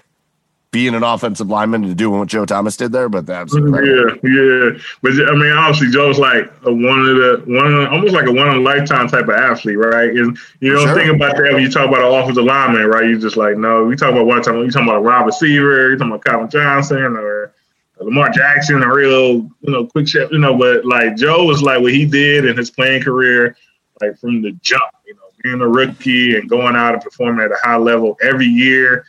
[0.72, 4.30] being an offensive lineman to doing what Joe Thomas did there, but that's incredible.
[4.30, 4.80] Yeah, yeah.
[5.02, 8.32] But I mean, obviously, Joe's like a one of the one, of, almost like a
[8.32, 10.10] one in a lifetime type of athlete, right?
[10.10, 10.96] And you don't Sure.
[10.96, 13.06] think about that when you talk about an offensive lineman, right?
[13.06, 14.58] You just like, no, we talk about one time.
[14.58, 17.52] You talking about a wide receiver, you talking about Calvin Johnson or
[18.00, 20.56] Lamar Jackson, a real, you know, quick shot, you know.
[20.56, 23.58] But like Joe was like what he did in his playing career,
[24.02, 27.52] like from the jump, you know, being a rookie and going out and performing at
[27.52, 29.06] a high level every year.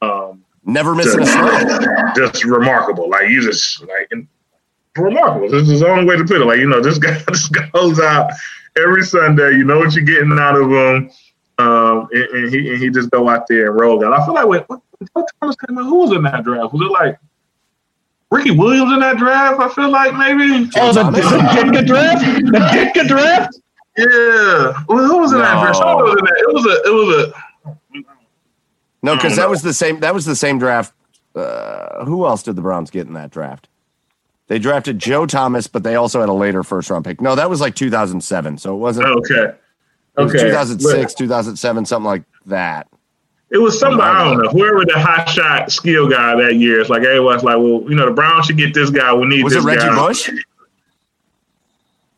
[0.00, 2.14] Um, Never missing a snap.
[2.16, 3.10] just remarkable.
[3.10, 4.28] Like you just like and
[4.96, 5.50] remarkable.
[5.50, 6.44] This is the only way to put it.
[6.44, 8.30] Like you know, this guy just goes out
[8.76, 9.52] every Sunday.
[9.52, 11.10] You know what you're getting out of him,
[11.58, 14.12] um, and, and he and he just go out there and roll down.
[14.12, 14.80] I feel like when, when
[15.16, 16.72] Joe Thomas came out, who was in that draft?
[16.72, 17.18] Was it like
[18.30, 19.60] Ricky Williams in that draft?
[19.60, 20.70] I feel like maybe.
[20.76, 22.24] Oh, the, the Ditka draft?
[22.24, 23.58] The Ditka draft?
[23.96, 24.84] Yeah.
[24.88, 25.78] Well, who was in that draft?
[25.78, 26.36] Somebody was in that.
[26.38, 26.88] It was a.
[26.88, 27.51] It was a.
[29.02, 30.00] No, because Oh, that was the same.
[30.00, 30.92] That was the same draft.
[31.34, 33.68] Uh, who else did the Browns get in that draft?
[34.48, 37.20] They drafted Joe Thomas, but they also had a later first round pick.
[37.20, 38.58] No, that was like 2007.
[38.58, 39.06] So it wasn't.
[39.06, 39.54] Okay.
[40.18, 40.44] It was Okay.
[40.44, 42.86] 2006, 2007, something like that.
[43.50, 46.80] It was somebody I don't know, whoever the hot shot skill guy that year.
[46.80, 49.12] It's like everyone's like, well, you know, the Browns should get this guy.
[49.14, 49.94] We need Was this it Reggie guy.
[49.96, 50.30] Bush?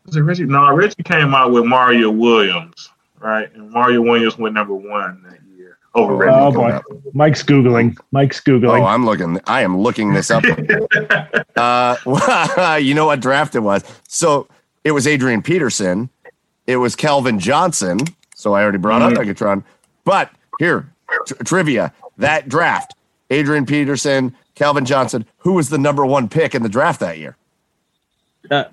[0.06, 0.44] Was it Reggie?
[0.44, 2.90] No, Reggie came out with Mario Williams,
[3.20, 3.52] right?
[3.55, 5.23] And Mario Williams went number one
[5.94, 6.36] that year over Reggie.
[6.36, 6.80] Oh boy,
[7.12, 7.96] Mike's googling.
[8.10, 8.80] Mike's googling.
[8.80, 8.84] Oh.
[8.84, 9.40] I'm looking.
[9.46, 10.44] I am looking this up.
[11.56, 13.84] uh, you know what draft it was?
[14.08, 14.48] So
[14.82, 16.10] it was Adrian Peterson.
[16.66, 17.98] It was Calvin Johnson.
[18.34, 19.64] So I already brought up Megatron.
[20.04, 20.90] But here,
[21.26, 22.94] tr- trivia: that draft,
[23.30, 25.24] Adrian Peterson, Calvin Johnson.
[25.38, 27.36] Who was the number one pick in the draft that year?
[28.50, 28.64] Uh,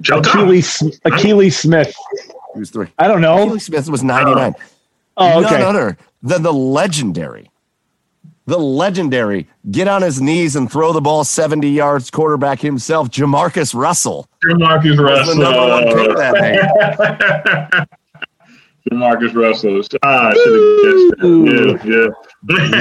[0.00, 0.80] Joe Thomas.
[0.80, 1.94] Achilles, Akili Smith.
[2.54, 2.88] He was three.
[2.98, 3.48] I don't know.
[3.48, 4.54] Akili Smith was 99.
[5.22, 5.58] Oh, okay.
[5.58, 7.50] None other than the legendary,
[8.46, 13.74] the legendary get on his knees and throw the ball 70 yards quarterback himself, Jamarcus
[13.74, 14.28] Russell.
[14.44, 15.34] Marcus was Russell.
[15.36, 17.88] the number one pick that
[18.90, 19.80] Marcus Russell.
[20.02, 21.82] Ah, I should have guessed that.
[21.86, 22.08] Yeah, yeah.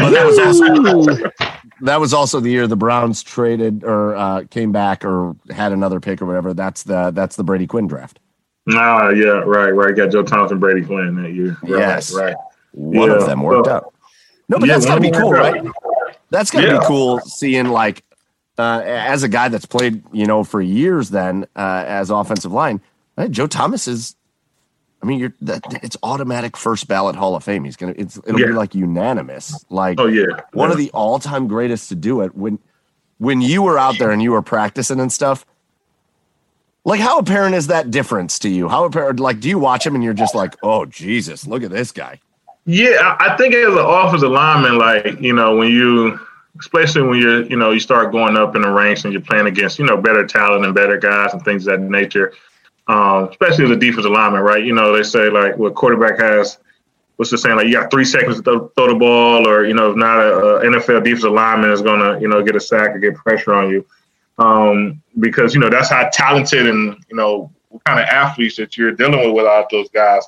[0.02, 1.32] But that was also
[1.82, 6.00] that was also the year the Browns traded or uh, came back or had another
[6.00, 6.54] pick or whatever.
[6.54, 8.20] That's the that's the Brady Quinn draft.
[8.72, 9.95] Nah, yeah, right, right.
[9.95, 11.57] Got Joe Thomas and Brady playing that year.
[11.64, 12.14] Right, Yes.
[12.14, 12.35] right.
[12.72, 13.15] One Yeah.
[13.18, 13.93] of them worked Well, out.
[14.49, 15.61] No, but yeah, that's gotta be cool, right?
[16.30, 16.80] That's gotta Yeah.
[16.80, 18.03] be cool seeing like
[18.57, 22.80] uh, as a guy that's played, you know, for years then uh, as offensive line.
[23.18, 24.15] uh, Joe Thomas is.
[25.03, 27.64] I mean, you're that it's automatic first ballot Hall of Fame.
[27.64, 27.95] He's gonna.
[27.98, 29.65] It's it'll be like unanimous.
[29.72, 30.73] Like Oh yeah, one yeah.
[30.73, 32.60] of the all time greatest to do it when
[33.18, 35.43] when you were out there and you were practicing and stuff.
[36.84, 38.68] Like, how apparent is that difference to you?
[38.68, 39.20] How apparent?
[39.20, 42.20] Like, do you watch him and you're just like, oh Jesus, look at this guy?
[42.66, 46.20] Yeah, I think as an offensive lineman, like you know, when you,
[46.60, 49.48] especially when you're, you know, you start going up in the ranks and you're playing
[49.48, 52.34] against, you know, better talent and better guys and things of that nature.
[52.88, 54.64] Um, especially as a defensive lineman, right?
[54.64, 56.58] You know, they say like, what quarterback has,
[57.16, 57.56] what's the saying?
[57.56, 60.20] Like, you got three seconds to throw, throw the ball, or you know, if not
[60.20, 63.53] a, a NFL defensive lineman is gonna, you know, get a sack or get pressure
[63.53, 63.86] on you,
[64.42, 68.78] um, because you know that's how talented and you know what kind of athletes that
[68.78, 70.26] you're dealing with without those guys.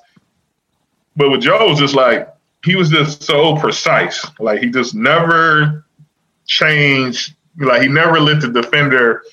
[1.15, 2.34] But with Joe, it was just like
[2.64, 4.26] he was just so precise.
[4.40, 5.85] Like he just never
[6.45, 7.35] changed.
[7.57, 9.23] Like he never let the defender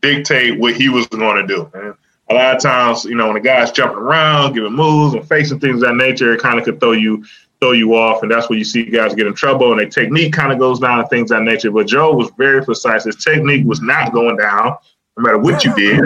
[0.00, 1.70] dictate what he was going to do.
[1.74, 1.94] And
[2.30, 5.60] a lot of times, you know, when the guy's jumping around, giving moves and facing
[5.60, 7.24] things of that nature, it kind of could throw you
[7.60, 10.32] throw you off, and that's where you see guys get in trouble, and their technique
[10.32, 11.70] kind of goes down and things that nature.
[11.70, 13.04] But Joe was very precise.
[13.04, 14.76] His technique was not going down,
[15.16, 16.00] no matter what you did.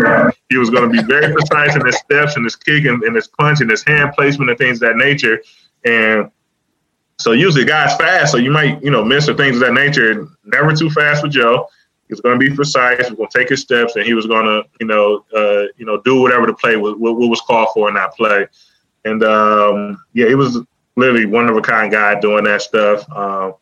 [0.48, 3.14] He was going to be very precise in his steps and his kick and, and
[3.14, 5.42] his punch and his hand placement and things that nature.
[5.84, 6.30] And
[7.18, 10.28] so usually guys fast, so you might, you know, miss or things of that nature.
[10.44, 11.68] Never too fast with Joe.
[12.08, 13.06] He was going to be precise.
[13.06, 15.68] He was going to take his steps, and he was going to, you know, uh,
[15.76, 18.46] you know, do whatever the play was, what, was called for in that play.
[19.04, 20.58] And um, yeah, he was
[20.96, 23.10] literally one of a kind guy doing that stuff.
[23.12, 23.54] Um,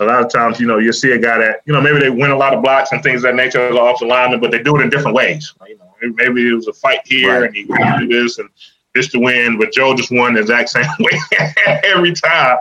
[0.00, 2.10] a lot of times, you know, you see a guy that, you know, maybe they
[2.10, 4.50] win a lot of blocks and things of that nature as an offensive lineman, but
[4.52, 5.52] they do it in different ways.
[5.66, 7.46] You know, maybe it was a fight here Right.
[7.46, 8.48] and he to do this and
[8.94, 11.18] this to win, but Joe just won the exact same way
[11.84, 12.58] every time.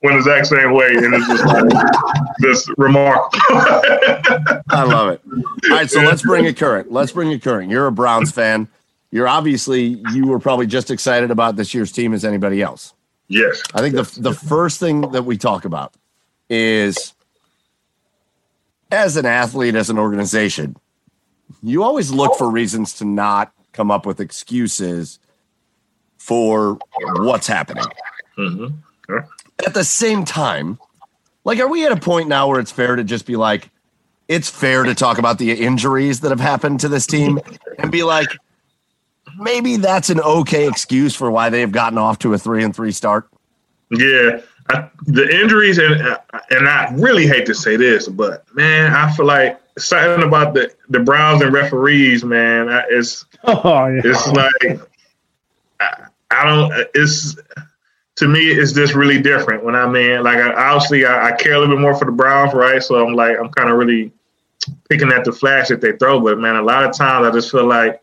[0.00, 1.64] Went the exact same way, and it's just like
[2.40, 3.40] just remarkable.
[4.70, 5.20] I love it.
[5.26, 6.92] All right, so let's bring it current.
[6.92, 7.68] Let's bring it current.
[7.68, 8.68] You're a Browns fan.
[9.10, 12.94] You're obviously you were probably just excited about this year's team as anybody else.
[13.28, 15.94] Yes, I think the the first thing that we talk about
[16.50, 17.14] is
[18.90, 20.76] as an athlete, as an organization,
[21.62, 25.18] you always look for reasons to not come up with excuses
[26.16, 27.84] for what's happening.
[28.38, 28.74] Mhm.
[29.64, 30.78] At the same time,
[31.44, 33.70] like, are we at a point now where it's fair to just be like,
[34.28, 37.40] it's fair to talk about the injuries that have happened to this team
[37.78, 38.28] and be like,
[39.38, 42.92] maybe that's an okay excuse for why they've gotten off to a three and three
[42.92, 43.28] start?
[43.90, 44.40] Yeah,
[44.70, 45.94] I, the injuries, and
[46.50, 50.70] and I really hate to say this, but man, I feel like something about the
[50.90, 52.68] the Browns and referees, man.
[52.68, 54.02] I- It's Oh, yeah.
[54.04, 54.80] it's like
[55.80, 56.72] I, I don't.
[56.94, 57.36] It's
[58.16, 59.64] to me, it's just really different.
[59.64, 62.10] When I mean, like, I, obviously, I, I care a little bit more for the
[62.12, 62.82] Browns, right?
[62.82, 64.12] So I'm like, I'm kind of really
[64.90, 66.20] picking at the flash that they throw.
[66.20, 68.02] But man, a lot of times I just feel like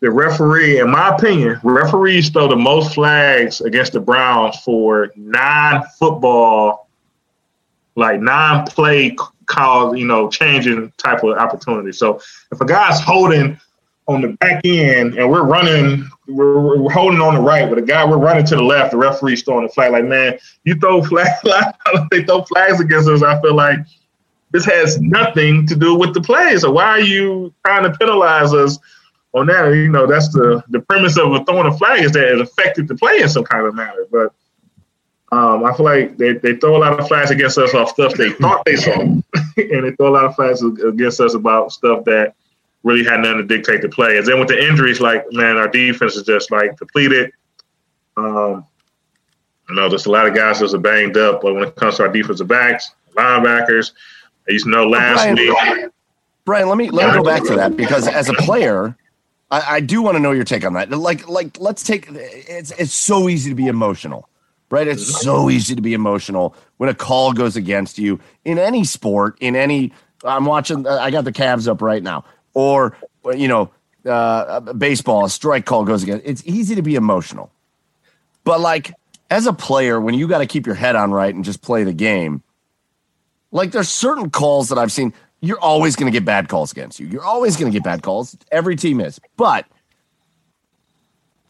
[0.00, 6.88] the referee, in my opinion, referees throw the most flags against the Browns for non-football,
[7.96, 11.92] like non-play call, you know, changing type of opportunity.
[11.92, 12.20] So
[12.50, 13.60] if a guy's holding
[14.08, 17.82] on the back end and we're running, we're, we're holding on the right, but the
[17.82, 19.92] guy we're running to the left, the referee's throwing the flag.
[19.92, 21.38] Like, man, you throw flags,
[22.10, 23.22] they throw flags against us.
[23.22, 23.80] I feel like
[24.50, 26.56] this has nothing to do with the play.
[26.56, 28.78] So why are you trying to penalize us
[29.32, 29.68] on that?
[29.74, 32.88] You know, that's the the premise of a throwing a flag is that it affected
[32.88, 34.06] the play in some kind of manner.
[34.10, 34.32] But
[35.32, 38.14] Um, I feel like they, they throw a lot of flags against us off stuff
[38.14, 39.22] they thought they saw, and
[39.56, 42.34] they throw a lot of flags against us about stuff that
[42.82, 44.18] really had nothing to dictate the play.
[44.18, 47.30] And then with the injuries, like man, our defense is just like depleted.
[48.16, 48.66] Um,
[49.68, 51.98] you know, there's a lot of guys that are banged up, but when it comes
[51.98, 53.92] to our defensive backs, linebackers,
[54.48, 55.90] I used to know last Brian, week.
[56.44, 58.96] Brian, let me let me go back to that because as a player,
[59.50, 60.90] I, I do want to know your take on that.
[60.90, 64.28] Like, like let's take it's it's so easy to be emotional,
[64.70, 64.86] right?
[64.86, 65.24] It's mm-hmm.
[65.24, 69.56] so easy to be emotional when a call goes against you in any sport, in
[69.56, 69.92] any.
[70.24, 70.86] I'm watching.
[70.86, 72.24] Uh, I got the Cavs up right now,
[72.54, 73.70] or uh, you know,
[74.06, 75.24] uh, uh, baseball.
[75.24, 76.26] A strike call goes against.
[76.26, 77.50] It's easy to be emotional,
[78.44, 78.92] but like
[79.30, 81.84] as a player, when you got to keep your head on right and just play
[81.84, 82.42] the game,
[83.50, 87.00] like there's certain calls that I've seen you're always going to get bad calls against
[87.00, 87.06] you.
[87.06, 88.36] You're always going to get bad calls.
[88.52, 89.20] Every team is.
[89.36, 89.66] But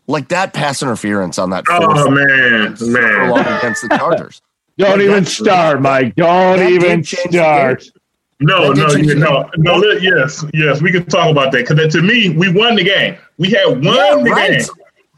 [0.06, 1.64] like that pass interference on that.
[1.68, 4.42] Oh man, man, against the Chargers.
[4.78, 6.14] Don't like even start, Mike.
[6.14, 7.84] Don't even start.
[8.40, 9.82] No, no, no, no.
[10.00, 13.18] Yes, yes, we can talk about that because to me, we won the game.
[13.36, 14.50] We had won yeah, the right.
[14.52, 14.68] game.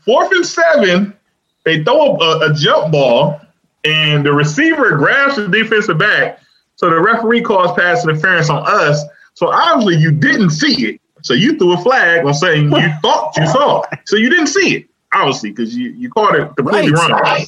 [0.05, 1.17] Fourth and seven,
[1.65, 3.41] they throw a, a jump ball,
[3.85, 6.41] and the receiver grabs the defensive back
[6.83, 9.05] so the referee calls pass interference on us.
[9.35, 11.01] So obviously you didn't see it.
[11.23, 14.01] So you threw a flag on saying you thought you saw it.
[14.07, 17.21] So you didn't see it, obviously, because you, you caught it completely right, wrong.
[17.21, 17.47] Right.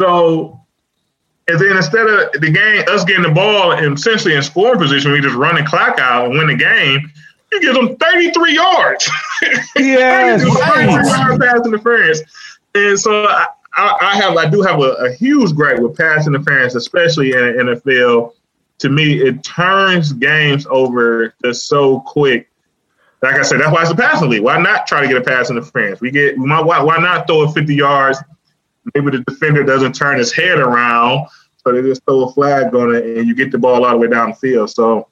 [0.00, 0.60] So
[1.48, 5.10] and then instead of the game, us getting the ball and essentially in scoring position,
[5.10, 7.10] we just run the clock out and win the game.
[7.50, 9.10] You give them 33 yards.
[9.76, 12.22] Yes, 33 yards pass interference.
[12.74, 16.26] And so I, I, I, have, I do have a, a huge gripe with pass
[16.26, 18.32] interference, especially in the NFL
[18.78, 22.50] to me, it turns games over just so quick.
[23.22, 24.42] Like I said, that's why it's a passing league.
[24.42, 26.00] Why not try to get a pass interference?
[26.00, 28.18] We get why, why not throw it 50 yards?
[28.94, 31.26] Maybe the defender doesn't turn his head around,
[31.56, 33.96] so they just throw a flag on it, and you get the ball all the
[33.96, 34.70] way down the field.
[34.70, 35.08] So,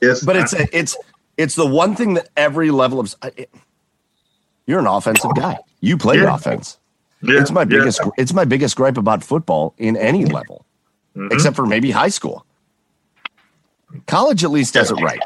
[0.00, 0.96] it's but it's a, it's
[1.36, 3.50] it's the one thing that every level of it,
[4.66, 5.58] you're an offensive guy.
[5.80, 6.34] You play yeah.
[6.34, 6.78] offense.
[7.22, 7.40] Yeah.
[7.40, 8.10] It's my biggest yeah.
[8.16, 10.64] it's my biggest gripe about football in any level,
[11.14, 11.28] mm-hmm.
[11.30, 12.44] except for maybe high school.
[14.06, 15.20] College at least does it right.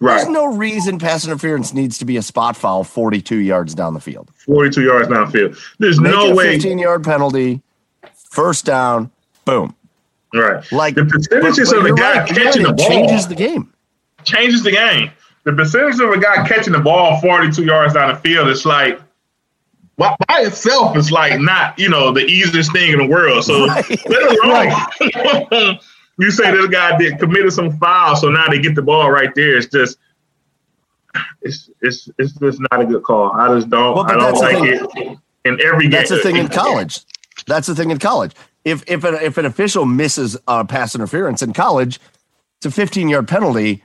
[0.00, 0.16] Right.
[0.16, 4.00] There's no reason pass interference needs to be a spot foul 42 yards down the
[4.00, 4.30] field.
[4.36, 5.56] 42 yards down field.
[5.78, 6.54] There's Make no way.
[6.54, 7.62] 15 yard penalty,
[8.14, 9.10] first down,
[9.44, 9.74] boom.
[10.34, 10.70] Right.
[10.72, 13.72] Like the percentages but, but of the guy right, catching the ball changes the game.
[14.24, 15.10] Changes the game.
[15.44, 19.00] The percentage of a guy catching the ball 42 yards down the field is like
[19.96, 23.44] by, by itself is like not, you know, the easiest thing in the world.
[23.44, 24.04] So right.
[24.44, 25.80] right.
[26.18, 29.34] you say this guy did committed some foul, so now they get the ball right
[29.34, 29.56] there.
[29.56, 29.98] It's just
[31.42, 33.32] it's it's it's just not a good call.
[33.32, 37.00] I just don't well, I don't like it in every That's the thing in college.
[37.46, 38.32] That's the thing in college.
[38.64, 42.00] If if an if an official misses a pass interference in college,
[42.58, 43.82] it's a 15 yard penalty.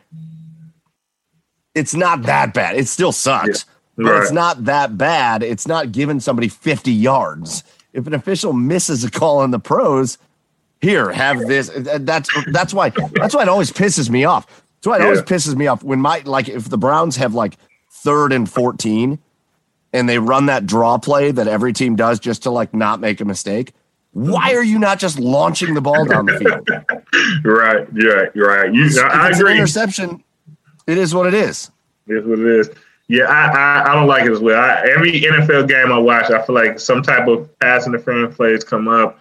[1.75, 2.77] It's not that bad.
[2.77, 3.65] It still sucks,
[3.97, 4.05] yeah.
[4.05, 4.21] but right.
[4.23, 5.43] it's not that bad.
[5.43, 7.63] It's not giving somebody 50 yards.
[7.93, 10.17] If an official misses a call in the pros,
[10.81, 11.71] here, have this.
[11.75, 14.47] That's that's why that's why it always pisses me off.
[14.47, 15.05] That's why it yeah.
[15.05, 17.57] always pisses me off when my like if the Browns have like
[17.91, 19.19] third and fourteen,
[19.93, 23.19] and they run that draw play that every team does just to like not make
[23.21, 23.73] a mistake.
[24.13, 26.67] Why are you not just launching the ball down the field?
[27.45, 28.73] right, you're right, you're right.
[28.73, 29.55] You, I, I agree.
[29.55, 30.23] interception.
[30.87, 31.69] It is what it is.
[32.07, 32.69] It is what it is.
[33.07, 34.59] Yeah, I, I, I, don't like it as well.
[34.59, 38.63] I, every NFL game I watch, I feel like some type of pass interference plays
[38.63, 39.19] come up,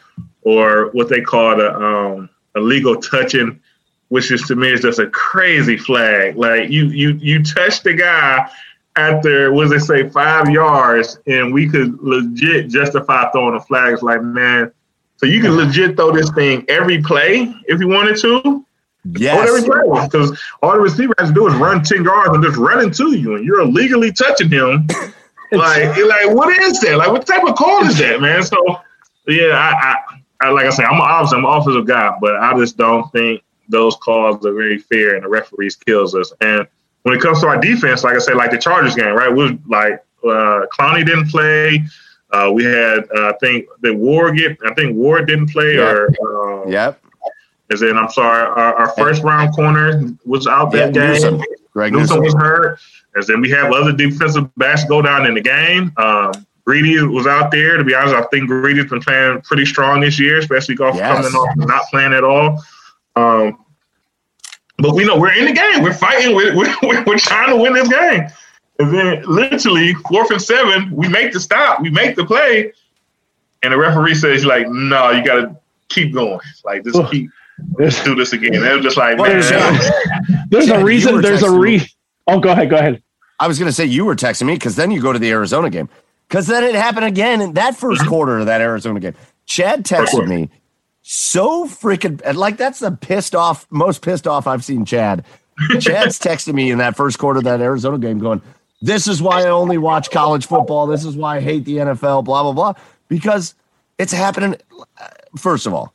[0.49, 3.61] or what they call the um, illegal touching,
[4.09, 6.37] which is to me is just a crazy flag.
[6.37, 8.51] Like you you you touch the guy
[8.97, 13.93] after what does it say five yards, and we could legit justify throwing a flag.
[13.93, 14.73] It's like man,
[15.19, 18.65] so you can legit throw this thing every play if you wanted to.
[19.05, 19.63] Yes.
[19.65, 23.17] Because all the receiver has to do is run 10 yards and just run into
[23.17, 24.87] you, and you're illegally touching him.
[25.53, 26.97] like, like, what is that?
[26.99, 28.43] Like, what type of call is that, man?
[28.43, 28.57] So,
[29.27, 32.77] yeah, I, I, like I say, I'm obviously I'm an offensive guy, but I just
[32.77, 36.33] don't think those calls are very fair, and the referees kills us.
[36.41, 36.67] And
[37.03, 39.35] when it comes to our defense, like I said, like the Chargers game, right?
[39.35, 41.85] We like uh, Clowney didn't play.
[42.31, 44.59] Uh, we had, uh, I think, the Ward get.
[44.65, 46.15] I think Ward didn't play, yep.
[46.21, 47.01] or um, yep.
[47.71, 51.13] Is then I'm sorry, our, our, first round corner was out that yeah, game.
[51.13, 51.43] Newsome.
[51.73, 52.81] Greg Newsome, Newsome was hurt.
[53.17, 55.93] As then we have other defensive backs go down in the game.
[55.99, 56.33] Um,
[56.69, 57.79] Greedy was out there.
[57.79, 61.17] To be honest, I think Greedy's been playing pretty strong this year, especially golf yes.
[61.17, 62.63] coming off not playing at all.
[63.17, 63.65] Um,
[64.77, 65.83] but we know we're in the game.
[65.83, 66.37] We're fighting.
[66.37, 68.29] We're, we're, we're trying to win this game.
[68.81, 71.81] And then literally fourth and seven, we make the stop.
[71.81, 72.75] We make the play.
[73.63, 75.57] And the referee says, like, no, you got to
[75.89, 76.39] keep going.
[76.67, 77.31] Like just keep
[77.79, 78.55] let's do this again.
[78.55, 79.41] It was just like man,
[80.51, 81.23] there's Chad, a reason.
[81.23, 81.81] There's a re.
[82.27, 82.69] Oh, go ahead.
[82.69, 83.03] Go ahead.
[83.41, 85.31] I was going to say you were texting me because then you go to the
[85.31, 85.89] Arizona game
[86.29, 88.09] because then it happened again in that 1st mm-hmm.
[88.09, 89.15] quarter of that Arizona game.
[89.47, 90.51] Chad texted me
[91.11, 95.25] so freaking like that's the pissed off most pissed off I've seen Chad.
[95.81, 98.43] Chad's texting me in that first quarter of that Arizona game going,
[98.83, 100.87] "This is why I only watch college football.
[100.87, 102.25] This is why I hate the NFL.
[102.25, 102.75] Blah blah blah."
[103.09, 103.55] Because
[103.97, 104.57] it's happening.
[105.39, 105.95] First of all,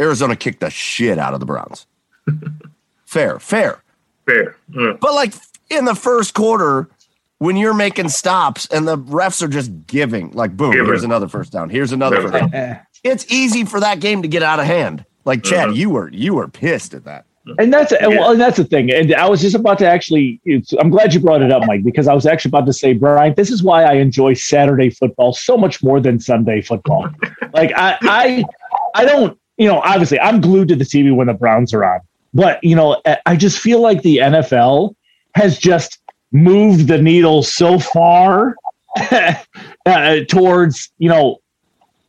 [0.00, 1.86] Arizona kicked the shit out of the Browns.
[3.04, 3.80] fair, fair,
[4.26, 4.56] fair.
[4.72, 4.94] Yeah.
[5.00, 5.34] But like
[5.70, 6.88] in the first quarter,
[7.38, 11.06] when you're making stops and the refs are just giving, like, boom, Give here's it.
[11.06, 11.68] another first down.
[11.68, 12.80] Here's another first down.
[13.04, 15.04] It's easy for that game to get out of hand.
[15.24, 15.72] Like Chad, uh-huh.
[15.72, 17.26] you were you were pissed at that.
[17.58, 18.08] And that's yeah.
[18.08, 18.90] well, and that's the thing.
[18.90, 20.40] And I was just about to actually.
[20.80, 23.34] I'm glad you brought it up, Mike, because I was actually about to say, Brian,
[23.36, 27.08] this is why I enjoy Saturday football so much more than Sunday football.
[27.52, 28.44] like I, I,
[28.94, 29.38] I don't.
[29.58, 32.00] You know, obviously, I'm glued to the TV when the Browns are on,
[32.34, 34.94] but you know, I just feel like the NFL
[35.34, 35.98] has just
[36.32, 38.56] moved the needle so far
[39.86, 41.38] uh, towards you know,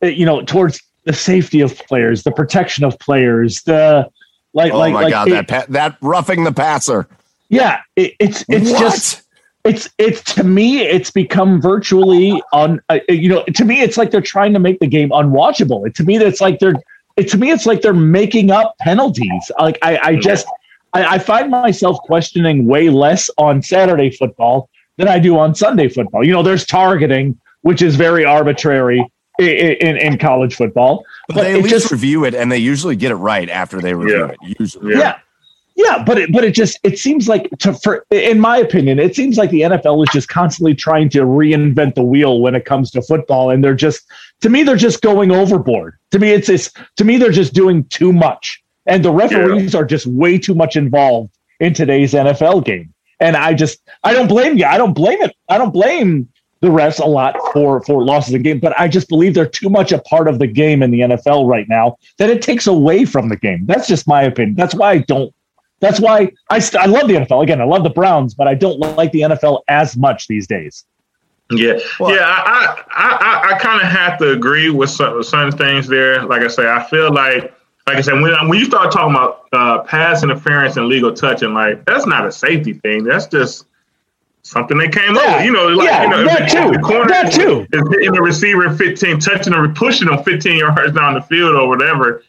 [0.02, 4.08] uh, you know, towards the safety of players, the protection of players, the
[4.54, 7.08] like, oh like, my like god, it, that pa- that roughing the passer.
[7.48, 8.80] Yeah, it, it's it's what?
[8.80, 9.22] just
[9.64, 14.10] it's it's to me it's become virtually on uh, you know to me it's like
[14.10, 15.86] they're trying to make the game unwatchable.
[15.86, 16.74] It, to me it's like they're
[17.16, 19.50] it, to me it's like they're making up penalties.
[19.58, 20.46] Like I I just
[20.92, 25.88] I, I find myself questioning way less on Saturday football than I do on Sunday
[25.88, 26.24] football.
[26.24, 29.04] You know, there's targeting, which is very arbitrary
[29.38, 31.04] in, in, in college football.
[31.28, 33.80] But, but they at least just, review it, and they usually get it right after
[33.80, 34.34] they review yeah.
[34.48, 34.56] it.
[34.58, 34.98] Usually, yeah.
[34.98, 35.18] yeah.
[35.78, 39.14] Yeah, but it but it just it seems like to for in my opinion, it
[39.14, 42.90] seems like the NFL is just constantly trying to reinvent the wheel when it comes
[42.90, 44.02] to football, and they're just
[44.40, 45.96] to me they're just going overboard.
[46.10, 46.72] To me, it's this.
[46.96, 49.80] To me, they're just doing too much and the referees yeah.
[49.80, 52.92] are just way too much involved in today's NFL game.
[53.20, 54.64] And I just I don't blame you.
[54.64, 55.36] I don't blame it.
[55.48, 56.28] I don't blame
[56.60, 59.68] the refs a lot for for losses in game, but I just believe they're too
[59.68, 63.04] much a part of the game in the NFL right now that it takes away
[63.04, 63.66] from the game.
[63.66, 64.56] That's just my opinion.
[64.56, 65.32] That's why I don't.
[65.80, 67.42] That's why I st- I love the NFL.
[67.42, 70.84] Again, I love the Browns, but I don't like the NFL as much these days.
[71.50, 75.26] Yeah, well, yeah, I I I, I kind of have to agree with some, with
[75.26, 76.24] certain things there.
[76.24, 77.54] Like I say, I feel like
[77.88, 81.54] like I said, when when you start talking about uh, pass interference and legal touching,
[81.54, 83.02] like that's not a safety thing.
[83.02, 83.64] That's just
[84.42, 85.22] something they came yeah.
[85.22, 85.44] up.
[85.44, 86.70] You know, like yeah, you know, that too.
[86.70, 87.66] The corner that too.
[87.72, 91.66] is hitting the receiver 15, touching or pushing them 15 yards down the field or
[91.66, 92.22] whatever.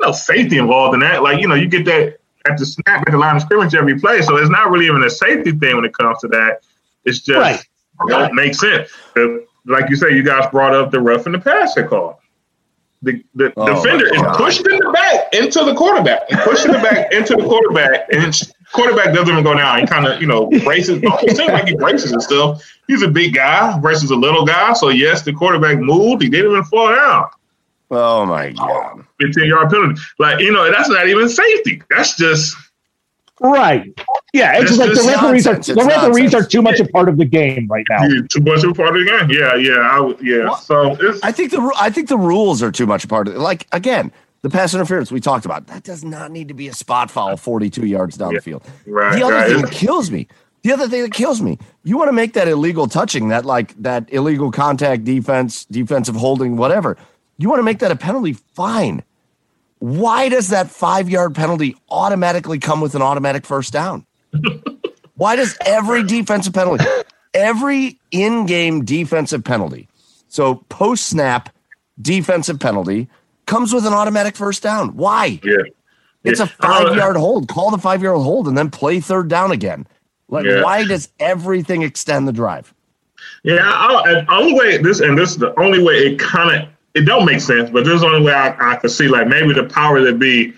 [0.00, 1.24] No safety involved in that.
[1.24, 3.98] Like, you know, you get that at the snap at the line of scrimmage every
[3.98, 4.22] play.
[4.22, 6.60] So it's not really even a safety thing when it comes to that.
[7.04, 8.30] It's just right.
[8.30, 8.88] It makes sense.
[9.64, 12.21] Like you say, you guys brought up the rough and the passer call
[13.02, 16.78] the, the oh defender is pushed pushing the back into the quarterback and pushing the
[16.78, 18.40] back into the quarterback, and
[18.72, 19.80] quarterback doesn't even go down.
[19.80, 21.00] He kind of, you know, braces.
[21.02, 22.62] It seems like he braces himself.
[22.86, 24.72] He's a big guy versus a little guy.
[24.74, 26.22] So yes, the quarterback moved.
[26.22, 27.26] He didn't even fall down.
[27.90, 29.04] Oh my god!
[29.20, 30.00] 15 yard penalty.
[30.18, 31.82] Like you know, that's not even safety.
[31.90, 32.56] That's just
[33.42, 33.92] Right.
[34.32, 37.18] Yeah, it's, just like the referees are the referees are too much a part of
[37.18, 38.04] the game right now.
[38.06, 39.30] Yeah, too much of a part of the game.
[39.30, 40.44] Yeah, yeah, I, yeah.
[40.44, 43.34] Well, so I think the I think the rules are too much a part of
[43.34, 43.38] it.
[43.38, 44.10] Like again,
[44.40, 47.36] the pass interference we talked about that does not need to be a spot foul
[47.36, 48.38] 42 yards down yeah.
[48.38, 48.66] the field.
[48.86, 49.16] Right.
[49.16, 49.50] The other right.
[49.50, 50.28] thing that kills me.
[50.62, 51.58] The other thing that kills me.
[51.82, 56.56] You want to make that illegal touching, that like that illegal contact defense, defensive holding,
[56.56, 56.96] whatever.
[57.36, 58.32] You want to make that a penalty?
[58.32, 59.02] Fine
[59.82, 64.06] why does that five yard penalty automatically come with an automatic first down?
[65.14, 66.84] Why does every defensive penalty,
[67.34, 69.88] every in game defensive penalty,
[70.28, 71.48] so post snap
[72.00, 73.08] defensive penalty
[73.46, 74.96] comes with an automatic first down?
[74.96, 75.40] Why?
[75.42, 75.56] Yeah.
[76.24, 76.46] It's yeah.
[76.46, 77.48] a five yard hold.
[77.48, 79.86] Call the five yard hold and then play third down again.
[80.28, 80.62] Like, yeah.
[80.62, 82.72] why does everything extend the drive?
[83.44, 87.02] Yeah, I, only way this and this is the only way it kind of it
[87.02, 89.52] don't make sense, but this is the only way I, I could see like maybe
[89.52, 90.52] the power that be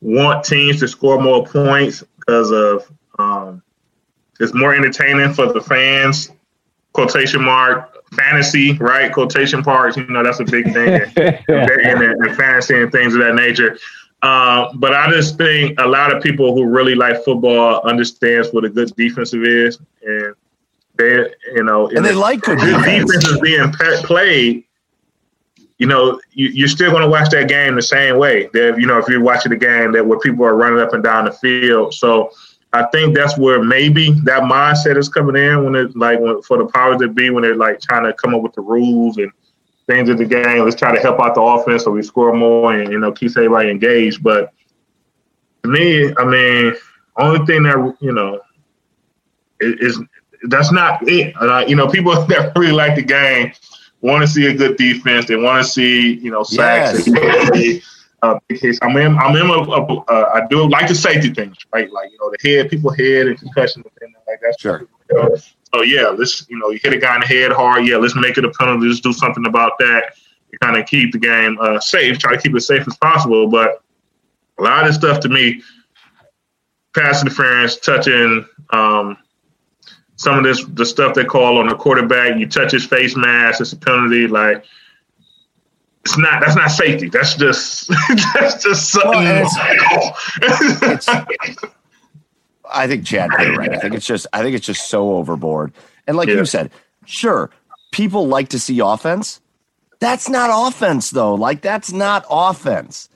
[0.00, 3.62] want teams to score more points because of um,
[4.40, 6.30] it's more entertaining for the fans.
[6.92, 9.12] Quotation mark fantasy, right?
[9.12, 9.96] Quotation marks.
[9.96, 13.78] You know that's a big thing in, in, in, fantasy and things of that nature.
[14.22, 18.64] Uh, but I just think a lot of people who really like football understands what
[18.64, 20.34] a good defensive is, and
[20.96, 23.10] they, you know, and they like good defense.
[23.10, 24.64] defense is being played
[25.78, 28.48] you know, you, are still going to watch that game the same way.
[28.54, 31.04] That you know, if you're watching the game that where people are running up and
[31.04, 31.92] down the field.
[31.92, 32.30] So
[32.76, 36.58] I think that's where maybe that mindset is coming in when it like when, for
[36.58, 39.32] the powers that be when they're like trying to come up with the rules and
[39.86, 40.64] things of the game.
[40.64, 43.30] Let's try to help out the offense so we score more and you know keep
[43.36, 44.22] everybody engaged.
[44.22, 44.52] But
[45.62, 46.74] to me, I mean,
[47.16, 48.40] only thing that you know
[49.60, 50.02] is, is
[50.48, 51.34] that's not it.
[51.40, 53.52] Uh, you know, people that really like the game
[54.02, 55.26] want to see a good defense.
[55.26, 57.06] They want to see you know sacks.
[57.06, 57.95] Yes.
[58.26, 58.78] Uh, case.
[58.82, 59.16] I'm in.
[59.18, 59.46] I'm in.
[59.46, 61.90] A, a, uh, I do like the safety things, right?
[61.92, 64.56] Like you know, the head, people head and concussion and like that.
[64.58, 64.88] Sure.
[65.74, 67.86] So yeah, let's you know, you hit a guy in the head hard.
[67.86, 68.86] Yeah, let's make it a penalty.
[68.86, 70.14] Let's do something about that.
[70.62, 72.18] Kind of keep the game uh, safe.
[72.18, 73.46] Try to keep it safe as possible.
[73.48, 73.82] But
[74.58, 75.62] a lot of this stuff to me,
[76.94, 78.46] pass interference, touching.
[78.70, 79.18] Um,
[80.16, 83.60] some of this the stuff they call on the quarterback, you touch his face mask,
[83.60, 84.26] it's a penalty.
[84.26, 84.64] Like
[86.06, 87.08] it's not that's not safety.
[87.08, 87.88] That's just
[88.34, 89.10] that's just something.
[89.10, 91.64] Well, it's, it's,
[92.70, 93.72] I think Chad put it right.
[93.72, 95.72] I think it's just I think it's just so overboard.
[96.06, 96.36] And like yeah.
[96.36, 96.70] you said,
[97.06, 97.50] sure,
[97.90, 99.40] people like to see offense.
[99.98, 101.34] That's not offense though.
[101.34, 103.08] Like that's not offense.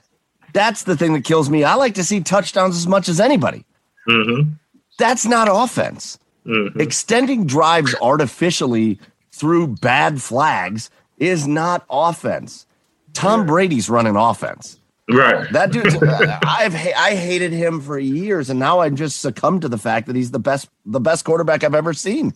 [0.53, 1.63] That's the thing that kills me.
[1.63, 3.63] I like to see touchdowns as much as anybody.
[4.05, 4.51] Mm-hmm.
[4.99, 6.19] That's not offense.
[6.45, 6.81] Mm-hmm.
[6.81, 8.99] Extending drives artificially
[9.31, 10.89] through bad flags
[11.19, 12.65] is not offense.
[13.13, 14.79] Tom Brady's running offense.
[15.09, 15.51] Right.
[15.51, 15.87] That dude,
[16.43, 20.15] I've I hated him for years, and now I just succumbed to the fact that
[20.15, 22.33] he's the best the best quarterback I've ever seen.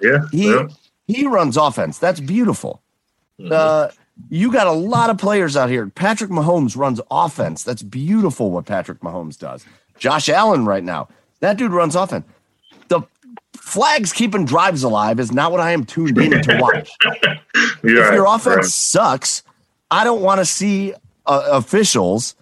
[0.00, 0.26] Yeah.
[0.30, 0.68] He yeah.
[1.06, 1.98] he runs offense.
[1.98, 2.82] That's beautiful.
[3.40, 3.52] Mm-hmm.
[3.52, 3.88] Uh,
[4.30, 5.86] you got a lot of players out here.
[5.88, 7.62] Patrick Mahomes runs offense.
[7.62, 9.64] That's beautiful what Patrick Mahomes does.
[9.98, 11.08] Josh Allen right now.
[11.40, 12.26] That dude runs offense.
[12.88, 13.02] The
[13.56, 16.90] flags keeping drives alive is not what I am tuned in to watch.
[17.22, 17.36] yeah,
[17.82, 18.64] if your offense right.
[18.64, 19.42] sucks,
[19.90, 20.92] I don't want to see
[21.26, 22.36] uh, officials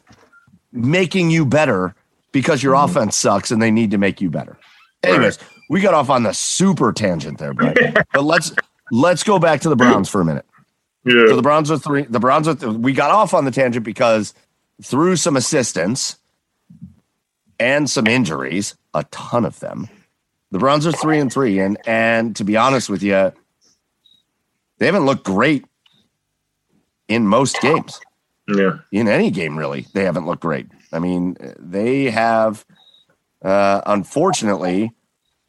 [0.73, 1.95] making you better
[2.33, 2.91] because your mm-hmm.
[2.91, 4.59] offense sucks and they need to make you better.
[5.03, 5.51] Anyways, right.
[5.71, 8.53] we got off on the super tangent there, but let's
[8.91, 10.47] let's go back to the Browns for a minute.
[11.05, 11.27] Yeah.
[11.29, 12.03] So the Browns are three.
[12.03, 12.55] The Browns are.
[12.55, 14.35] Th- we got off on the tangent because
[14.83, 16.17] through some assistance
[17.59, 19.89] and some injuries, a ton of them,
[20.51, 21.61] the Browns are three and three.
[21.61, 23.33] And and to be honest with you,
[24.79, 25.65] they haven't looked great
[27.09, 28.01] in most games.
[28.49, 28.79] Yeah.
[28.93, 30.67] In any game, really, they haven't looked great.
[30.93, 32.65] I mean, they have,
[33.43, 34.93] uh, unfortunately,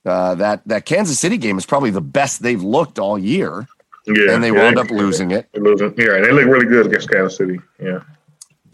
[0.06, 3.68] uh, that that Kansas City game is probably the best they've looked all year.
[4.08, 5.50] Yeah, and they yeah, wound up losing it.
[5.54, 7.60] Losing, yeah, and they look really good against Kansas City.
[7.80, 8.00] Yeah,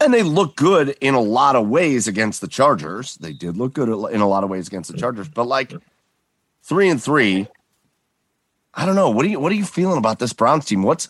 [0.00, 3.16] and they look good in a lot of ways against the Chargers.
[3.16, 5.72] They did look good in a lot of ways against the Chargers, but like
[6.62, 7.48] three and three,
[8.72, 9.10] I don't know.
[9.10, 10.82] What are you What are you feeling about this Browns team?
[10.82, 11.08] What's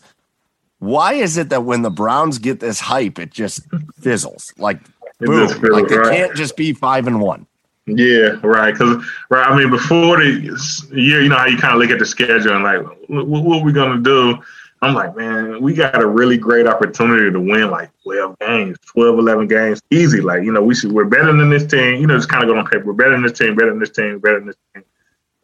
[0.85, 3.61] why is it that when the Browns get this hype, it just
[3.99, 4.53] fizzles?
[4.57, 4.79] Like
[5.19, 6.15] boom, fizzles, like they right.
[6.15, 7.47] can't just be five and one.
[7.87, 8.73] Yeah, right.
[8.73, 10.57] Because right, I mean, before the
[10.91, 13.59] year, you know how you kind of look at the schedule and like, what, what
[13.59, 14.37] are we gonna do?
[14.81, 19.19] I'm like, man, we got a really great opportunity to win like 12 games, 12,
[19.19, 20.21] 11 games, easy.
[20.21, 22.01] Like, you know, we should, we're better than this team.
[22.01, 22.85] You know, just kind of go on paper.
[22.85, 24.83] We're better than this team, better than this team, better than this team.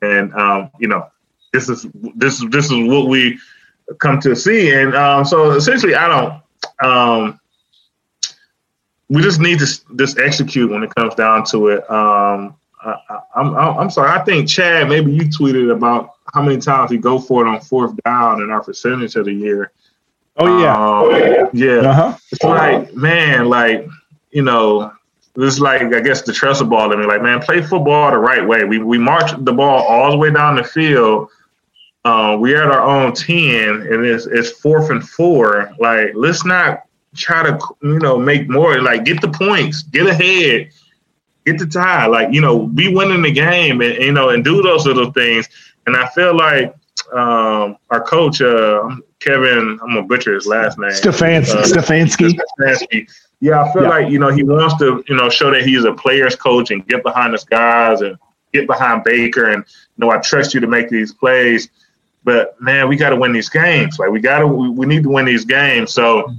[0.02, 1.08] And um, you know,
[1.54, 1.86] this is
[2.16, 3.40] this is this is what we
[4.00, 4.74] come to see.
[4.74, 6.42] And um, so essentially, I don't.
[6.84, 7.40] Um,
[9.10, 11.90] we just need to just execute when it comes down to it.
[11.92, 12.96] Um, I,
[13.36, 14.10] am I'm, I'm sorry.
[14.10, 17.60] I think Chad, maybe you tweeted about how many times we go for it on
[17.62, 19.72] fourth down in our percentage of the year.
[20.38, 21.90] Oh yeah, um, yeah.
[21.90, 22.18] Uh-huh.
[22.32, 23.86] It's like man, like
[24.32, 24.94] you know,
[25.36, 26.94] this is like I guess the Tressel ball.
[26.94, 28.64] I mean, like man, play football the right way.
[28.64, 31.30] We we march the ball all the way down the field
[32.04, 35.72] uh, we at our own 10 and it's, it's fourth and four.
[35.80, 36.84] Like, let's not
[37.16, 38.82] try to, you know, make more.
[38.82, 40.72] Like, get the points, get ahead,
[41.46, 42.08] get the tie.
[42.08, 45.48] Like, you know, be winning the game and, you know, and do those little things.
[45.86, 46.74] And I feel like
[47.14, 50.92] um, our coach, uh, Kevin, I'm going to butcher his last name.
[50.92, 51.56] Stefanski.
[51.56, 52.40] Uh, Stefanski.
[52.60, 53.12] Stefanski.
[53.42, 53.90] Yeah, I feel yeah.
[53.90, 56.88] like, you know, he wants to, you know, show that he's a player's coach and
[56.88, 58.18] get behind his guys and
[58.54, 59.64] get behind Baker and,
[59.98, 61.70] you know, I trust you to make these plays.
[62.24, 63.98] But man, we got to win these games.
[63.98, 65.94] Like we got to, we, we need to win these games.
[65.94, 66.32] So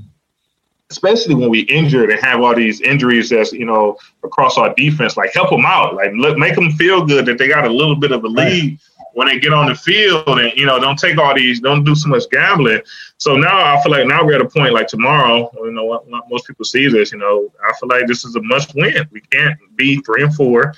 [0.92, 5.16] especially when we injured and have all these injuries that's you know across our defense,
[5.16, 7.96] like help them out, like look, make them feel good that they got a little
[7.96, 8.78] bit of a lead
[9.14, 11.94] when they get on the field, and you know don't take all these, don't do
[11.94, 12.82] so much gambling.
[13.16, 15.50] So now I feel like now we're at a point like tomorrow.
[15.54, 17.10] You know, what, what most people see this.
[17.12, 19.08] You know, I feel like this is a must win.
[19.10, 20.74] We can't be three and four.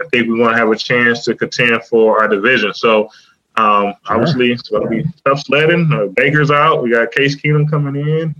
[0.00, 2.74] I think we want to have a chance to contend for our division.
[2.74, 3.08] So
[3.56, 4.16] um, sure.
[4.16, 5.90] Obviously, it's going to be tough sledding.
[5.92, 6.82] Uh, Baker's out.
[6.82, 8.34] We got Case Keenum coming in.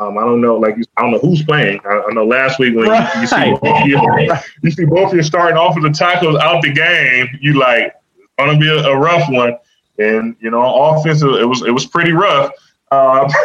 [0.00, 1.80] Um, I don't know, like I don't know who's playing.
[1.84, 3.14] I, I know last week when right.
[3.14, 6.36] you, you, see both you, you see both of you starting off with the tackles
[6.36, 9.56] out the game, you like it's gonna be a, a, rough one.
[9.98, 12.50] And you know, offense it was it was pretty rough.
[12.90, 13.30] Uh,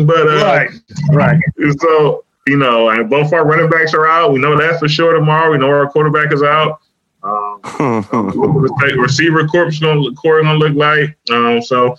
[0.00, 0.70] but uh, right,
[1.12, 1.40] right.
[1.78, 4.32] So you know, and both our running backs are out.
[4.32, 5.52] We know that for sure tomorrow.
[5.52, 6.80] We know our quarterback is out.
[7.22, 7.60] Um,
[8.98, 11.16] receiver corps gonna core gonna look like.
[11.30, 11.96] Um, so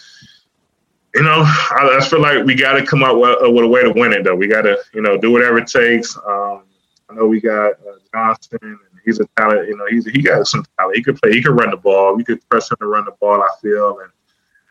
[1.17, 3.67] you know, I, I feel like we got to come up with, uh, with, a
[3.67, 4.23] way to win it.
[4.23, 6.15] Though we got to, you know, do whatever it takes.
[6.17, 6.63] Um,
[7.09, 9.67] I know we got uh, Johnson, and he's a talent.
[9.67, 10.95] You know, he's he got some talent.
[10.95, 11.31] He could play.
[11.31, 12.15] He could run the ball.
[12.15, 13.41] We could press him to run the ball.
[13.41, 14.11] I feel and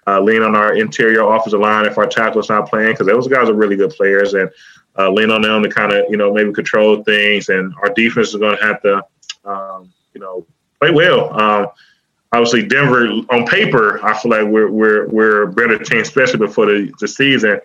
[0.06, 3.48] uh, lean on our interior offensive line if our tackle's not playing because those guys
[3.48, 4.48] are really good players and
[4.98, 7.48] uh, lean on them to kind of you know maybe control things.
[7.48, 9.04] And our defense is going to have to
[9.44, 10.46] um, you know
[10.80, 11.38] play well.
[11.38, 11.66] Um,
[12.32, 16.66] obviously, Denver on paper, I feel like we're we're we're a better team, especially before
[16.66, 17.60] the, the season.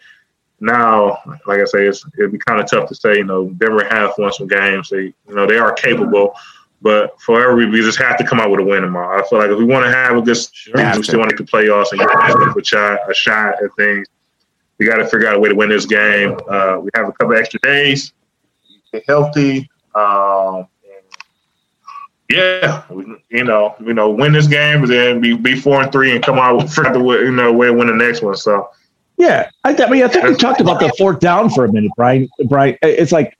[0.59, 1.17] Now,
[1.47, 3.15] like I say, it's, it'd be kind of tough to say.
[3.15, 4.89] You know, Denver have won some games.
[4.89, 6.35] They, you know, they are capable.
[6.83, 9.23] But for every, we just have to come out with a win tomorrow.
[9.23, 11.35] I feel like if we want to have a good season, we still want to
[11.35, 14.07] get the playoffs and get a shot, a shot at things.
[14.77, 16.37] We got to figure out a way to win this game.
[16.49, 18.13] Uh, we have a couple extra days.
[18.91, 19.69] Get healthy.
[19.95, 20.67] Um,
[22.35, 22.83] yeah,
[23.29, 26.23] you know, you know, win this game, and then be, be four and three, and
[26.23, 28.35] come out with the you know way win the next one.
[28.35, 28.69] So,
[29.17, 31.91] yeah, I, I mean, I think we talked about the fourth down for a minute,
[31.95, 32.29] Brian.
[32.47, 33.37] Brian, it's like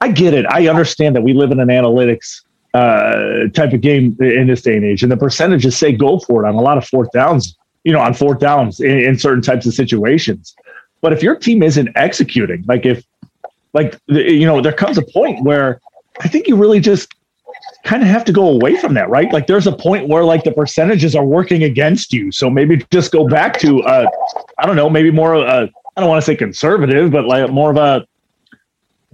[0.00, 0.46] I get it.
[0.48, 2.42] I understand that we live in an analytics
[2.74, 6.44] uh, type of game in this day and age, and the percentages say go for
[6.44, 7.56] it on a lot of fourth downs.
[7.84, 10.56] You know, on fourth downs in, in certain types of situations.
[11.00, 13.04] But if your team isn't executing, like if,
[13.74, 15.80] like you know, there comes a point where
[16.20, 17.14] I think you really just
[17.86, 19.32] kind of have to go away from that, right?
[19.32, 22.32] Like there's a point where like the percentages are working against you.
[22.32, 24.06] So maybe just go back to uh
[24.58, 27.70] I don't know, maybe more uh I don't want to say conservative, but like more
[27.70, 28.06] of a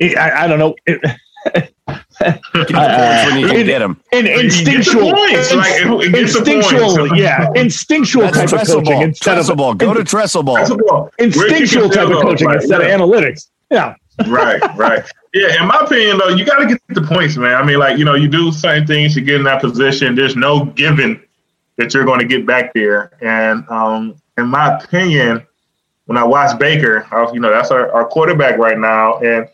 [0.01, 0.75] I, I don't know.
[0.87, 1.59] It, uh,
[3.31, 4.01] when you can in, get them.
[4.13, 9.03] In, instinctual, like, instinctual, yeah, instinctual That's type of coaching ball.
[9.03, 9.75] instead of ball.
[9.75, 11.11] Go to Tressel ball.
[11.19, 12.95] Instinctual type of coaching right, instead yeah.
[12.95, 13.51] of analytics.
[13.71, 13.95] Yeah.
[14.27, 15.05] Right, right.
[15.33, 17.55] Yeah, in my opinion, though, you got to get the points, man.
[17.55, 20.15] I mean, like you know, you do certain things to get in that position.
[20.15, 21.23] There's no given
[21.79, 23.13] that you're going to get back there.
[23.23, 25.47] And um, in my opinion,
[26.07, 29.49] when I watch Baker, I, you know, that's our, our quarterback right now, and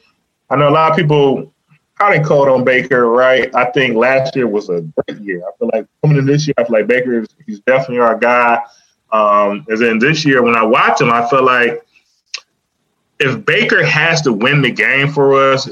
[0.50, 1.52] I know a lot of people
[1.94, 3.54] probably called on Baker, right?
[3.54, 5.42] I think last year was a great year.
[5.46, 8.16] I feel like coming in this year, I feel like Baker is he's definitely our
[8.16, 8.62] guy.
[9.10, 11.82] Um, as in this year, when I watch him, I feel like
[13.20, 15.68] if Baker has to win the game for us,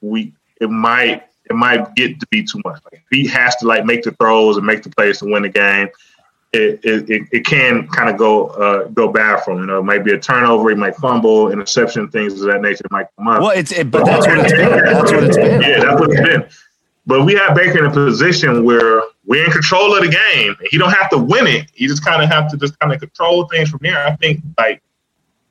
[0.00, 2.80] we it might it might get to be too much.
[2.90, 5.48] Like he has to like make the throws and make the plays to win the
[5.48, 5.88] game.
[6.52, 9.60] It it, it, can kind of go uh, go bad for him.
[9.60, 12.84] You know, it might be a turnover, he might fumble, interception, things of that nature
[12.90, 13.40] might come up.
[13.40, 14.70] Well, it's it, but that's what it's been.
[14.84, 15.62] That's what it's been.
[15.62, 16.48] Yeah, that's what it's been.
[17.06, 20.56] But we have Baker in a position where we're in control of the game.
[20.70, 21.70] He don't have to win it.
[21.74, 23.96] You just kind of have to just kind of control things from here.
[23.96, 24.82] I think like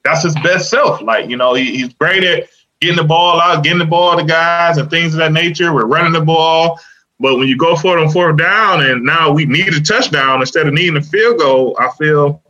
[0.03, 1.01] that's his best self.
[1.01, 2.49] Like, you know, he, he's great at
[2.81, 5.73] getting the ball out, getting the ball to guys and things of that nature.
[5.73, 6.80] We're running the ball.
[7.19, 10.39] But when you go for it on fourth down and now we need a touchdown
[10.39, 12.41] instead of needing a field goal, I feel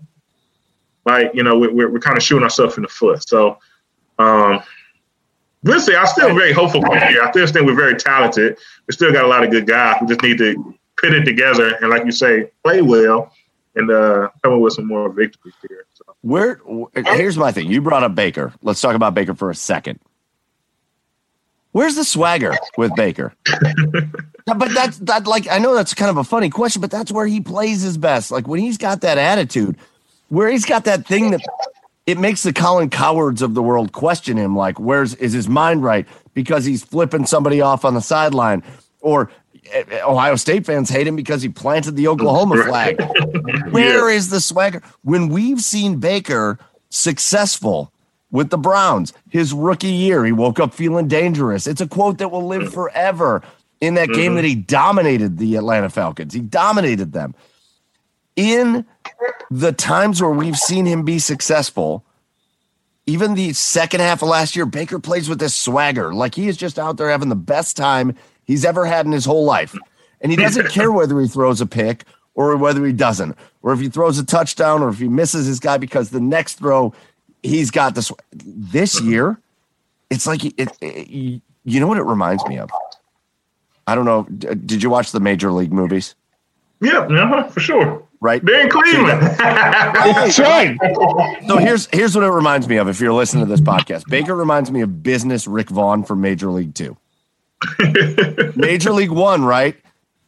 [1.06, 3.28] like, you know, we're, we're kind of shooting ourselves in the foot.
[3.28, 3.58] So,
[4.20, 4.62] um,
[5.64, 5.96] we'll see.
[5.96, 7.24] I'm still very hopeful here.
[7.24, 8.60] I still think we're very talented.
[8.88, 9.98] We still got a lot of good guys.
[10.02, 13.34] We just need to put it together and, like you say, play well
[13.76, 15.86] and uh, come up with some more victories here.
[16.22, 16.60] Where
[16.96, 17.68] here's my thing.
[17.68, 18.54] You brought up Baker.
[18.62, 20.00] Let's talk about Baker for a second.
[21.72, 23.34] Where's the swagger with Baker?
[24.46, 27.28] but that's that like I know that's kind of a funny question, but that's where
[27.28, 28.32] he plays his best.
[28.32, 29.78] Like when he's got that attitude,
[30.30, 31.42] where he's got that thing that
[32.06, 34.56] it makes the Colin Cowherds of the world question him.
[34.56, 36.08] Like, where's is his mind right?
[36.34, 38.64] Because he's flipping somebody off on the sideline,
[39.02, 39.32] or
[40.04, 43.00] Ohio State fans hate him because he planted the Oklahoma flag.
[43.72, 44.16] Where yeah.
[44.16, 44.82] is the swagger?
[45.04, 46.60] When we've seen Baker
[46.90, 47.92] successful
[48.32, 51.68] with the Browns, his rookie year, he woke up feeling dangerous.
[51.68, 53.42] It's a quote that will live forever
[53.82, 54.36] in that game mm-hmm.
[54.36, 56.34] that he dominated the Atlanta Falcons.
[56.34, 57.34] He dominated them.
[58.36, 58.86] In
[59.52, 62.06] the times where we've seen him be successful,
[63.06, 66.14] even the second half of last year, Baker plays with this swagger.
[66.14, 68.16] Like he is just out there having the best time
[68.50, 69.78] he's ever had in his whole life.
[70.22, 72.04] And he doesn't care whether he throws a pick
[72.34, 75.60] or whether he doesn't, or if he throws a touchdown or if he misses his
[75.60, 76.94] guy because the next throw
[77.44, 78.12] he's got this.
[78.34, 79.40] This year,
[80.10, 82.72] it's like it, it, you know what it reminds me of.
[83.86, 84.24] I don't know.
[84.24, 86.16] Did you watch the major league movies?
[86.82, 88.04] Yeah, for sure.
[88.22, 89.22] Right, they're in Cleveland.
[89.22, 90.78] That's right.
[91.48, 92.90] So here's here's what it reminds me of.
[92.90, 96.52] If you're listening to this podcast, Baker reminds me of business Rick Vaughn from Major
[96.52, 96.98] League Two.
[98.56, 99.76] Major League One, right?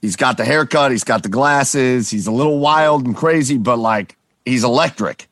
[0.02, 3.78] He's got the haircut, he's got the glasses, he's a little wild and crazy, but
[3.78, 5.28] like he's electric.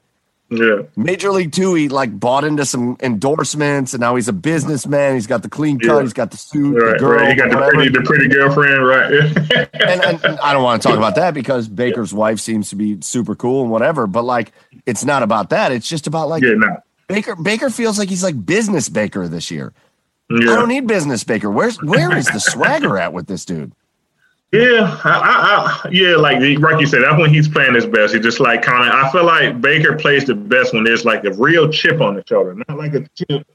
[0.52, 0.82] Yeah.
[0.96, 5.14] Major League Two, he like bought into some endorsements, and now he's a businessman.
[5.14, 5.98] He's got the clean cut.
[5.98, 6.02] Yeah.
[6.02, 7.20] He's got the suit, Right, the girl.
[7.20, 7.30] right.
[7.30, 9.12] He got the pretty, the pretty girlfriend, right?
[9.14, 12.76] and, and, and I don't want to talk about that because Baker's wife seems to
[12.76, 14.08] be super cool and whatever.
[14.08, 14.52] But like,
[14.88, 15.72] it's not about that.
[15.72, 16.78] It's just about like yeah, no.
[17.08, 17.36] Baker.
[17.36, 19.72] Baker feels like he's like business Baker this year.
[20.32, 21.50] I don't need business Baker.
[21.50, 23.72] Where's where is the swagger at with this dude?
[24.52, 28.16] Yeah, I, I, I, yeah, like like you said, that's when he's playing his best.
[28.16, 28.96] He just like kind of.
[28.96, 32.24] I feel like Baker plays the best when there's like a real chip on the
[32.28, 33.46] shoulder, not like a chip.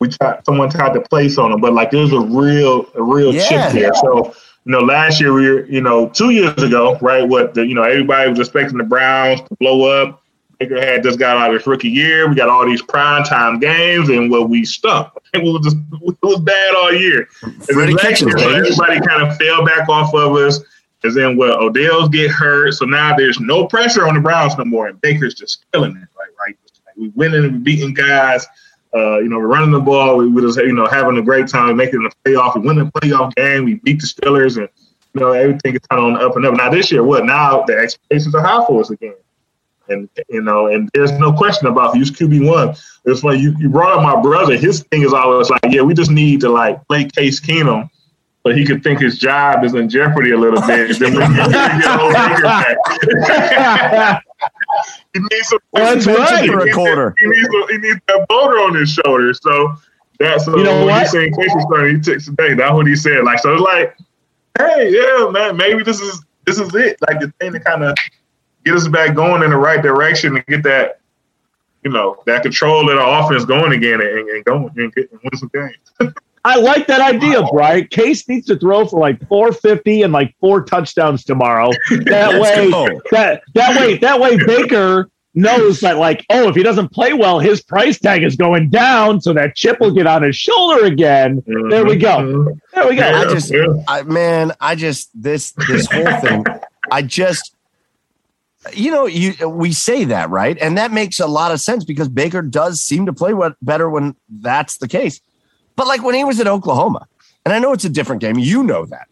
[0.00, 3.34] We tried, someone tried to place on him, but like there's a real, a real
[3.34, 3.70] Yeah.
[3.70, 3.94] chip there.
[3.94, 7.22] So you know, last year we were, you know, two years ago, right?
[7.28, 10.22] What the, you know, everybody was expecting the Browns to blow up.
[10.58, 12.28] Baker had just got out of his rookie year.
[12.28, 15.08] We got all these prime time games, and well, we stunk.
[15.34, 17.26] It was just, it was bad all year.
[17.72, 20.60] Freddie Kitchens, year, everybody kind of fell back off of us.
[21.02, 24.64] And then well, Odell's get hurt, so now there's no pressure on the Browns no
[24.64, 26.08] more, and Baker's just killing it.
[26.16, 26.56] Right, right.
[26.86, 28.46] Like, we winning and beating guys.
[28.94, 30.16] Uh, you know, we're running the ball.
[30.16, 32.54] We were just you know having a great time making the playoff.
[32.54, 33.64] We win the playoff game.
[33.64, 34.68] We beat the Steelers, and
[35.14, 36.54] you know everything is kind of on the up and up.
[36.54, 37.24] Now this year, what?
[37.24, 39.14] Now the expectations are high for us again.
[39.88, 42.74] And you know, and there's no question about who's QB one.
[43.04, 44.56] It's funny you, you brought up my brother.
[44.56, 47.90] His thing is always like, yeah, we just need to like play Case Keenum,
[48.42, 50.98] but he could think his job is in jeopardy a little bit.
[50.98, 52.12] then we can get old
[52.42, 52.76] back.
[55.12, 55.58] he needs some.
[55.72, 56.48] That's he needs- right.
[56.50, 57.14] For a quarter.
[57.18, 59.34] He needs, a, he needs that boulder on his shoulder.
[59.34, 59.74] So
[60.18, 61.02] that's so You know when what?
[61.02, 62.54] he said Casey started, he took today.
[62.54, 63.24] That's what he said.
[63.24, 63.96] Like so, it's like,
[64.58, 66.96] hey, yeah, man, maybe this is this is it.
[67.08, 67.96] Like the thing to kind of
[68.64, 71.00] get us back going in the right direction and get that,
[71.82, 75.20] you know, that control of the offense going again and, and going and, get, and
[75.22, 76.14] win some games.
[76.46, 77.86] I like that idea, Brian.
[77.86, 81.70] Case needs to throw for like 450 and like four touchdowns tomorrow.
[82.04, 83.00] That way, go.
[83.12, 87.38] that that way, that way, Baker knows that like, oh, if he doesn't play well,
[87.38, 91.42] his price tag is going down, so that chip will get on his shoulder again.
[91.46, 92.18] There we go.
[92.18, 92.60] Mhm.
[92.74, 93.02] There we go.
[93.02, 93.66] I just, yeah.
[93.88, 96.44] I man, I just this this whole thing,
[96.90, 97.53] I just,
[98.72, 102.08] you know, you we say that right, and that makes a lot of sense because
[102.08, 105.20] Baker does seem to play what better when that's the case.
[105.76, 107.06] But like when he was at Oklahoma,
[107.44, 109.08] and I know it's a different game, you know that,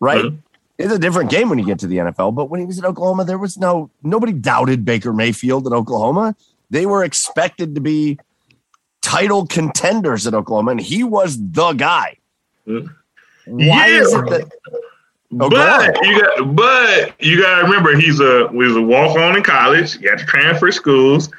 [0.00, 0.24] right?
[0.24, 0.38] Mhm.
[0.78, 2.32] It's a different game when you get to the NFL.
[2.32, 6.34] But when he was at Oklahoma, there was no nobody doubted Baker Mayfield at Oklahoma.
[6.70, 8.18] They were expected to be
[9.02, 12.16] title contenders at Oklahoma, and he was the guy.
[12.66, 12.88] Mhm.
[13.46, 14.50] Why is it that?
[15.40, 19.36] Oh, but you got, but you got to remember he's a was a walk on
[19.36, 19.96] in college.
[19.96, 21.30] You got to transfer schools,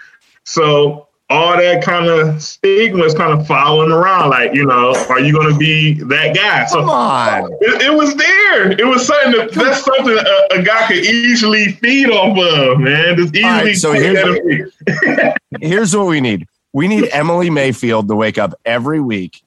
[0.46, 4.30] so all that kind of stigma is kind of following around.
[4.30, 6.66] Like you know, are you going to be that guy?
[6.66, 7.52] So Come on.
[7.62, 8.72] it, it was there.
[8.72, 13.16] It was something that, that's something a, a guy could easily feed off of, man.
[13.18, 13.44] Just easily.
[13.44, 14.74] Right, so here's-.
[15.62, 16.48] Here's what we need.
[16.74, 19.44] We need Emily Mayfield to wake up every week,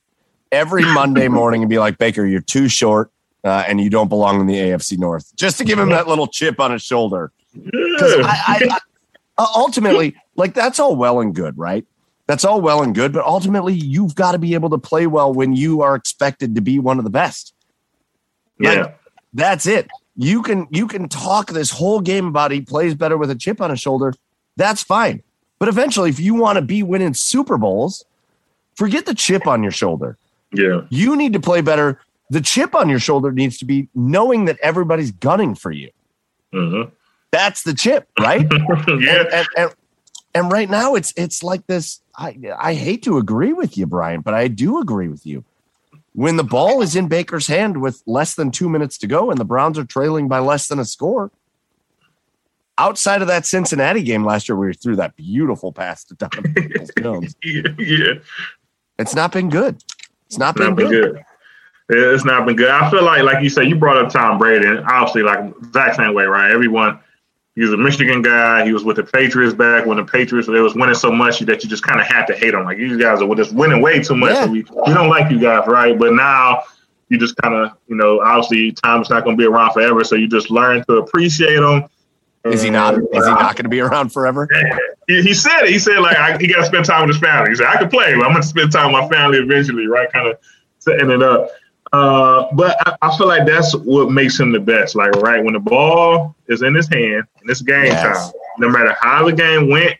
[0.52, 3.10] every Monday morning, and be like, Baker, you're too short,
[3.46, 5.34] uh, and you don't belong in the AFC North.
[5.36, 7.32] Just to give him that little chip on his shoulder.
[7.54, 8.78] Because I, I, I
[9.38, 11.86] uh, ultimately, like that's all well and good, right?
[12.26, 15.32] That's all well and good, but ultimately, you've got to be able to play well
[15.32, 17.54] when you are expected to be one of the best.
[18.58, 18.94] yeah.
[19.32, 19.88] That's it.
[20.16, 23.60] You can you can talk this whole game about he plays better with a chip
[23.60, 24.14] on his shoulder.
[24.56, 25.22] That's fine.
[25.58, 28.04] But eventually, if you want to be winning Super Bowls,
[28.74, 30.16] forget the chip on your shoulder.
[30.52, 30.82] Yeah.
[30.88, 32.00] You need to play better.
[32.30, 35.90] The chip on your shoulder needs to be knowing that everybody's gunning for you.
[36.52, 36.90] Mhm.
[37.30, 38.46] That's the chip, right?
[38.88, 39.20] yeah.
[39.20, 39.74] and, and, and,
[40.34, 42.00] and right now it's it's like this.
[42.16, 45.44] I I hate to agree with you, Brian, but I do agree with you.
[46.12, 49.38] When the ball is in Baker's hand with less than two minutes to go and
[49.38, 51.30] the Browns are trailing by less than a score,
[52.78, 56.86] outside of that Cincinnati game last year where he threw that beautiful pass to Donovan
[56.98, 57.62] Jones, yeah.
[57.78, 58.14] yeah.
[58.98, 59.82] it's not been good.
[60.26, 61.14] It's not been not been good.
[61.14, 61.24] good.
[61.88, 62.68] It's not been good.
[62.68, 65.96] I feel like, like you said, you brought up Tom Brady, and obviously, like exact
[65.96, 66.50] same way, right?
[66.50, 66.98] Everyone,
[67.54, 68.64] he was a Michigan guy.
[68.64, 71.62] He was with the Patriots back when the Patriots they was winning so much that
[71.62, 72.64] you just kind of had to hate them.
[72.64, 74.32] Like you guys are just winning way too much.
[74.32, 74.44] Yeah.
[74.46, 75.96] So we, we don't like you guys, right?
[75.96, 76.64] But now
[77.08, 80.16] you just kind of, you know, obviously Tom's not going to be around forever, so
[80.16, 81.84] you just learn to appreciate him.
[82.44, 82.94] Is he not?
[82.94, 84.48] Is he not going to be around forever?
[85.08, 85.70] he, he said it.
[85.70, 87.50] He said like I, he got to spend time with his family.
[87.50, 89.86] He said I could play, but I'm going to spend time with my family eventually,
[89.86, 90.10] right?
[90.12, 90.38] Kind of
[90.78, 91.48] setting it up.
[91.92, 94.96] Uh, but I, I feel like that's what makes him the best.
[94.96, 98.30] Like right when the ball is in his hand and it's game Yes.
[98.32, 98.40] time.
[98.58, 99.94] No matter how the game went,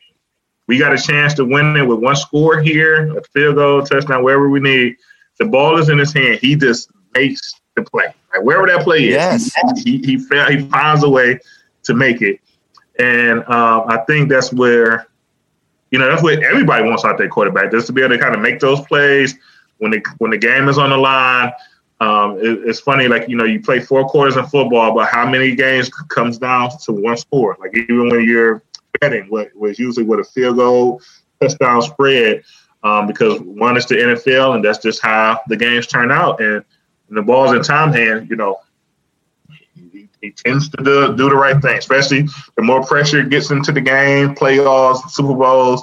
[0.66, 4.24] we got a chance to win it with one score here, a field goal, touchdown,
[4.24, 4.96] wherever we need.
[5.38, 6.40] The ball is in his hand.
[6.40, 8.12] He just makes the play.
[8.34, 9.52] Like wherever that play is, Yes.
[9.84, 11.38] he he, fa- he finds a way
[11.84, 12.40] to make it.
[12.98, 15.06] And um, I think that's where
[15.92, 18.34] you know, that's what everybody wants out their quarterback, just to be able to kind
[18.34, 19.36] of make those plays
[19.78, 21.52] when the when the game is on the line.
[21.98, 25.28] Um, it, it's funny, like you know, you play four quarters in football, but how
[25.28, 27.56] many games comes down to one score?
[27.58, 28.62] Like even when you're
[29.00, 31.00] betting, what was usually with a field goal,
[31.40, 32.42] touchdown spread,
[32.82, 36.40] um, because one is the NFL, and that's just how the games turn out.
[36.40, 36.64] And,
[37.08, 38.60] and the ball's in time hand, you know,
[39.74, 43.72] he, he tends to do, do the right thing, especially the more pressure gets into
[43.72, 45.82] the game, playoffs, Super Bowls.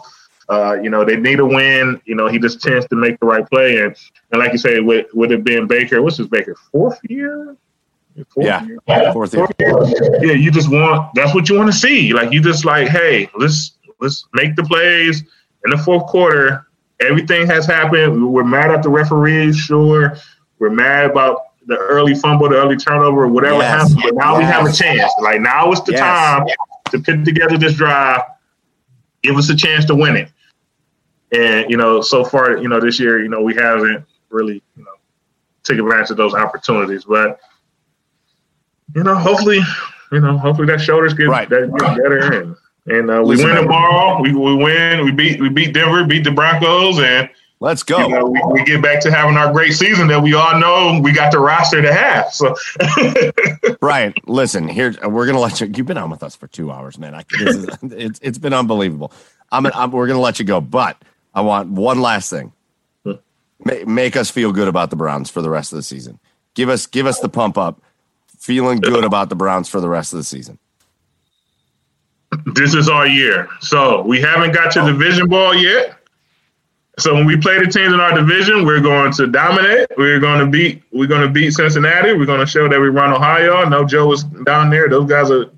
[0.49, 2.01] Uh, you know, they need a win.
[2.05, 3.77] You know, he just tends to make the right play.
[3.77, 3.95] And
[4.31, 6.55] and like you say, with with it being Baker, what's his Baker?
[6.71, 7.55] Fourth year?
[8.29, 8.79] Fourth yeah, year?
[8.85, 9.47] Fourth, year.
[9.47, 10.25] Fourth year.
[10.25, 12.13] Yeah, you just want that's what you want to see.
[12.13, 15.21] Like you just like, hey, let's let's make the plays
[15.65, 16.67] in the fourth quarter.
[16.99, 18.31] Everything has happened.
[18.31, 20.17] We're mad at the referees, sure.
[20.59, 23.81] We're mad about the early fumble, the early turnover, whatever yes.
[23.81, 24.01] happened.
[24.03, 24.39] But now yes.
[24.39, 25.13] we have a chance.
[25.21, 26.01] Like now is the yes.
[26.01, 26.47] time
[26.91, 28.21] to put together this drive.
[29.23, 30.31] Give us a chance to win it.
[31.31, 34.83] And you know, so far, you know, this year, you know, we haven't really, you
[34.83, 34.91] know,
[35.63, 37.05] taken advantage of those opportunities.
[37.05, 37.39] But
[38.95, 39.61] you know, hopefully,
[40.11, 41.49] you know, hopefully that shoulders get, right.
[41.49, 42.55] that get better and
[42.85, 44.21] and uh, we win the ball.
[44.21, 45.05] We, we win.
[45.05, 47.29] We beat we beat Denver, beat the Broncos, and
[47.59, 47.99] let's go.
[47.99, 50.99] You know, we, we, get back to having our great season that we all know
[51.01, 52.33] we got the roster to have.
[52.33, 52.55] So,
[53.79, 54.95] Bryant, listen here.
[55.07, 55.71] We're gonna let you.
[55.75, 57.15] You've been on with us for two hours, man.
[57.15, 59.11] I, is, it's it's been unbelievable.
[59.51, 61.01] I'm, I'm we're gonna let you go, but
[61.33, 62.53] I want one last thing.
[63.65, 66.19] Make, make us feel good about the Browns for the rest of the season.
[66.53, 67.81] Give us give us the pump up.
[68.37, 70.59] Feeling good about the Browns for the rest of the season.
[72.45, 73.47] This is our year.
[73.61, 74.87] So we haven't got to oh.
[74.87, 75.97] division ball yet.
[76.99, 79.87] So when we play the teams in our division, we're going to dominate.
[79.97, 80.83] We're going to beat.
[80.91, 82.13] We're going to beat Cincinnati.
[82.13, 83.67] We're going to show that we run Ohio.
[83.67, 84.87] No Joe is down there.
[84.89, 85.49] Those guys are,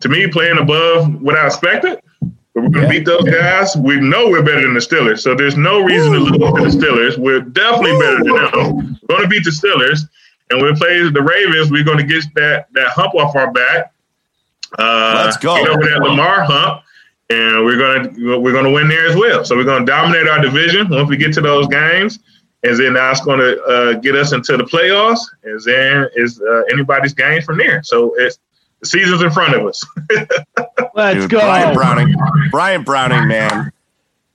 [0.00, 2.00] to me, playing above what I expected.
[2.20, 2.88] But we're going to yeah.
[2.88, 3.76] beat those guys.
[3.76, 6.30] We know we're better than the Steelers, so there's no reason Ooh.
[6.30, 7.18] to lose to the Steelers.
[7.18, 7.98] We're definitely Ooh.
[7.98, 9.00] better than them.
[9.02, 10.08] We're going to beat the Steelers,
[10.50, 13.50] and when we play the Ravens, we're going to get that that hump off our
[13.50, 13.94] back
[14.78, 15.56] uh, Let's go.
[15.56, 16.82] Get over that Lamar hump,
[17.30, 19.44] and we're gonna we're gonna win there as well.
[19.44, 22.18] So we're gonna dominate our division once we get to those games,
[22.62, 27.14] and then that's gonna uh, get us into the playoffs, and then is uh, anybody's
[27.14, 27.82] game from there.
[27.82, 28.38] So it's
[28.80, 29.84] the season's in front of us.
[30.94, 32.14] Let's Dude, go, Bryant Browning.
[32.50, 33.72] Bryant Browning, man.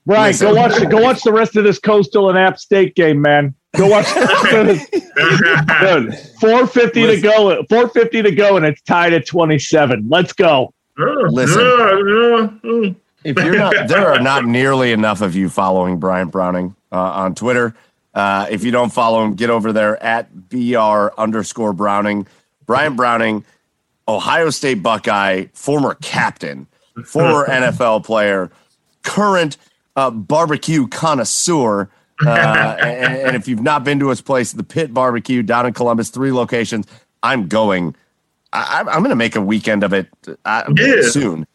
[0.05, 0.47] Bryant, Listen.
[0.47, 3.53] go watch go watch the rest of this Coastal and App State game, man.
[3.77, 4.07] Go watch.
[6.39, 7.63] Four fifty to go.
[7.69, 10.07] Four fifty to go, and it's tied at twenty seven.
[10.09, 10.73] Let's go.
[10.99, 16.97] Listen, if you're not, there are not nearly enough of you following Bryant Browning uh,
[16.97, 17.75] on Twitter.
[18.13, 22.27] Uh, if you don't follow him, get over there at br underscore Browning.
[22.65, 23.45] Bryant Browning,
[24.07, 26.67] Ohio State Buckeye, former captain,
[27.05, 28.51] former NFL player,
[29.03, 29.57] current
[29.95, 31.89] uh, barbecue connoisseur.
[32.25, 32.29] Uh,
[32.81, 36.09] and, and, if you've not been to his place, the Pit Barbecue down in Columbus,
[36.09, 36.85] three locations.
[37.23, 37.95] I'm going.
[38.51, 40.07] I, am going to make a weekend of it
[40.45, 41.01] uh, yeah.
[41.03, 41.45] soon,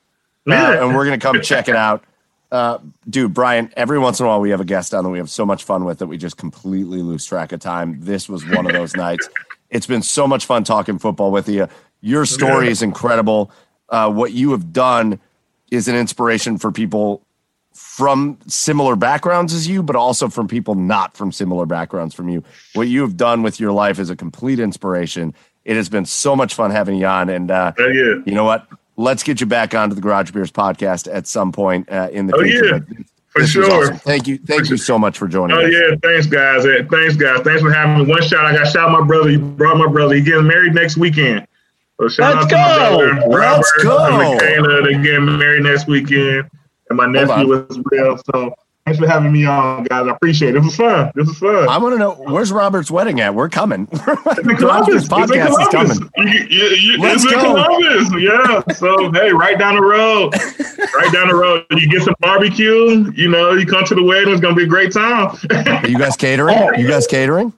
[0.47, 0.69] yeah.
[0.69, 2.05] Uh, and we're going to come check it out.
[2.53, 2.79] Uh,
[3.11, 5.31] dude, Bryant, every once in a while we have a guest on that we have
[5.31, 7.99] so much fun with that we just completely lose track of time.
[8.01, 9.29] This was one of those nights.
[9.71, 11.69] It's been so much fun talking football with you.
[12.01, 12.73] Your story yeah.
[12.73, 13.51] is incredible.
[13.89, 15.19] Uh, what you have done
[15.71, 17.27] is an inspiration for people
[17.73, 22.45] from similar backgrounds as you, but also from people not from similar backgrounds from you.
[22.75, 25.35] What you have done with your life is a complete inspiration.
[25.65, 27.29] It has been so much fun having you on.
[27.29, 28.23] And uh, oh, yeah.
[28.27, 28.67] you know what?
[28.97, 32.37] Let's get you back onto the Garage Beers podcast at some point uh, in the
[32.37, 32.87] oh, future.
[32.89, 33.05] Yeah.
[33.31, 33.65] For sure.
[33.73, 33.97] Awesome.
[33.97, 34.39] Thank you.
[34.39, 35.65] Thank you so much for joining us.
[35.65, 35.73] oh, us.
[35.73, 35.97] yeah.
[36.03, 36.65] Thanks, guys.
[36.65, 37.41] Thanks, guys.
[37.41, 38.11] Thanks for having me.
[38.11, 38.45] One shot.
[38.45, 39.31] I got shot my brother.
[39.31, 40.15] He brought my brother.
[40.15, 41.47] He's getting married next weekend.
[42.01, 43.13] So shout Let's out to go.
[43.13, 44.19] my brother, Let's Robert, go.
[44.19, 44.83] Michaela.
[44.83, 46.49] They're getting married next weekend
[46.89, 48.21] and my nephew as well.
[48.33, 48.55] So
[48.85, 50.07] thanks for having me on, guys.
[50.07, 50.53] I appreciate it.
[50.55, 51.13] This was fun.
[51.15, 51.69] This was fun.
[51.69, 53.35] I want to know where's Robert's wedding at?
[53.35, 53.87] We're coming.
[53.87, 55.09] Columbus.
[55.09, 56.11] podcast is coming.
[56.17, 57.41] You, you, you, Let's go.
[57.41, 58.11] Columbus.
[58.21, 58.63] Yeah.
[58.75, 60.35] So hey, right down the road.
[60.95, 61.65] right down the road.
[61.71, 63.11] You get some barbecue.
[63.13, 64.33] You know, you come to the wedding.
[64.33, 65.37] It's gonna be a great time.
[65.51, 66.57] Are you guys catering?
[66.59, 66.73] Oh.
[66.73, 67.53] You guys catering?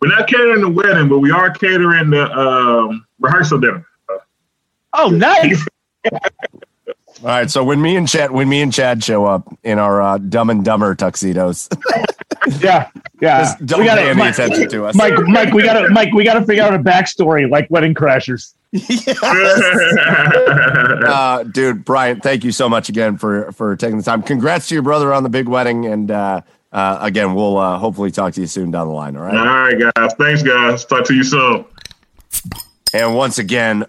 [0.00, 3.84] We're not catering the wedding, but we are catering the um, rehearsal dinner.
[4.92, 5.66] Oh, nice.
[7.20, 10.00] All right, so when me and Chad, when me and Chad show up in our
[10.00, 11.68] uh, Dumb and Dumber tuxedos,
[12.60, 12.90] yeah,
[13.20, 15.14] yeah, don't we gotta, pay any Mike, attention to us, Mike.
[15.26, 18.54] Mike, we gotta, Mike, we gotta figure out a backstory like Wedding Crashers.
[18.70, 19.16] Yes.
[21.06, 24.22] uh, dude, Bryant, thank you so much again for for taking the time.
[24.22, 28.10] Congrats to your brother on the big wedding, and uh, uh, again, we'll uh, hopefully
[28.10, 29.16] talk to you soon down the line.
[29.16, 29.34] All right.
[29.34, 30.12] All right, guys.
[30.18, 30.84] Thanks, guys.
[30.84, 31.64] Talk to you soon.
[32.92, 33.86] And once again,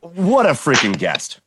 [0.00, 1.40] what a freaking guest!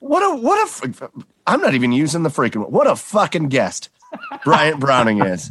[0.00, 1.10] What a what a
[1.46, 2.68] I'm not even using the freaking.
[2.68, 3.88] What a fucking guest,
[4.44, 5.50] Bryant Browning is,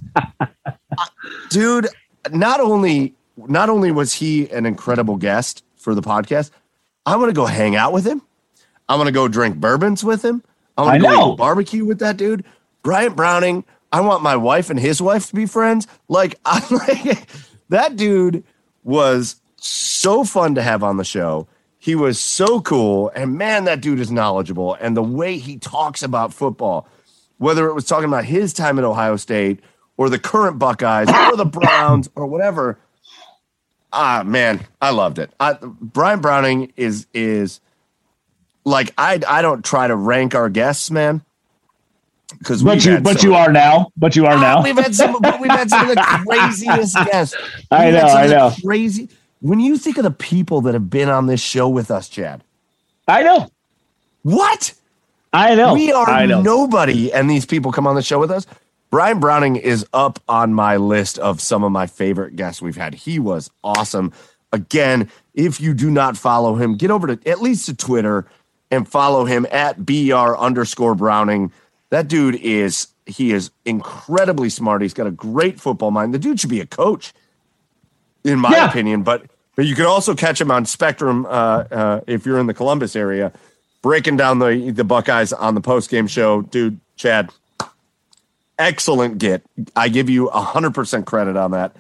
[1.50, 1.88] dude.
[2.32, 6.52] Not only not only was he an incredible guest for the podcast,
[7.06, 8.22] I'm gonna go hang out with him.
[8.90, 10.44] I'm gonna go drink bourbons with him.
[10.78, 12.44] I'm gonna go barbecue with that dude,
[12.84, 13.64] Bryant Browning.
[13.92, 15.88] I want my wife and his wife to be friends.
[16.10, 17.28] Like, I like
[17.70, 18.44] that dude
[18.84, 21.48] was so fun to have on the show.
[21.88, 24.74] He was so cool, and man, that dude is knowledgeable.
[24.82, 26.86] And the way he talks about football,
[27.38, 29.62] whether it was talking about his time at Ohio State
[29.96, 32.78] or the current Buckeyes or the Browns or whatever,
[33.94, 35.32] ah, man, I loved it.
[35.40, 37.62] I, Bryant Browning is is
[38.66, 41.22] like I I don't try to rank our guests, man,
[42.38, 43.94] because But you, but you are now.
[43.96, 44.62] But you are Ah, now.
[44.62, 45.16] We've had some.
[45.40, 47.38] We've had some of the craziest guests.
[47.72, 48.52] I We've had know, some I know.
[48.66, 49.08] Crazy.
[49.40, 52.44] When you think of the people that have been on this show with us, Chad,
[53.08, 53.50] I know.
[54.24, 54.74] what
[55.34, 55.74] I know.
[55.74, 56.42] we are know.
[56.42, 58.48] nobody, and these people come on the show with us.
[58.90, 62.94] Bryant Browning is up on my list of some of my favorite guests we've had.
[62.94, 64.14] He was awesome.
[64.54, 68.26] Again, if you do not follow him, get over to at least to Twitter
[68.72, 71.52] and follow him at br underscore Browning.
[71.90, 74.82] That dude is he is incredibly smart.
[74.82, 76.14] He's got a great football mind.
[76.14, 77.14] The dude should be a coach,
[78.24, 78.70] in my Yeah.
[78.70, 79.04] opinion.
[79.04, 79.24] But
[79.56, 82.96] but you can also catch him on Spectrum uh, uh, if you're in the Columbus
[82.96, 83.32] area,
[83.82, 86.42] breaking down the the Buckeyes on the post game show.
[86.44, 87.30] Dude, Chad,
[88.60, 89.44] excellent get.
[89.76, 91.76] I give you hundred percent credit on that.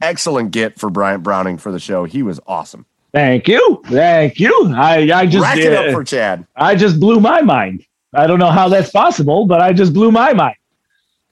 [0.00, 2.04] Excellent get for Bryant Browning for the show.
[2.04, 2.86] He was awesome.
[3.12, 3.82] Thank you.
[3.86, 4.72] Thank you.
[4.74, 6.46] I, I just Rack it up for Chad.
[6.56, 7.84] I just blew my mind.
[8.14, 10.56] I don't know how that's possible, but I just blew my mind.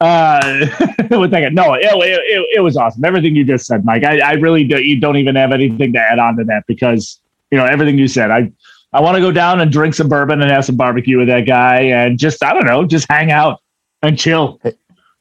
[0.01, 0.67] Uh,
[1.11, 3.05] with that, no, it, it, it, was awesome.
[3.05, 4.03] Everything you just said, Mike.
[4.03, 7.21] I, I really do, you don't even have anything to add on to that because
[7.51, 8.31] you know everything you said.
[8.31, 8.51] I
[8.95, 11.43] I want to go down and drink some bourbon and have some barbecue with that
[11.43, 13.61] guy and just I don't know, just hang out
[14.03, 14.59] and chill.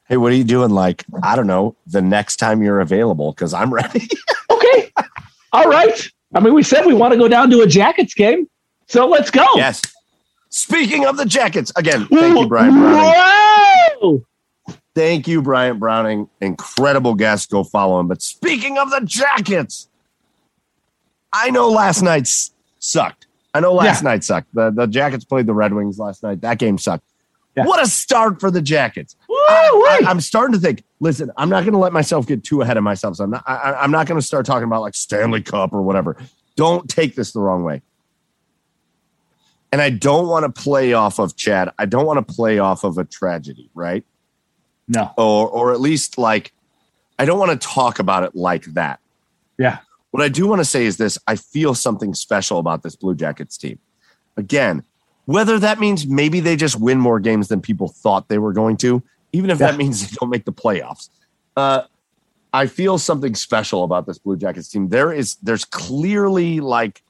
[0.07, 0.71] Hey, what are you doing?
[0.71, 4.07] Like, I don't know, the next time you're available, because I'm ready.
[4.51, 4.91] Okay,
[5.53, 6.09] all right.
[6.33, 8.49] I mean, we said we want to go down to a Jackets game,
[8.87, 9.45] so let's go.
[9.55, 9.81] yes.
[10.49, 13.13] Speaking of the jackets, again, thank you, Bryant Browning.
[14.01, 14.25] Whoa!
[14.95, 16.29] Thank you, Bryant Browning.
[16.41, 17.51] Incredible guest.
[17.51, 18.07] Go follow him.
[18.07, 19.87] But speaking of the jackets,
[21.31, 22.27] I know last night
[22.79, 23.27] sucked.
[23.53, 24.53] I know last night sucked.
[24.53, 26.41] The, the Jackets played the Red Wings last night.
[26.41, 27.03] That game sucked.
[27.55, 27.65] Yeah.
[27.65, 29.15] What a start for the Jackets.
[29.27, 29.35] Woo!
[29.37, 30.83] I, am starting to think.
[30.99, 33.15] Listen, I'm not going to let myself get too ahead of myself.
[33.15, 33.43] So I'm not.
[33.47, 36.15] I, I'm not going to start talking about like Stanley Cup or whatever.
[36.55, 37.81] Don't take this the wrong way.
[39.71, 41.71] And I don't want to play off of Chad.
[41.77, 44.03] I don't want to play off of a tragedy, right?
[44.89, 45.11] No.
[45.17, 46.51] or or at least like
[47.17, 48.99] I don't want to talk about it like that.
[49.57, 49.79] Yeah.
[50.11, 53.13] What I do want to say is this: I feel something special about this Blue
[53.15, 53.77] Jackets team.
[54.35, 54.83] Again,
[55.25, 58.77] whether that means maybe they just win more games than people thought they were going
[58.77, 59.71] to, even if Yeah.
[59.71, 61.09] that means they don't make the playoffs.
[61.55, 61.83] Uh,
[62.51, 64.89] I feel something special about this Blue Jackets team.
[64.89, 67.03] There is, there's clearly like,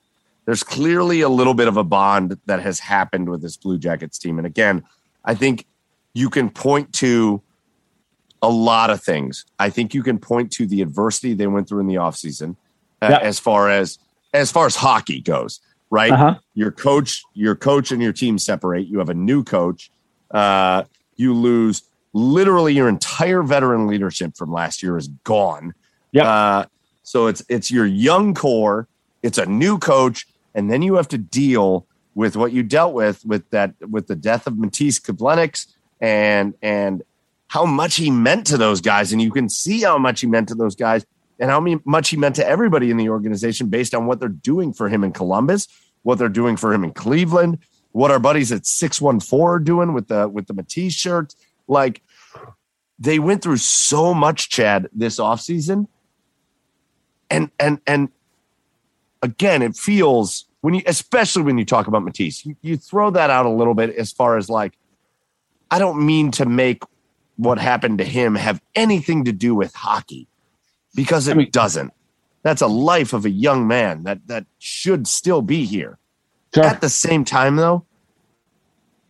[0.45, 4.18] there's clearly a little bit of a bond that has happened with this Blue Jackets
[4.18, 4.38] team.
[4.38, 4.84] And again,
[5.23, 5.65] I think
[6.14, 7.41] you can point to
[8.41, 9.45] a lot of things.
[9.60, 12.56] I think you can point to the adversity they went through in the offseason
[13.02, 13.99] uh, as far as
[14.34, 15.60] as far as hockey goes,
[15.90, 16.11] right?
[16.11, 16.36] Uh-huh.
[16.53, 18.88] Your coach, your coach and your team separate.
[18.88, 19.91] You have a new coach.
[20.32, 20.84] Uh,
[21.16, 21.84] you lose
[22.14, 25.74] literally your entire veteran leadership from last year is gone.
[26.11, 26.26] Yep.
[26.26, 26.66] Uh,
[27.03, 28.88] so it's it's your young core,
[29.24, 33.26] it's a new coach, and then you have to deal with what you dealt with
[33.26, 35.68] with that with the death of Matiss Kivlenieks
[35.99, 37.03] and and
[37.50, 40.48] how much he meant to those guys, and you can see how much he meant
[40.48, 41.06] to those guys,
[41.40, 44.72] and how much he meant to everybody in the organization based on what they're doing
[44.72, 45.68] for him in Columbus,
[46.04, 47.58] what they're doing for him in Cleveland,
[47.92, 51.34] what our buddies at six one four are doing with the with the Matiss shirt.
[51.68, 52.02] Like
[53.00, 55.88] they went through so much, Chad, this offseason.
[57.30, 58.10] And and and
[59.24, 63.30] again, it feels when you especially when you talk about Matiss, you, you throw that
[63.30, 64.78] out a little bit as far as like,
[65.72, 66.84] I don't mean to make
[67.40, 70.28] what happened to him have anything to do with hockey
[70.94, 71.94] because it I mean- doesn't.
[72.44, 75.98] That's a life of a young man that that should still be here.
[76.53, 76.64] Sure.
[76.66, 77.86] At the same time, though,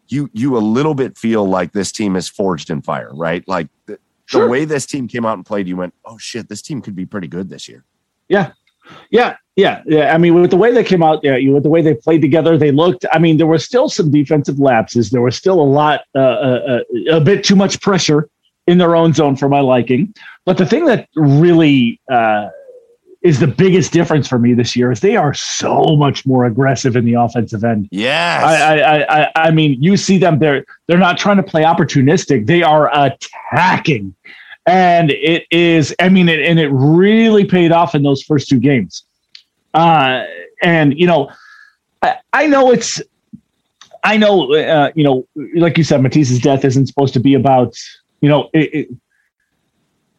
[0.07, 3.47] you you a little bit feel like this team is forged in fire, right?
[3.47, 4.43] Like the, Sure.
[4.43, 6.95] the way this team came out and played, you went, "Oh shit, this team could
[6.95, 7.83] be pretty good this year."
[8.27, 8.51] Yeah,
[9.09, 10.13] yeah, yeah, yeah.
[10.13, 12.21] I mean, with the way they came out, yeah, you with the way they played
[12.21, 13.05] together, they looked.
[13.11, 15.09] I mean, there were still some defensive lapses.
[15.09, 16.79] There was still a lot, uh, uh,
[17.09, 18.29] uh, a bit too much pressure
[18.67, 20.13] in their own zone for my liking.
[20.45, 22.49] But the thing that really uh,
[23.21, 26.95] is the biggest difference for me this year is they are so much more aggressive
[26.95, 27.89] in the offensive end.
[27.91, 28.43] Yes.
[28.43, 30.39] I, I, I, I mean, you see them.
[30.39, 32.45] They're they're not trying to play opportunistic.
[32.45, 34.15] They are attacking,
[34.65, 35.93] and it is.
[35.99, 39.03] I mean, it, and it really paid off in those first two games.
[39.73, 40.23] Uh,
[40.61, 41.31] and you know,
[42.01, 43.01] I, I know it's.
[44.01, 47.75] I know, uh, you know, like you said, Matiss's death isn't supposed to be about,
[48.21, 48.89] you know, it, it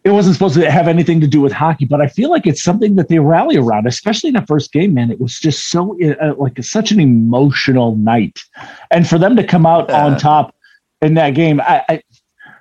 [0.03, 2.63] it wasn't supposed to have anything to do with hockey, but I feel like it's
[2.63, 4.95] something that they rally around, especially in the first game.
[4.95, 8.41] Man, it was just so uh, like such an emotional night,
[8.91, 10.55] and for them to come out on top
[11.03, 12.03] in that game, I, I,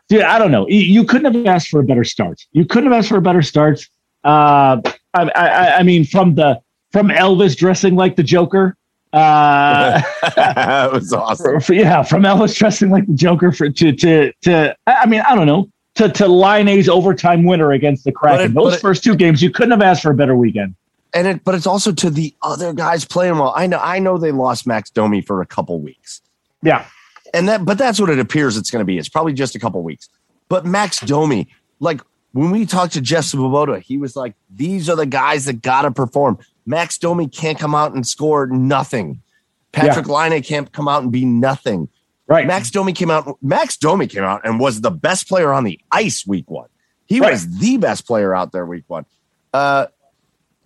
[0.10, 0.68] dude, I don't know.
[0.68, 2.42] You couldn't have asked for a better start.
[2.52, 3.86] You couldn't have asked for a better start.
[4.24, 4.82] Uh,
[5.14, 6.62] I, I, I mean, from the
[6.92, 8.76] from Elvis dressing like the Joker.
[9.12, 10.02] Uh,
[10.36, 11.46] that was awesome.
[11.46, 14.76] For, for, yeah, from Elvis dressing like the Joker for to to to.
[14.88, 18.52] I mean, I don't know to, to Laine's overtime winner against the Kraken.
[18.52, 20.76] It, Those first two games, you couldn't have asked for a better weekend.
[21.14, 23.52] And it, but it's also to the other guys playing well.
[23.56, 26.22] I know, I know they lost Max Domi for a couple weeks.
[26.62, 26.86] Yeah,
[27.34, 28.98] and that, but that's what it appears it's going to be.
[28.98, 30.08] It's probably just a couple weeks.
[30.48, 31.50] But Max Domi,
[31.80, 32.02] like
[32.32, 35.82] when we talked to Jeff Svoboda, he was like, "These are the guys that got
[35.82, 36.38] to perform."
[36.70, 39.24] Max Domi can't come out and score nothing.
[39.72, 40.14] Patrick yeah.
[40.14, 41.90] Laine can't come out and be nothing.
[42.28, 42.46] Right.
[42.46, 43.38] Max Domi came out.
[43.42, 46.70] Max Domi came out and was the best player on the ice week one.
[47.08, 47.32] He right.
[47.32, 49.08] was the best player out there week one.
[49.52, 49.88] Uh,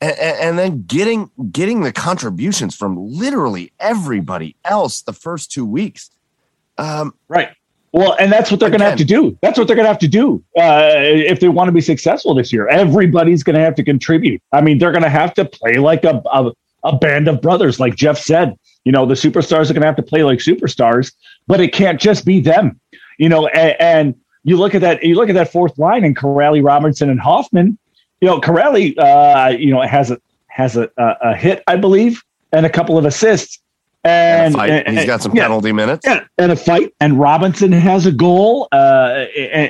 [0.01, 6.11] and, and, then getting getting the contributions from literally everybody else the first two weeks.
[6.77, 7.51] Um, right.
[7.93, 9.37] Well, and that's what they're going to have to do.
[9.43, 12.33] That's what they're going to have to do uh, if they want to be successful
[12.33, 12.67] this year.
[12.67, 14.41] Everybody's going to have to contribute.
[14.51, 16.51] I mean, they're going to have to play like a, a,
[16.83, 18.57] a band of brothers, like Jeff said.
[18.83, 21.13] You know, the superstars are going to have to play like superstars,
[21.45, 22.79] but it can't just be them.
[23.19, 25.03] You know, and, and you look at that.
[25.03, 27.77] You look at that fourth line and Kuraly, Robertson, and Hofmann.
[28.21, 32.65] You know, Kuraly, uh, you know, has a has a, a hit, I believe, and
[32.65, 33.59] a couple of assists.
[34.05, 36.05] And, and, and he's got some yeah, penalty minutes.
[36.05, 36.93] Yeah, and a fight.
[36.99, 39.25] And Robinson has a goal uh,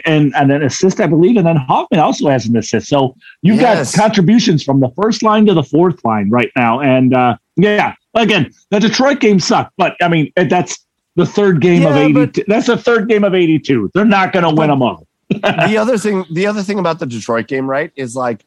[0.05, 1.37] and, and an assist, I believe.
[1.37, 2.87] And then Hofmann also has an assist.
[2.87, 3.95] So you've yes.
[3.95, 6.79] got contributions from the first line to the fourth line right now.
[6.79, 10.83] And uh, yeah, again, the Detroit game sucked, but I mean, that's
[11.15, 12.45] the third game yeah, of 82.
[12.47, 13.91] That's the third game of 82.
[13.93, 15.07] They're not going to win them all.
[15.29, 18.45] the other thing, the other thing about the Detroit game, right, is like,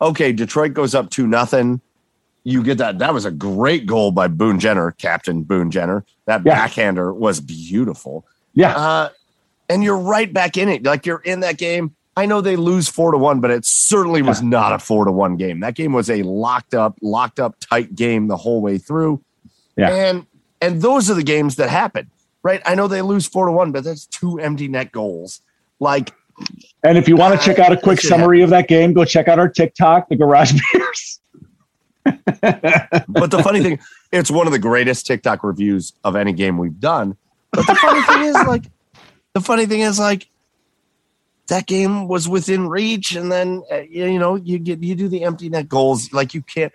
[0.00, 1.80] okay, Detroit goes up to nothing.
[2.48, 2.98] You get that.
[2.98, 6.06] That was a great goal by Boone Jenner, Captain Boone Jenner.
[6.24, 6.54] That yeah.
[6.54, 8.24] backhander was beautiful.
[8.54, 8.74] Yeah.
[8.74, 9.08] Uh,
[9.68, 10.82] and you're right back in it.
[10.82, 11.94] Like you're in that game.
[12.16, 14.48] I know they lose four to one, but it certainly was yeah.
[14.48, 15.60] not a four to one game.
[15.60, 19.22] That game was a locked up, locked up, tight game the whole way through.
[19.76, 19.90] Yeah.
[19.90, 20.26] And
[20.62, 22.10] and those are the games that happen,
[22.42, 22.62] right?
[22.64, 25.42] I know they lose four to one, but that's two empty net goals.
[25.80, 26.14] Like,
[26.82, 29.28] and if you want to check out a quick summary of that game, go check
[29.28, 31.20] out our TikTok, the Garage Beers.
[33.08, 33.78] but the funny thing,
[34.12, 37.16] it's one of the greatest TikTok reviews of any game we've done.
[37.52, 38.64] But the funny thing is, like,
[39.34, 40.28] the funny thing is, like,
[41.48, 45.24] that game was within reach, and then uh, you know you get you do the
[45.24, 46.12] empty net goals.
[46.12, 46.72] Like you can't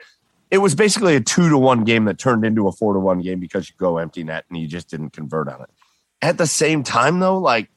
[0.53, 3.21] it was basically a two to one game that turned into a four to one
[3.21, 5.69] game because you go empty net and you just didn't convert on it.
[6.21, 7.71] At the same time, though, like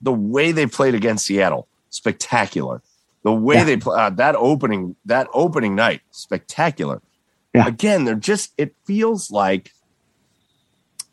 [0.00, 2.82] the way they played against Seattle, spectacular.
[3.22, 3.64] The way yeah.
[3.64, 7.02] they play uh, that opening that opening night, spectacular.
[7.54, 7.66] Yeah.
[7.66, 9.72] Again, they're just it feels like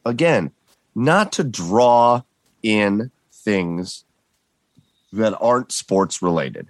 [0.05, 0.51] again,
[0.95, 2.21] not to draw
[2.63, 4.05] in things
[5.13, 6.69] that aren't sports related.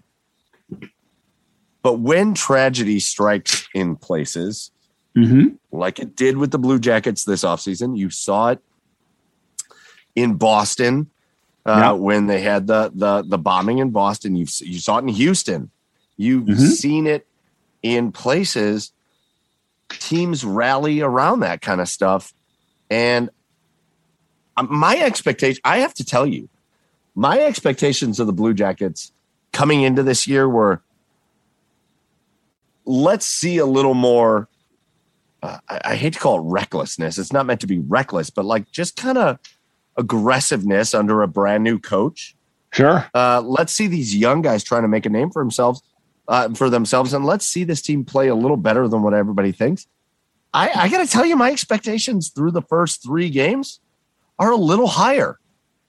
[1.82, 4.72] But when tragedy strikes in places,
[5.16, 5.56] mm-hmm.
[5.72, 8.60] like it did with the Blue Jackets this offseason, you saw it
[10.16, 11.10] in Boston
[11.68, 14.36] uh, when they had the, the the bombing in Boston.
[14.36, 15.70] You you saw it in Houston.
[16.16, 16.66] You've mm-hmm.
[16.66, 17.28] seen it
[17.84, 18.92] in places.
[19.90, 22.34] Teams rally around that kind of stuff,
[22.90, 23.30] and
[24.56, 25.62] um, my expectation.
[25.64, 26.50] I have to tell you,
[27.16, 29.12] my expectations of the Blue Jackets
[29.52, 30.82] coming into this year were
[32.86, 34.48] let's see a little more.
[35.44, 37.20] Uh, I, I, hate to call it recklessness.
[37.20, 39.38] It's not meant to be reckless, but like just kind of
[39.98, 42.36] aggressiveness under a brand new coach.
[42.72, 43.10] Sure.
[43.14, 45.82] Uh, let's see these young guys trying to make a name for themselves,
[46.28, 49.52] uh, for themselves, and let's see this team play a little better than what everybody
[49.52, 49.88] thinks.
[50.54, 53.80] I, I got to tell you, my expectations through the first three games
[54.40, 55.40] are a little higher.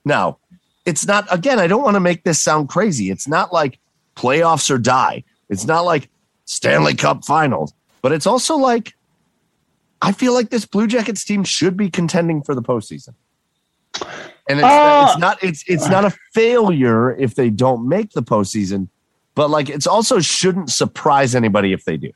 [0.05, 0.39] Now,
[0.85, 1.27] it's not.
[1.31, 3.11] Again, I don't want to make this sound crazy.
[3.11, 3.79] It's not like
[4.17, 5.25] playoffs or die.
[5.49, 6.09] It's not like
[6.45, 7.73] Stanley Cup finals.
[8.01, 8.95] But it's also like,
[10.01, 13.15] I feel like this Blue Jackets team should be contending for the postseason.
[14.49, 18.23] And it's, uh, it's not it's it's not a failure if they don't make the
[18.23, 18.89] postseason,
[19.35, 22.11] but like it's also shouldn't surprise anybody if they do.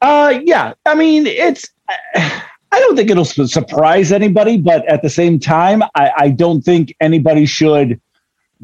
[0.00, 0.74] Uh, yeah.
[0.86, 1.68] I mean, it's.
[2.70, 6.94] I don't think it'll surprise anybody, but at the same time, I, I don't think
[7.00, 7.98] anybody should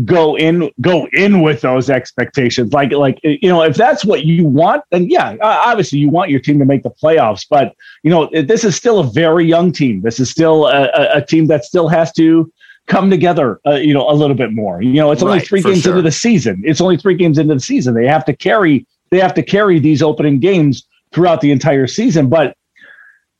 [0.04, 2.72] go in go in with those expectations.
[2.72, 6.40] Like like you know if that's what you want then yeah obviously you want your
[6.40, 10.02] team to make the playoffs but you know this is still a very young team.
[10.02, 12.52] This is still a, a team that still has to
[12.86, 14.82] come together uh, you know a little bit more.
[14.82, 15.92] You know it's only Right, three games sure.
[15.92, 16.62] into the season.
[16.64, 17.94] It's only three games into the season.
[17.94, 22.28] They have to carry they have to carry these opening games throughout the entire season
[22.28, 22.56] but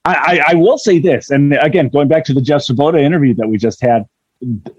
[0.05, 3.33] I, I, I will say this, and again, going back to the Jeff Svoboda interview
[3.37, 4.05] that we just had,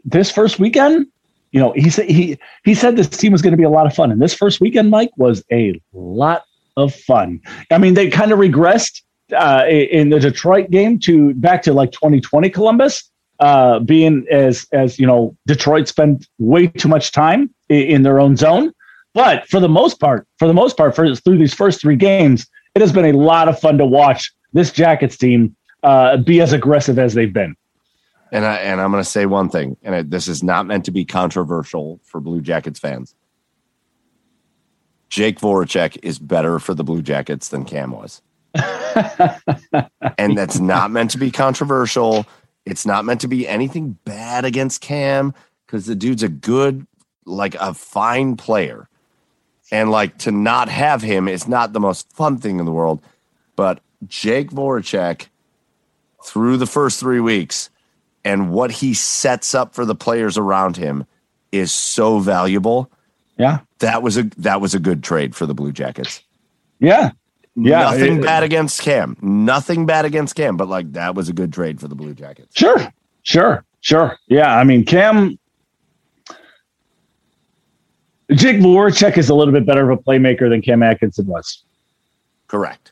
[0.03, 1.07] this first weekend,
[1.55, 3.85] you know, he said he he said this team was going to be a lot
[3.87, 6.43] of fun, and this first weekend, Mike, was a lot
[6.75, 7.39] of fun.
[7.71, 9.01] I mean, they kind of regressed
[9.33, 13.09] uh, in the Detroit game to back to like 2020 Columbus,
[13.39, 18.19] uh, being as as you know, Detroit spent way too much time i- in their
[18.19, 18.73] own zone.
[19.13, 22.45] But for the most part, for the most part, for through these first three games,
[22.75, 26.51] it has been a lot of fun to watch this Jackets team uh, be as
[26.51, 27.55] aggressive as they've been.
[28.35, 30.83] And I and I'm going to say one thing, and it, this is not meant
[30.85, 33.15] to be controversial for Blue Jackets fans.
[35.07, 38.21] Jake Voracek is better for the Blue Jackets than Cam was,
[40.17, 42.25] and that's not meant to be controversial.
[42.65, 45.33] It's not meant to be anything bad against Cam
[45.65, 46.85] because the dude's a good,
[47.23, 48.89] like a fine player,
[49.71, 53.01] and like to not have him is not the most fun thing in the world.
[53.55, 55.27] But Jake Voracek,
[56.21, 57.69] through the first three weeks,
[58.25, 61.05] and what he sets up for the players around him
[61.53, 62.91] is so valuable.
[63.37, 66.21] Yeah, That was a that was a good trade for the Blue Jackets.
[66.79, 67.11] yeah,
[67.55, 69.15] Yeah, Nothing it- bad against Cam.
[69.21, 72.57] Nothing bad against Cam, but like that was a good trade for the Blue Jackets.
[72.57, 72.91] sure,
[73.23, 74.17] sure, sure.
[74.27, 75.37] Yeah, I mean, Cam.
[78.31, 81.63] Jake Voracek is a little bit better of a playmaker than Cam Atkinson was.
[82.47, 82.91] Correct.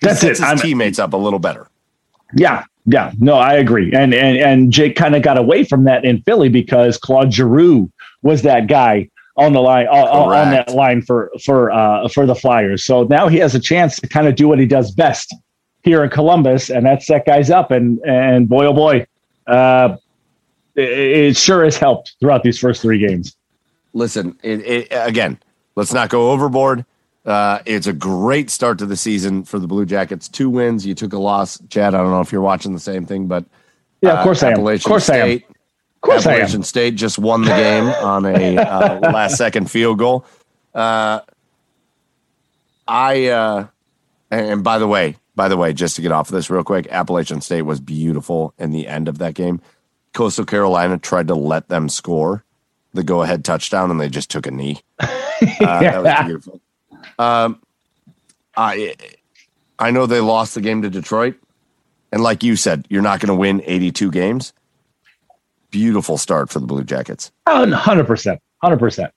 [0.00, 0.42] He That's sets it.
[0.42, 1.68] his I'm- teammates up a little better.
[2.34, 3.12] Yeah, yeah.
[3.18, 3.92] No, I agree.
[3.92, 7.90] And and and Jake kind of got away from that in Philly because Claude Giroux
[8.22, 12.34] was that guy on the line on, on that line for for uh for the
[12.34, 12.84] Flyers.
[12.84, 15.34] So now he has a chance to kind of do what he does best
[15.82, 17.70] here in Columbus, and that's set guys up.
[17.70, 19.06] And and boy oh boy,
[19.46, 19.96] uh,
[20.74, 23.36] it, it sure has helped throughout these first three games.
[23.92, 25.38] Listen, it, it, again,
[25.74, 26.84] let's not go overboard.
[27.24, 30.28] Uh, it's a great start to the season for the Blue Jackets.
[30.28, 30.86] Two wins.
[30.86, 31.94] You took a loss, Chad.
[31.94, 33.44] I don't know if you're watching the same thing, but
[34.00, 34.52] Yeah, of course I am.
[34.54, 35.26] Of Uh, Appalachian course I am.
[35.26, 36.36] State, Of course I am.
[36.36, 40.24] Appalachian State just won the game on a uh, last second field goal.
[40.74, 41.20] Uh,
[42.88, 43.66] I uh,
[44.30, 46.88] and by the way, by the way, just to get off of this real quick,
[46.90, 49.60] Appalachian State was beautiful in the end of that game.
[50.14, 52.44] Coastal Carolina tried to let them score
[52.94, 54.80] the go ahead touchdown, and they just took a knee.
[55.62, 56.22] Uh, That was Yeah.
[56.26, 56.60] beautiful.
[57.20, 57.60] Um,
[58.56, 58.94] I
[59.78, 61.36] I know they lost the game to Detroit,
[62.10, 64.54] and like you said, you're not going to win 82 games.
[65.70, 67.30] Beautiful start for the Blue Jackets.
[67.46, 69.12] Hundred percent, hundred percent.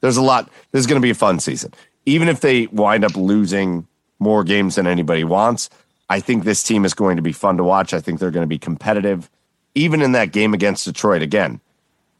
[0.00, 0.50] There's a lot.
[0.72, 1.74] This is going to be a fun season.
[2.06, 3.86] Even if they wind up losing
[4.18, 5.68] more games than anybody wants,
[6.08, 7.92] I think this team is going to be fun to watch.
[7.92, 9.28] I think they're going to be competitive.
[9.74, 11.60] Even in that game against Detroit, again,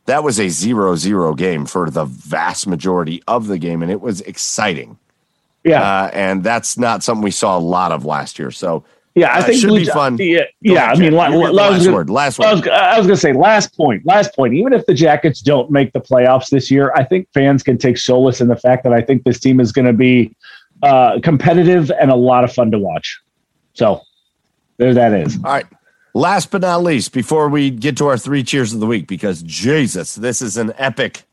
[0.05, 4.03] that was a 0 0 game for the vast majority of the game, and it
[4.03, 4.99] was exciting.
[5.67, 8.51] Yeah, Uh, and that's not something we saw a lot of last year.
[8.51, 9.29] So, yeah.
[9.35, 10.17] I uh, think should Blue be fun.
[10.19, 10.85] Yeah, Go yeah.
[10.93, 12.09] ahead, I mean, la- la- last gonna- word.
[12.11, 12.71] Last I was, word.
[12.71, 14.07] I was going to say last point.
[14.07, 14.55] Last point.
[14.55, 17.99] Even if the Jackets don't make the playoffs this year, I think fans can take
[17.99, 20.35] solace in the fact that I think this team is going to be
[20.83, 23.21] uh, competitive and a lot of fun to watch.
[23.75, 24.03] So
[24.77, 25.37] there that is.
[25.37, 25.67] All right.
[26.15, 29.43] Last but not least, before we get to our three cheers of the week, because
[29.43, 31.25] Jesus, this is an epic,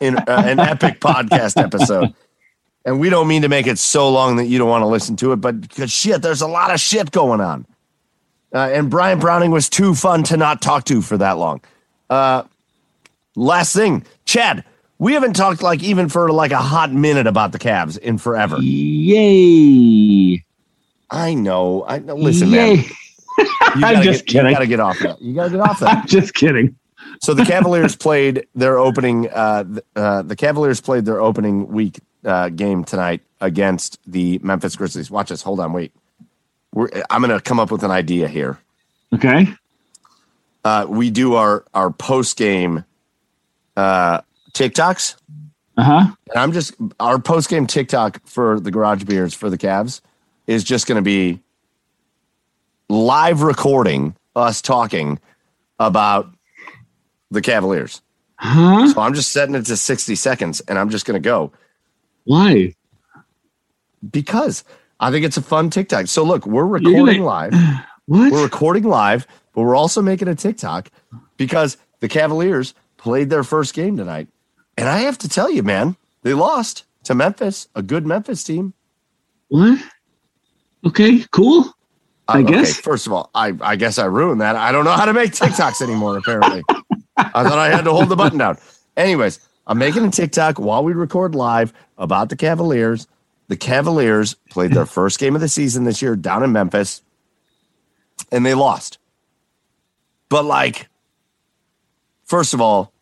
[0.00, 2.14] in, uh, an epic podcast episode,
[2.84, 5.16] and we don't mean to make it so long that you don't want to listen
[5.16, 7.66] to it, but because shit, there's a lot of shit going on,
[8.54, 11.60] uh, and Bryant Browning was too fun to not talk to for that long.
[12.08, 12.44] Uh,
[13.36, 14.64] last thing, Chad,
[14.98, 18.56] we haven't talked like even for like a hot minute about the Cavs in forever.
[18.60, 20.44] Yay!
[21.10, 21.84] I know.
[21.86, 22.14] I know.
[22.14, 22.76] Listen, man.
[22.76, 22.84] Yay!
[23.38, 24.52] You I'm gotta just get, You kidding.
[24.54, 25.20] got to get off that.
[25.20, 25.96] You got to get off that.
[25.98, 26.76] I'm just kidding.
[27.22, 29.28] So the Cavaliers played their opening.
[29.30, 29.64] Uh,
[29.96, 35.10] uh, the Cavaliers played their opening week uh, game tonight against the Memphis Grizzlies.
[35.10, 35.42] Watch this.
[35.42, 35.72] Hold on.
[35.72, 35.92] Wait.
[36.72, 38.58] We're, I'm going to come up with an idea here.
[39.14, 39.48] Okay.
[40.64, 42.84] Uh, we do our our post game
[43.76, 44.20] uh,
[44.52, 45.16] TikToks,
[45.78, 46.14] Uh huh.
[46.28, 50.00] and I'm just our post game TikTok for the Garage Beers for the Cavs
[50.46, 51.40] is just going to be
[52.88, 55.18] live recording us talking
[55.78, 56.28] about
[57.30, 58.02] the Cavaliers.
[58.36, 58.88] Huh?
[58.92, 61.52] So I'm just setting it to 60 seconds and I'm just going to go
[62.24, 62.74] Why?
[64.08, 64.64] because
[64.98, 66.06] I think it's a fun TikTok.
[66.06, 67.54] So look, we're recording live.
[68.06, 68.32] What?
[68.32, 69.24] We're recording live,
[69.54, 70.90] but we're also making a TikTok
[71.36, 74.26] because the Cavaliers played their first game tonight.
[74.76, 78.74] And I have to tell you, man, they lost to Memphis, a good Memphis team.
[79.46, 79.78] what?
[80.84, 81.72] Okay, cool.
[82.26, 82.80] I okay, guess.
[82.80, 84.56] first of all, I, I guess I ruined that.
[84.56, 86.64] I don't know how to make TikToks anymore, apparently.
[87.16, 88.58] I thought I had to hold the button down.
[88.96, 89.38] Anyways,
[89.70, 93.06] I'm making a TikTok while we record live about the Cavaliers.
[93.46, 94.90] The Cavaliers played their hmm.
[94.90, 97.02] first game of the season this year down in Memphis,
[98.32, 98.98] and they lost.
[100.28, 100.88] But, like,
[102.24, 102.92] first of all,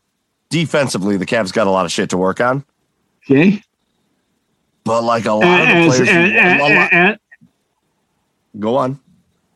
[0.50, 2.62] defensively, the Cavs got a lot of shit to work on.
[3.24, 3.62] Okay.
[4.84, 6.08] But, like, a lot of the As, players.
[6.10, 7.16] as- lot- as-
[8.58, 9.00] go on.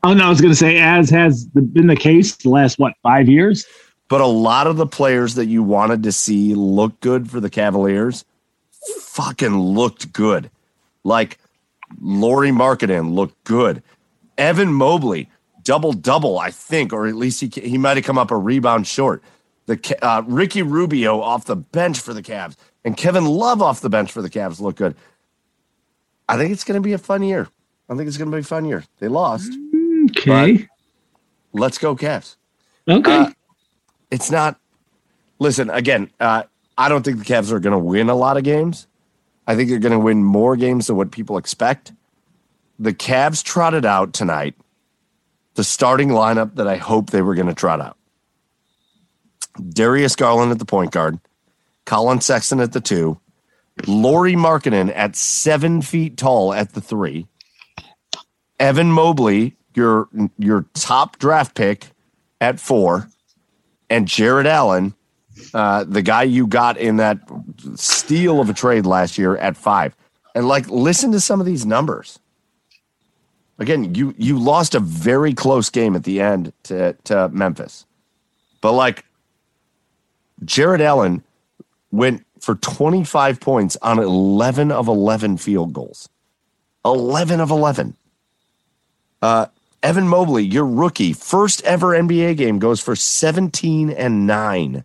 [0.02, 2.94] oh no, I was going to say, as has been the case the last what
[3.02, 3.66] five years.
[4.12, 7.48] But a lot of the players that you wanted to see look good for the
[7.48, 8.26] Cavaliers
[9.00, 10.50] fucking looked good.
[11.02, 11.38] Like
[11.98, 13.82] Lauri Markkanen looked good.
[14.36, 15.30] Evan Mobley,
[15.62, 18.86] double double, I think, or at least he he might have come up a rebound
[18.86, 19.22] short.
[19.64, 23.88] The uh, Ricky Rubio off the bench for the Cavs and Kevin Love off the
[23.88, 24.94] bench for the Cavs look good.
[26.28, 27.48] I think it's going to be a fun year.
[27.88, 28.84] I think it's going to be a fun year.
[28.98, 29.50] They lost.
[30.10, 30.68] Okay.
[31.54, 32.36] Let's go Cavs.
[32.86, 33.10] okay.
[33.10, 33.30] Uh,
[34.12, 34.60] it's not.
[35.38, 36.10] Listen again.
[36.20, 36.44] Uh,
[36.78, 38.86] I don't think the Cavs are going to win a lot of games.
[39.46, 41.92] I think they're going to win more games than what people expect.
[42.78, 44.54] The Cavs trotted out tonight
[45.54, 47.96] the starting lineup that I hope they were going to trot out.
[49.70, 51.18] Darius Garland at the point guard,
[51.84, 53.20] Collin Sexton at the two,
[53.86, 57.26] Lauri Markkanen at seven feet tall at the three,
[58.58, 60.08] Evan Mobley, your
[60.38, 61.88] your top draft pick
[62.40, 63.08] at four,
[63.92, 64.94] and Jarrett Allen,
[65.52, 67.18] uh, the guy you got in that
[67.74, 69.94] steal of a trade last year at five.
[70.34, 72.18] And like, listen to some of these numbers.
[73.58, 77.84] Again, you you lost a very close game at the end to, to Memphis,
[78.62, 79.04] but like,
[80.42, 81.22] Jarrett Allen
[81.90, 86.08] went for 25 points on 11 of 11 field goals.
[86.84, 87.94] 11 of 11.
[89.20, 89.46] Uh,
[89.82, 94.84] Evan Mobley, your rookie, first ever NBA game, goes for 17 and 9.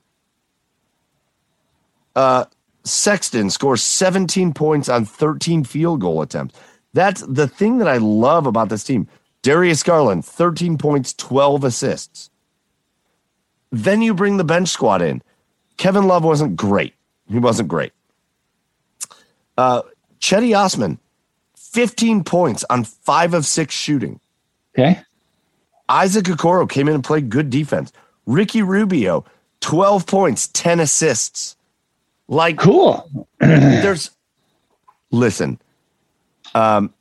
[2.15, 2.45] Uh,
[2.83, 6.59] Sexton scores 17 points on 13 field goal attempts.
[6.93, 9.07] That's the thing that I love about this team.
[9.43, 12.31] Darius Garland, 13 points, 12 assists.
[13.71, 15.21] Then you bring the bench squad in.
[15.77, 16.95] Kevin Love wasn't great.
[17.29, 17.91] He wasn't great.
[19.57, 19.83] Uh,
[20.19, 20.97] Cedi Osman,
[21.55, 24.19] 15 points on five of six shooting.
[24.77, 24.99] Okay.
[25.89, 27.91] Isaac Okoro came in and played good defense.
[28.25, 29.25] Ricky Rubio,
[29.61, 31.55] 12 points, 10 assists.
[32.27, 33.27] Like, Cool.
[33.39, 34.11] there's,
[35.11, 35.59] listen,
[36.53, 36.93] um,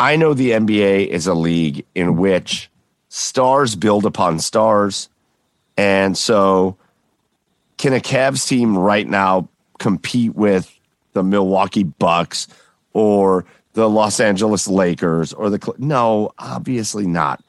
[0.00, 2.70] I know the NBA is a league in which
[3.08, 5.08] stars build upon stars.
[5.76, 6.76] And so,
[7.76, 9.48] can a Cavs team right now
[9.78, 10.76] compete with
[11.12, 12.48] the Milwaukee Bucks
[12.94, 13.44] or
[13.74, 17.42] the Los Angeles Lakers or the no, obviously not.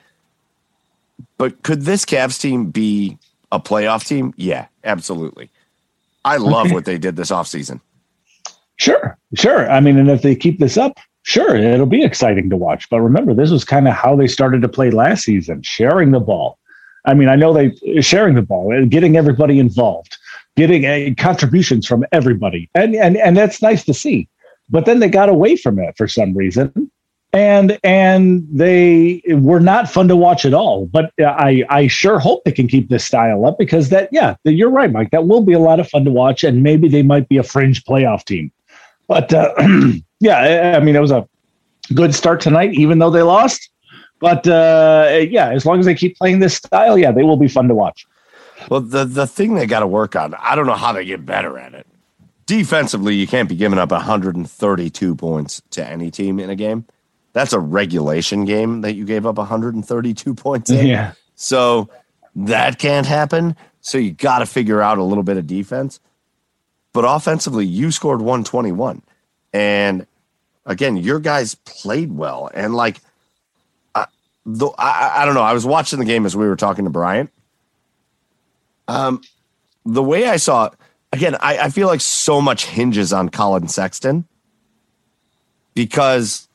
[1.37, 3.17] But could this Cavs team be
[3.51, 4.33] a playoff team?
[4.37, 5.49] Yeah, absolutely.
[6.25, 7.81] I love what they did this offseason.
[8.77, 9.69] Sure, sure.
[9.69, 12.89] I mean, and if they keep this up, sure, it'll be exciting to watch.
[12.89, 16.19] But remember, this was kind of how they started to play last season, sharing the
[16.19, 16.57] ball.
[17.05, 20.17] I mean, I know they sharing the ball, and getting everybody involved,
[20.55, 24.29] getting uh, contributions from everybody, and and and that's nice to see.
[24.73, 26.91] But then they got away from it for some reason,
[27.31, 30.87] and and they were not fun to watch at all.
[30.87, 34.71] But I I sure hope they can keep this style up because that yeah, you're
[34.71, 35.11] right, Mike.
[35.11, 37.43] That will be a lot of fun to watch, and maybe they might be a
[37.43, 38.51] fringe playoff team.
[39.07, 39.53] But uh,
[40.19, 41.29] yeah, I- mean, it was a
[41.93, 43.69] good start tonight, even though they lost.
[44.19, 47.47] But uh, yeah, as long as they keep playing this style, yeah, they will be
[47.47, 48.07] fun to watch.
[48.71, 51.27] Well, the the thing they got to work on, I don't know how they get
[51.27, 51.85] better at it.
[52.45, 56.85] Defensively, you can't be giving up 132 points to any team in a game.
[57.33, 60.85] That's a regulation game that you gave up 132 points in.
[60.85, 61.89] Yeah, So
[62.35, 63.55] that can't happen.
[63.81, 65.99] So you got to figure out a little bit of defense.
[66.93, 69.01] But offensively, you scored 121.
[69.51, 70.05] And
[70.65, 72.51] again, your guys played well.
[72.53, 73.01] And like,
[73.95, 74.05] I,
[74.45, 75.41] the, I, I don't know.
[75.41, 77.31] I was watching the game as we were talking to Bryant.
[78.87, 79.21] Um,
[79.85, 80.73] the way I saw it,
[81.13, 84.25] again, I, I feel like so much hinges on Collin Sexton
[85.75, 86.49] because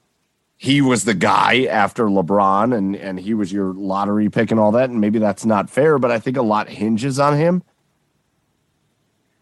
[0.56, 4.72] he was the guy after LeBron and and he was your lottery pick and all
[4.72, 7.62] that and maybe that's not fair but I think a lot hinges on him.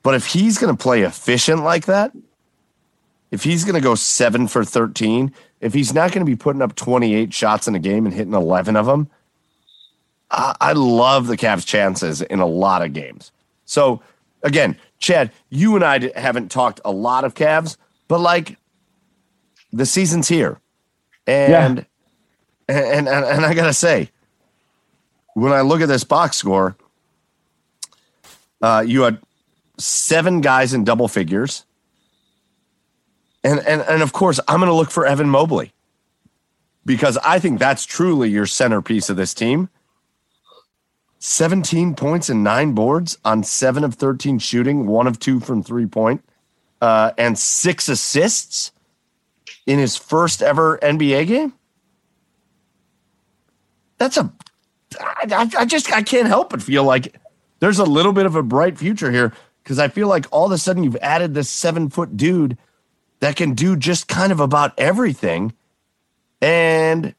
[0.03, 2.13] But if he's going to play efficient like that,
[3.33, 6.63] if he's going to go seven for 13, if he's not going to be putting
[6.63, 9.11] up 28 shots in a game and hitting 11 of them,
[10.31, 13.33] I, I love the Cavs' chances in a lot of games.
[13.65, 14.01] So,
[14.45, 17.77] again, Chad, you and I haven't talked a lot of Cavs,
[18.09, 18.57] but like
[19.73, 20.61] the season's here.
[21.27, 21.79] And,
[22.69, 22.77] yeah.
[22.77, 24.11] and, and, and I got to say,
[25.35, 26.77] when I look at this box score,
[28.63, 29.19] uh, you had
[29.79, 31.65] seven guys in double figures.
[33.45, 35.73] And, and, and of course, I'm going to look for Evan Mobley
[36.85, 39.69] because I think that's truly your centerpiece of this team.
[41.19, 45.87] 17 points and nine boards on seven of 13 shooting, one of two from three
[45.87, 46.23] point,
[46.81, 48.73] uh, and six assists
[49.67, 51.53] in his first ever NBA game.
[53.99, 54.31] That's a,
[55.01, 57.17] I, I just, I can't help but feel like
[57.61, 60.53] there's a little bit of a bright future here because I feel like all of
[60.53, 62.59] a sudden you've added this seven foot dude
[63.21, 65.55] that can do just kind of about everything.
[66.41, 67.15] And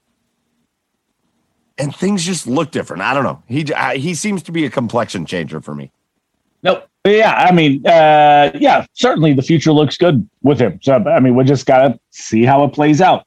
[1.77, 3.03] and things just look different.
[3.03, 3.43] I don't know.
[3.47, 3.65] He
[3.99, 5.91] he seems to be a complexion changer for me.
[6.63, 6.87] Nope.
[7.05, 10.79] Yeah, I mean, uh, yeah, certainly the future looks good with him.
[10.81, 13.25] So I mean, we just gotta see how it plays out.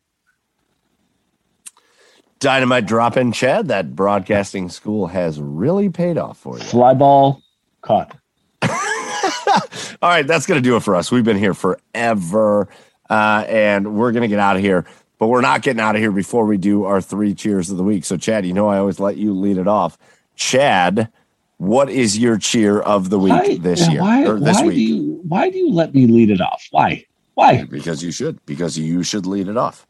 [2.41, 3.69] Dynamite drop in, Chad.
[3.69, 6.65] That broadcasting school has really paid off for you.
[6.65, 7.43] Fly ball
[7.83, 8.17] caught.
[8.63, 11.13] All right, that's going to do it for us.
[11.13, 12.69] We've been here forever,
[13.11, 14.87] uh, and we're going to get out of here.
[15.21, 17.83] But we're not getting out of here before we do our three cheers of the
[17.83, 18.07] week.
[18.07, 19.99] So, Chad, you know I always let you lead it off.
[20.35, 21.13] Chad,
[21.59, 24.77] what is your cheer of the week why, this year why, or this why week?
[24.77, 26.67] Do you, why do you let me lead it off?
[26.71, 27.05] Why?
[27.35, 27.65] Why?
[27.65, 28.45] Because you should.
[28.47, 29.87] Because you should lead it off.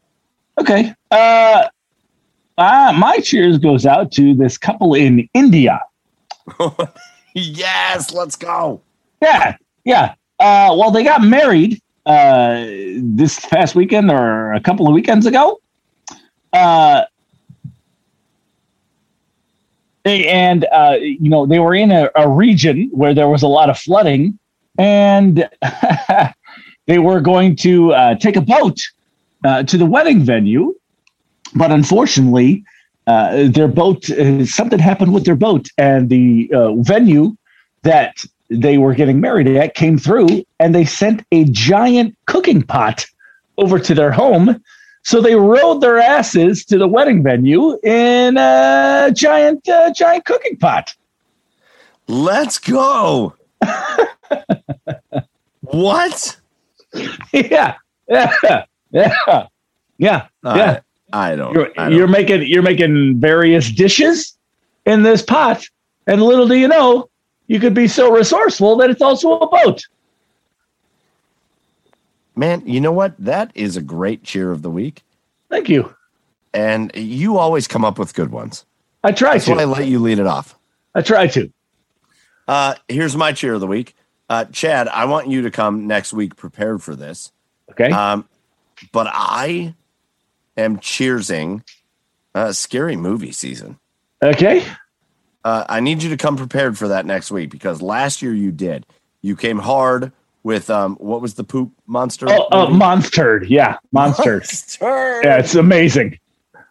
[0.59, 0.93] Okay.
[1.09, 1.67] Uh,
[2.57, 5.79] uh my cheers goes out to this couple in India.
[7.35, 8.81] yes, let's go.
[9.21, 10.15] Yeah, yeah.
[10.41, 12.65] Uh, well, they got married uh,
[12.97, 15.59] this past weekend or a couple of weekends ago.
[16.53, 17.03] Uh,
[20.05, 23.69] and uh, you know they were in a, a, region where there was a lot
[23.69, 24.37] of flooding,
[24.77, 25.47] and
[26.87, 28.79] they were going to uh, take a boat
[29.45, 30.73] uh, to the wedding venue,
[31.55, 32.63] but unfortunately,
[33.07, 36.49] uh, their boat uh, something happened with their boat, and the
[36.79, 37.35] venue
[37.83, 38.15] that
[38.51, 43.05] they were getting married at came through and they sent a giant cooking pot
[43.57, 44.61] over to their home.
[45.03, 50.57] So they rode their asses to the wedding venue in a giant, uh, giant cooking
[50.57, 50.93] pot.
[52.07, 53.33] Let's go.
[55.61, 56.37] what?
[57.33, 57.75] Yeah.
[58.09, 58.65] Yeah.
[58.91, 59.47] Yeah.
[59.97, 60.27] Yeah.
[60.43, 60.79] Uh, yeah.
[61.13, 61.97] I don't, you're, I don't.
[61.97, 64.37] You're making you're making various dishes
[64.85, 65.65] in this pot,
[66.07, 67.09] and little do you know,
[67.47, 69.83] you could be so resourceful that it's also a boat.
[72.35, 73.15] Man, you know what?
[73.17, 75.03] That is a great cheer of the week.
[75.49, 75.93] Thank you.
[76.53, 78.65] And you always come up with good ones.
[79.03, 79.53] I try That's to.
[79.53, 80.57] I let you lead it off.
[80.95, 81.51] I try to.
[82.47, 83.95] Uh, here's my cheer of the week.
[84.29, 87.31] Uh, Chad, I want you to come next week prepared for this.
[87.71, 87.91] Okay.
[87.91, 88.27] Um,
[88.91, 89.75] but I
[90.57, 91.63] am cheersing
[92.33, 93.79] a scary movie season.
[94.23, 94.65] Okay.
[95.43, 98.51] Uh, I need you to come prepared for that next week because last year you
[98.51, 98.85] did.
[99.21, 100.11] You came hard
[100.43, 102.27] with um, what was the poop monster?
[102.29, 103.43] Oh, uh, monster.
[103.43, 104.37] Yeah, monster.
[104.37, 105.21] monster.
[105.23, 106.19] Yeah, it's amazing.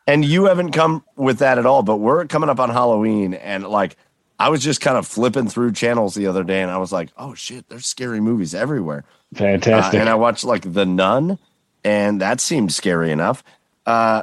[0.06, 1.82] And you haven't come with that at all.
[1.82, 3.96] But we're coming up on Halloween, and like
[4.38, 7.10] I was just kind of flipping through channels the other day, and I was like,
[7.16, 9.98] "Oh shit, there's scary movies everywhere." Fantastic.
[9.98, 11.38] Uh, and I watched like The Nun,
[11.84, 13.44] and that seemed scary enough.
[13.86, 14.22] Uh,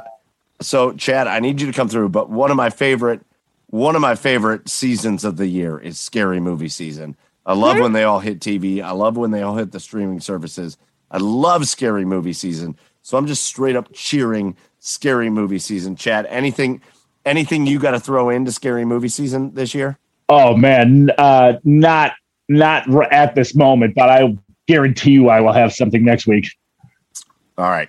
[0.60, 2.08] so, Chad, I need you to come through.
[2.10, 3.20] But one of my favorite
[3.68, 7.16] one of my favorite seasons of the year is scary movie season.
[7.44, 7.82] I love mm-hmm.
[7.84, 8.82] when they all hit TV.
[8.82, 10.76] I love when they all hit the streaming services.
[11.10, 12.76] I love scary movie season.
[13.02, 15.96] So I'm just straight up cheering scary movie season.
[15.96, 16.82] Chad, anything
[17.24, 19.98] anything you got to throw into scary movie season this year?
[20.28, 22.12] Oh man, uh, not
[22.48, 26.50] not at this moment, but I guarantee you I will have something next week.
[27.56, 27.88] All right.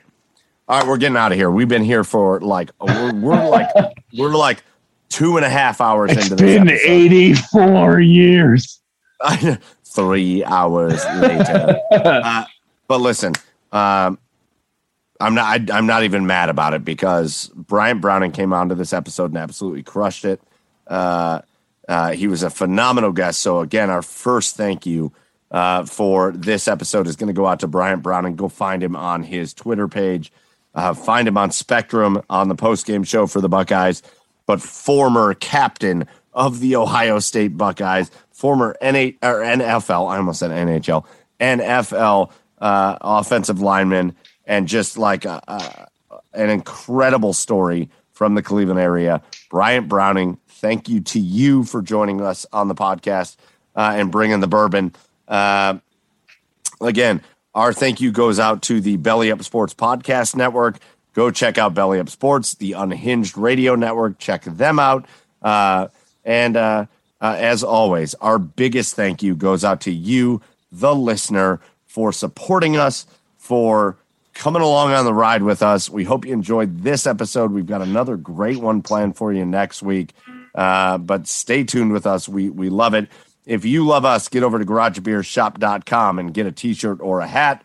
[0.68, 1.50] All right, we're getting out of here.
[1.50, 3.70] We've been here for like we're, we're like
[4.18, 4.64] we're like
[5.10, 6.58] two and a half hours it's into this.
[6.58, 8.80] It's been 84 years.
[9.84, 11.80] Three hours later.
[11.92, 12.46] uh,
[12.88, 13.34] but listen,
[13.72, 14.20] um,
[15.20, 15.72] I'm not.
[15.72, 19.38] I, am not even mad about it because Bryant Browning came onto this episode and
[19.38, 20.42] absolutely crushed it.
[20.88, 21.42] Uh,
[21.88, 23.42] uh, he was a phenomenal guest.
[23.42, 25.12] So again, our first thank you
[25.52, 28.36] uh, for this episode is going to go out to Bryant Browning.
[28.36, 30.32] Go find him on his Twitter page.
[30.76, 34.04] Uh, find him on Spectrum on the post game show for the Buckeyes
[34.50, 41.06] but former captain, of the Ohio State Buckeyes, former or NFL, I almost said NHL,
[41.40, 45.88] NFL uh, offensive lineman, and just like a, a,
[46.34, 49.22] an incredible story from the Cleveland area.
[49.52, 53.38] Bryant Browning, thank you to you for joining us on the podcast
[53.76, 54.96] uh, and bringing the bourbon.
[55.28, 55.78] Uh,
[56.82, 57.22] again,
[57.54, 60.80] our thank you goes out to the Belly Up Sports Podcast Network.
[61.14, 64.20] Go check out Belly Up Sports, the Unhinged Radio Network.
[64.20, 65.06] Check them out.
[65.42, 65.88] Uh,
[66.24, 66.86] and uh,
[67.22, 72.78] uh, as always, our biggest thank you goes out to you, the listener, for supporting
[72.78, 73.08] us,
[73.38, 73.98] for
[74.34, 75.90] coming along on the ride with us.
[75.90, 77.52] We hope you enjoyed this episode.
[77.52, 80.14] We've got another great one planned for you next week.
[80.56, 82.30] Uh, but stay tuned with us.
[82.30, 83.10] We we love it.
[83.46, 87.64] If you love us, get over to garagebeershop.com and get a t-shirt or a hat.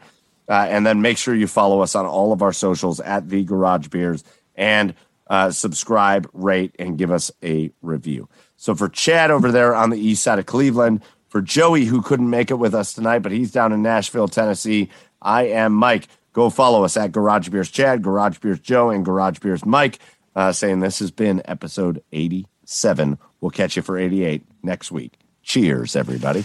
[0.48, 3.44] Uh, and then make sure you follow us on all of our socials at the
[3.44, 4.22] Garage Beers
[4.54, 4.94] and
[5.28, 8.28] uh, subscribe, rate, and give us a review.
[8.56, 12.30] So for Chad over there on the east side of Cleveland, for Joey who couldn't
[12.30, 14.90] make it with us tonight, but he's down in Nashville, Tennessee,
[15.20, 16.08] I am Mike.
[16.32, 19.98] Go follow us at Garage Beers Chad, Garage Beers Joe, and Garage Beers Mike.
[20.36, 23.18] Uh, saying this has been episode 87.
[23.40, 25.16] We'll catch you for 88 next week.
[25.42, 26.44] Cheers, everybody.